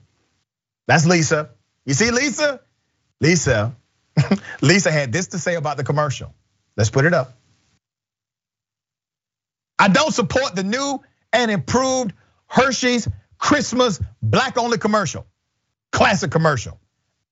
That's 0.88 1.06
Lisa. 1.06 1.50
You 1.84 1.94
see 1.94 2.10
Lisa? 2.10 2.60
Lisa, 3.20 3.76
Lisa 4.60 4.90
had 4.90 5.12
this 5.12 5.28
to 5.28 5.38
say 5.38 5.54
about 5.54 5.76
the 5.76 5.84
commercial. 5.84 6.34
Let's 6.76 6.90
put 6.90 7.04
it 7.04 7.14
up. 7.14 7.36
I 9.78 9.88
don't 9.88 10.12
support 10.12 10.54
the 10.54 10.62
new 10.62 11.02
and 11.32 11.50
improved 11.50 12.12
Hershey's 12.46 13.08
Christmas 13.38 14.00
black 14.22 14.56
only 14.56 14.78
commercial, 14.78 15.26
classic 15.92 16.30
commercial. 16.30 16.78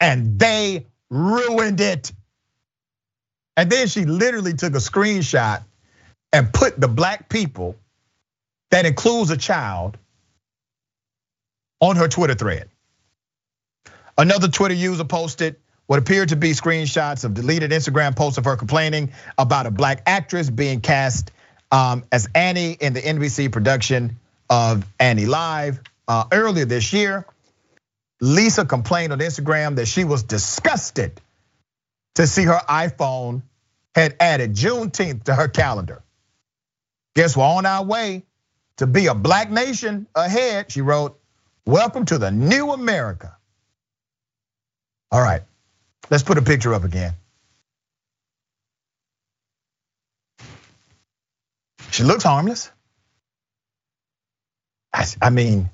And 0.01 0.39
they 0.39 0.87
ruined 1.11 1.81
it. 1.81 2.13
And 3.57 3.71
then 3.71 3.87
she 3.87 4.05
literally 4.05 4.55
took 4.55 4.75
a 4.75 4.79
screenshot 4.79 5.63
and 6.33 6.53
put 6.53 6.81
the 6.81 6.89
black 6.89 7.29
people 7.29 7.77
that 8.71 8.87
includes 8.87 9.31
a 9.31 9.37
child 9.37 9.99
on 11.81 11.97
her 11.97 12.09
Twitter 12.09 12.35
thread. 12.35 12.69
Another 14.17 14.49
Twitter 14.49 14.75
user 14.75 15.05
posted, 15.05 15.57
what 15.87 15.99
appeared 15.99 16.31
to 16.31 16.37
be 16.37 16.53
screenshots 16.53 17.25
of 17.25 17.35
deleted 17.35 17.71
Instagram 17.71 18.17
posts 18.17 18.39
of 18.39 18.45
her 18.45 18.57
complaining 18.57 19.13
about 19.37 19.67
a 19.67 19.71
black 19.71 20.03
actress 20.07 20.49
being 20.49 20.81
cast 20.81 21.31
um, 21.73 22.05
as 22.13 22.29
Annie 22.35 22.77
in 22.79 22.93
the 22.93 23.01
NBC 23.01 23.51
production 23.51 24.19
of 24.49 24.85
Annie 25.01 25.27
Live 25.27 25.81
uh, 26.07 26.25
earlier 26.31 26.67
this 26.67 26.93
year. 26.93 27.27
Lisa 28.21 28.65
complained 28.65 29.13
on 29.13 29.19
Instagram 29.19 29.77
that 29.77 29.87
she 29.87 30.05
was 30.05 30.23
disgusted 30.23 31.21
to 32.15 32.27
see 32.27 32.45
her 32.45 32.61
iPhone 32.69 33.43
had 33.97 34.15
added 34.21 34.55
Juneteenth 34.55 35.25
to 35.25 35.35
her 35.35 35.49
calendar. 35.49 36.03
Guess 37.17 37.37
we're 37.37 37.45
on 37.45 37.67
our 37.67 37.85
way 37.85 38.23
to 38.77 38.87
be 38.87 39.07
a 39.07 39.15
black 39.15 39.51
nation 39.51 40.07
ahead, 40.15 40.71
she 40.71 40.83
wrote. 40.83 41.19
Welcome 41.67 42.05
to 42.07 42.19
the 42.19 42.31
new 42.31 42.73
America. 42.73 43.37
All 45.11 45.21
right, 45.21 45.43
let's 46.11 46.23
put 46.23 46.39
a 46.39 46.43
picture 46.43 46.75
up 46.75 46.85
again. 46.85 47.15
She 51.93 52.05
looks 52.05 52.25
harmless. 52.25 52.71
I 54.95 55.29
mean, 55.31 55.69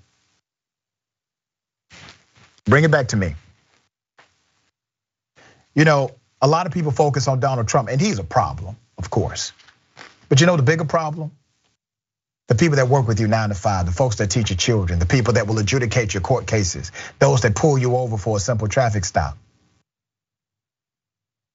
bring 2.64 2.82
it 2.82 2.90
back 2.90 3.08
to 3.08 3.16
me. 3.16 3.36
You 5.74 5.84
know, 5.84 6.10
a 6.42 6.48
lot 6.48 6.66
of 6.66 6.72
people 6.72 6.90
focus 6.90 7.28
on 7.28 7.38
Donald 7.38 7.68
Trump, 7.68 7.88
and 7.88 8.00
he's 8.00 8.18
a 8.18 8.24
problem, 8.24 8.76
of 8.96 9.10
course. 9.10 9.52
But 10.28 10.40
you 10.40 10.46
know 10.46 10.56
the 10.56 10.62
bigger 10.64 10.84
problem? 10.84 11.30
The 12.48 12.56
people 12.56 12.76
that 12.76 12.88
work 12.88 13.06
with 13.06 13.20
you 13.20 13.28
nine 13.28 13.50
to 13.50 13.54
five, 13.54 13.86
the 13.86 13.92
folks 13.92 14.16
that 14.16 14.28
teach 14.28 14.50
your 14.50 14.56
children, 14.56 14.98
the 14.98 15.06
people 15.06 15.34
that 15.34 15.46
will 15.46 15.58
adjudicate 15.58 16.14
your 16.14 16.20
court 16.20 16.48
cases, 16.48 16.90
those 17.20 17.42
that 17.42 17.54
pull 17.54 17.78
you 17.78 17.94
over 17.94 18.18
for 18.18 18.36
a 18.36 18.40
simple 18.40 18.66
traffic 18.66 19.04
stop, 19.04 19.38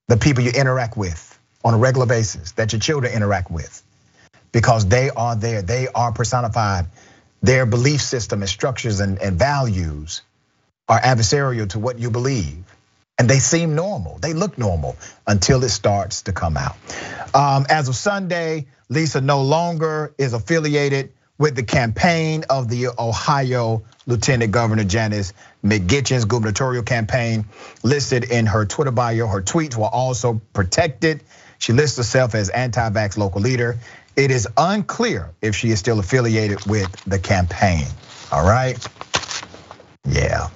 the 0.08 0.16
people 0.16 0.42
you 0.42 0.52
interact 0.52 0.96
with 0.96 1.38
on 1.62 1.74
a 1.74 1.78
regular 1.78 2.06
basis, 2.06 2.52
that 2.52 2.72
your 2.72 2.80
children 2.80 3.12
interact 3.12 3.50
with, 3.50 3.82
because 4.54 4.86
they 4.88 5.10
are 5.10 5.36
there, 5.36 5.60
they 5.60 5.88
are 5.88 6.12
personified. 6.12 6.86
Their 7.42 7.66
belief 7.66 8.00
system 8.00 8.40
and 8.40 8.48
structures 8.48 9.00
and, 9.00 9.20
and 9.20 9.38
values 9.38 10.22
are 10.88 10.98
adversarial 10.98 11.68
to 11.70 11.78
what 11.78 11.98
you 11.98 12.10
believe 12.10 12.64
and 13.18 13.28
they 13.28 13.38
seem 13.38 13.74
normal. 13.74 14.18
They 14.18 14.32
look 14.32 14.58
normal 14.58 14.96
until 15.26 15.62
it 15.62 15.68
starts 15.68 16.22
to 16.22 16.32
come 16.32 16.56
out. 16.56 16.76
Um, 17.34 17.66
as 17.68 17.88
of 17.88 17.96
Sunday, 17.96 18.66
Lisa 18.88 19.20
no 19.20 19.42
longer 19.42 20.14
is 20.18 20.32
affiliated 20.32 21.12
with 21.38 21.56
the 21.56 21.62
campaign 21.62 22.44
of 22.48 22.68
the 22.68 22.88
Ohio 22.98 23.82
Lieutenant 24.06 24.52
Governor 24.52 24.84
Janice 24.84 25.32
McGeachin's 25.64 26.24
gubernatorial 26.24 26.82
campaign. 26.82 27.46
Listed 27.82 28.24
in 28.24 28.46
her 28.46 28.66
Twitter 28.66 28.90
bio, 28.90 29.26
her 29.26 29.42
tweets 29.42 29.76
were 29.76 29.86
also 29.86 30.40
protected. 30.52 31.22
She 31.58 31.72
lists 31.72 31.96
herself 31.96 32.34
as 32.34 32.50
anti-vax 32.50 33.16
local 33.16 33.40
leader. 33.40 33.78
It 34.16 34.30
is 34.30 34.48
unclear 34.56 35.30
if 35.42 35.56
she 35.56 35.70
is 35.70 35.78
still 35.78 35.98
affiliated 35.98 36.64
with 36.66 36.90
the 37.04 37.18
campaign. 37.18 37.86
All 38.30 38.44
right. 38.44 38.78
Yeah. 40.08 40.48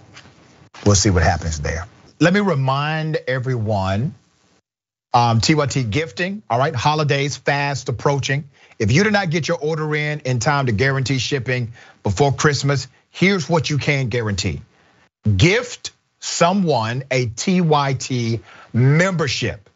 We'll 0.85 0.95
see 0.95 1.11
what 1.11 1.23
happens 1.23 1.61
there. 1.61 1.87
Let 2.21 2.33
me 2.35 2.41
remind 2.41 3.17
everyone 3.27 4.15
um, 5.15 5.41
TYT 5.41 5.91
gifting, 5.91 6.43
all 6.51 6.59
right, 6.59 6.75
holidays 6.75 7.37
fast 7.37 7.89
approaching. 7.89 8.45
If 8.79 8.93
you 8.93 9.05
do 9.05 9.11
not 9.11 9.31
get 9.31 9.49
your 9.49 9.59
order 9.59 9.95
in 9.95 10.21
in 10.21 10.39
time 10.39 10.67
to 10.67 10.73
guarantee 10.73 11.19
shipping 11.19 11.73
before 12.03 12.33
Christmas, 12.33 12.89
here's 13.11 13.49
what 13.49 13.71
you 13.71 13.79
can 13.79 14.09
guarantee 14.09 14.61
gift 15.37 15.93
someone 16.21 17.05
a 17.11 17.27
TYT 17.27 18.41
membership. 18.73 19.68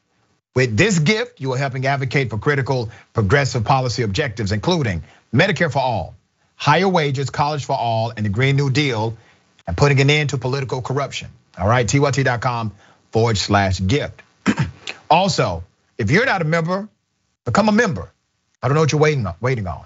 With 0.55 0.77
this 0.77 0.99
gift, 0.99 1.41
you 1.41 1.53
are 1.53 1.59
helping 1.59 1.87
advocate 1.87 2.31
for 2.31 2.39
critical 2.39 2.91
progressive 3.15 3.65
policy 3.65 4.03
objectives, 4.03 4.53
including 4.53 5.03
Medicare 5.33 5.73
for 5.73 5.79
all, 5.79 6.15
higher 6.57 6.89
wages, 6.89 7.31
college 7.31 7.65
for 7.65 7.77
all, 7.77 8.13
and 8.15 8.27
the 8.27 8.31
Green 8.31 8.57
New 8.57 8.71
Deal, 8.71 9.17
and 9.67 9.77
putting 9.77 10.01
an 10.01 10.11
end 10.11 10.31
to 10.31 10.39
political 10.39 10.83
corruption. 10.83 11.29
All 11.59 11.69
right, 11.69 11.87
tyt.com 11.87 12.73
forward 13.13 13.39
slash 13.39 13.81
gift. 13.87 14.23
also, 15.11 15.65
if 15.97 16.11
you're 16.11 16.27
not 16.27 16.43
a 16.43 16.45
member, 16.45 16.89
become 17.45 17.69
a 17.69 17.73
member. 17.73 18.11
I 18.63 18.69
don't 18.69 18.75
know 18.75 18.83
what 18.83 18.93
you're 18.93 19.01
waiting 19.01 19.67
on. 19.67 19.85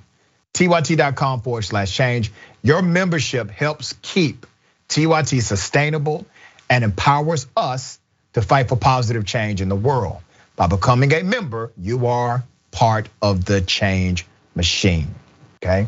TYT.com 0.54 1.42
forward 1.42 1.62
slash 1.62 1.94
change. 1.94 2.32
Your 2.62 2.82
membership 2.82 3.50
helps 3.50 3.94
keep 4.02 4.46
TYT 4.88 5.42
sustainable 5.42 6.26
and 6.70 6.82
empowers 6.82 7.46
us 7.56 7.98
to 8.32 8.42
fight 8.42 8.68
for 8.68 8.76
positive 8.76 9.24
change 9.24 9.60
in 9.60 9.68
the 9.68 9.76
world. 9.76 10.20
By 10.56 10.66
becoming 10.66 11.12
a 11.12 11.22
member, 11.22 11.72
you 11.76 12.06
are 12.06 12.42
part 12.70 13.08
of 13.22 13.44
the 13.44 13.60
change 13.60 14.26
machine. 14.54 15.14
Okay. 15.62 15.86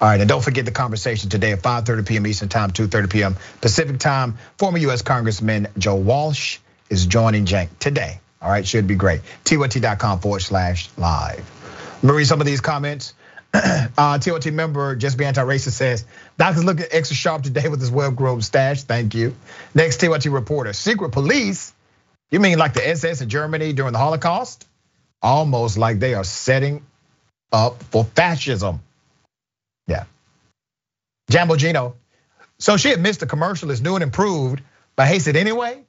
All 0.00 0.08
right, 0.08 0.18
and 0.18 0.28
don't 0.28 0.42
forget 0.42 0.64
the 0.64 0.72
conversation 0.72 1.30
today 1.30 1.52
at 1.52 1.62
5:30 1.62 2.06
p.m. 2.06 2.26
Eastern 2.26 2.48
Time, 2.48 2.72
2:30 2.72 3.10
p.m. 3.10 3.36
Pacific 3.60 4.00
Time. 4.00 4.36
Former 4.58 4.78
U.S. 4.78 5.02
Congressman 5.02 5.68
Joe 5.78 5.94
Walsh 5.94 6.58
is 6.90 7.06
joining 7.06 7.46
Cenk 7.46 7.68
today. 7.78 8.20
All 8.40 8.50
right, 8.50 8.66
should 8.66 8.88
be 8.88 8.96
great. 8.96 9.20
TYT.com 9.44 10.18
forward 10.18 10.40
slash 10.40 10.90
live. 10.96 11.48
read 12.02 12.24
some 12.24 12.40
of 12.40 12.46
these 12.46 12.60
comments. 12.60 13.14
uh, 13.54 14.18
member 14.50 14.96
Just 14.96 15.18
Be 15.18 15.24
Anti-Racist 15.24 15.72
says, 15.72 16.04
doctors 16.38 16.64
looking 16.64 16.86
extra 16.90 17.14
sharp 17.14 17.42
today 17.42 17.68
with 17.68 17.80
his 17.80 17.90
well-groomed 17.90 18.44
stash. 18.44 18.82
Thank 18.82 19.14
you. 19.14 19.36
Next 19.74 19.98
TOT 19.98 20.24
reporter, 20.24 20.72
secret 20.72 21.12
police. 21.12 21.72
You 22.32 22.40
mean 22.40 22.58
like 22.58 22.72
the 22.72 22.88
SS 22.88 23.20
in 23.20 23.28
Germany 23.28 23.74
during 23.74 23.92
the 23.92 23.98
Holocaust? 23.98 24.66
Almost 25.20 25.76
like 25.76 26.00
they 26.00 26.14
are 26.14 26.24
setting 26.24 26.82
up 27.52 27.82
for 27.84 28.04
fascism. 28.04 28.80
Yeah. 29.86 30.04
Jambo 31.30 31.56
Gino. 31.56 31.96
So 32.58 32.78
she 32.78 32.90
admits 32.90 33.18
the 33.18 33.26
commercial 33.26 33.70
is 33.70 33.82
new 33.82 33.96
and 33.96 34.02
improved, 34.02 34.62
but 34.96 35.08
hates 35.08 35.26
it 35.26 35.36
anyway. 35.36 35.84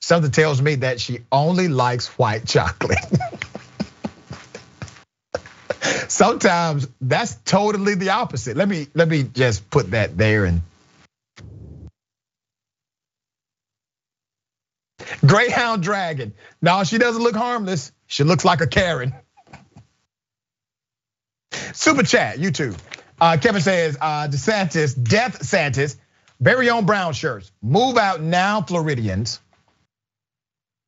Something 0.00 0.32
tells 0.32 0.60
me 0.60 0.74
that 0.76 1.00
she 1.00 1.20
only 1.30 1.68
likes 1.68 2.08
white 2.18 2.44
chocolate. 2.44 2.98
Sometimes 6.08 6.88
that's 7.00 7.36
totally 7.44 7.94
the 7.94 8.10
opposite. 8.10 8.56
Let 8.56 8.68
me 8.68 8.88
let 8.94 9.08
me 9.08 9.22
just 9.22 9.70
put 9.70 9.92
that 9.92 10.18
there 10.18 10.44
and 10.44 10.62
Greyhound 15.26 15.82
Dragon. 15.82 16.34
No, 16.62 16.84
she 16.84 16.98
doesn't 16.98 17.22
look 17.22 17.34
harmless. 17.34 17.92
She 18.06 18.24
looks 18.24 18.44
like 18.44 18.60
a 18.60 18.66
Karen. 18.66 19.14
Super 21.72 22.02
chat, 22.02 22.38
YouTube. 22.38 22.78
Uh, 23.20 23.36
Kevin 23.40 23.60
says, 23.60 23.96
uh, 24.00 24.28
DeSantis, 24.28 25.00
Death 25.00 25.40
Santis, 25.40 25.96
very 26.40 26.70
own 26.70 26.84
brown 26.84 27.12
shirts. 27.12 27.50
Move 27.62 27.96
out 27.96 28.20
now, 28.20 28.62
Floridians. 28.62 29.40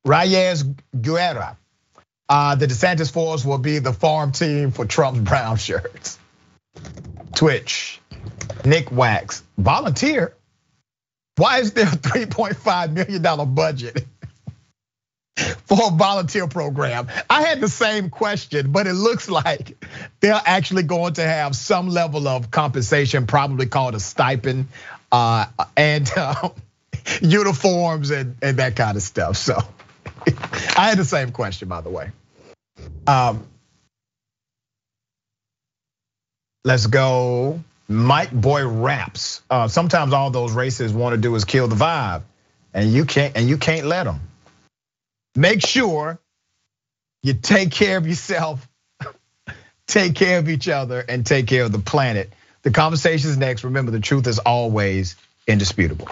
Reyes 0.05 0.65
Guerra. 1.01 1.57
Uh, 2.29 2.55
the 2.57 2.67
DeSantis 2.67 3.13
force 3.13 3.45
will 3.45 3.59
be 3.59 3.79
the 3.79 3.93
farm 3.93 4.33
team 4.33 4.73
for 4.73 4.85
Trump's 4.85 5.21
brown 5.21 5.57
shirts. 5.57 6.19
Twitch, 7.35 8.01
Nick 8.65 8.91
Wax, 8.91 9.43
volunteer. 9.59 10.35
Why 11.37 11.59
is 11.59 11.73
there 11.73 11.87
a 11.87 11.91
$3.5 11.91 12.93
million 12.93 13.55
budget 13.55 14.07
for 15.67 15.89
a 15.89 15.91
volunteer 15.91 16.47
program. 16.47 17.09
I 17.29 17.43
had 17.43 17.61
the 17.61 17.69
same 17.69 18.11
question, 18.11 18.73
but 18.73 18.87
it 18.87 18.95
looks 18.95 19.29
like 19.29 19.77
they're 20.21 20.41
actually 20.45 20.85
going 20.85 21.15
to 21.15 21.23
have 21.23 21.55
some 21.55 21.89
level 21.89 22.27
of 22.27 22.51
compensation, 22.51 23.27
probably 23.27 23.67
called 23.67 23.95
a 23.95 24.01
stipend, 24.01 24.69
uh, 25.13 25.47
and 25.77 26.11
uh, 26.17 26.49
uniforms 27.21 28.11
and, 28.11 28.37
and 28.43 28.59
that 28.59 28.77
kind 28.77 28.97
of 28.97 29.03
stuff. 29.03 29.37
So 29.37 29.59
I 30.77 30.89
had 30.89 30.99
the 30.99 31.05
same 31.05 31.33
question, 31.33 31.69
by 31.69 31.83
the 31.83 31.91
way. 31.91 32.11
Um, 33.07 33.47
let's 36.65 36.87
go. 36.87 37.63
Mike 37.89 38.33
Boy 38.33 38.67
raps. 38.67 39.43
Uh, 39.49 39.69
sometimes 39.69 40.13
all 40.13 40.31
those 40.31 40.53
racists 40.53 40.93
want 40.93 41.15
to 41.15 41.21
do 41.21 41.35
is 41.35 41.45
kill 41.45 41.69
the 41.69 41.77
vibe, 41.77 42.23
and 42.75 42.93
you 42.93 43.05
can't 43.05 43.37
and 43.37 43.49
you 43.49 43.57
can't 43.57 43.87
let 43.87 44.05
them 44.05 44.21
make 45.37 45.65
sure 45.65 46.19
you 47.23 47.35
take 47.35 47.71
care 47.71 47.99
of 47.99 48.07
yourself, 48.07 48.67
take 49.87 50.15
care 50.15 50.39
of 50.39 50.49
each 50.49 50.69
other, 50.69 51.01
and 51.01 51.27
take 51.27 51.47
care 51.47 51.65
of 51.65 51.73
the 51.73 51.79
planet. 51.79 52.33
The 52.63 52.71
conversation 52.71 53.31
is 53.31 53.37
next. 53.37 53.65
Remember, 53.65 53.93
the 53.93 54.01
truth 54.01 54.27
is 54.27 54.39
always 54.39 55.17
indisputable. 55.47 56.09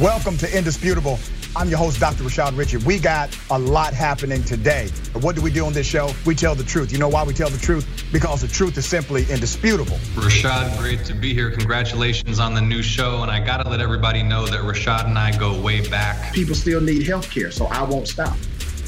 Welcome 0.00 0.38
to 0.38 0.56
Indisputable. 0.56 1.18
I'm 1.54 1.68
your 1.68 1.76
host, 1.76 2.00
Dr. 2.00 2.22
Rashad 2.22 2.56
Richey. 2.56 2.78
We 2.78 2.98
got 2.98 3.36
a 3.50 3.58
lot 3.58 3.92
happening 3.92 4.42
today. 4.42 4.88
What 5.20 5.36
do 5.36 5.42
we 5.42 5.50
do 5.50 5.66
on 5.66 5.74
this 5.74 5.86
show? 5.86 6.14
We 6.24 6.34
tell 6.34 6.54
the 6.54 6.64
truth. 6.64 6.90
You 6.90 6.96
know 6.96 7.10
why 7.10 7.22
we 7.22 7.34
tell 7.34 7.50
the 7.50 7.58
truth? 7.58 7.86
Because 8.10 8.40
the 8.40 8.48
truth 8.48 8.78
is 8.78 8.86
simply 8.86 9.30
indisputable. 9.30 9.98
Rashad, 10.14 10.78
great 10.78 11.04
to 11.04 11.12
be 11.12 11.34
here. 11.34 11.50
Congratulations 11.50 12.38
on 12.38 12.54
the 12.54 12.62
new 12.62 12.82
show. 12.82 13.20
And 13.20 13.30
I 13.30 13.44
got 13.44 13.62
to 13.62 13.68
let 13.68 13.82
everybody 13.82 14.22
know 14.22 14.46
that 14.46 14.60
Rashad 14.60 15.04
and 15.04 15.18
I 15.18 15.36
go 15.36 15.60
way 15.60 15.86
back. 15.90 16.32
People 16.32 16.54
still 16.54 16.80
need 16.80 17.06
health 17.06 17.30
care, 17.30 17.50
so 17.50 17.66
I 17.66 17.82
won't 17.82 18.08
stop. 18.08 18.38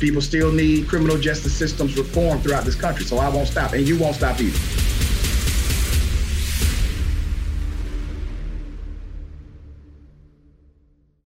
People 0.01 0.23
still 0.23 0.51
need 0.51 0.89
criminal 0.89 1.19
justice 1.19 1.53
systems 1.55 1.95
reform 1.99 2.41
throughout 2.41 2.65
this 2.65 2.75
country, 2.75 3.05
so 3.05 3.19
I 3.19 3.29
won't 3.29 3.49
stop. 3.49 3.75
And 3.75 3.87
you 3.87 3.99
won't 3.99 4.17
stop 4.17 4.41
either. 4.41 4.59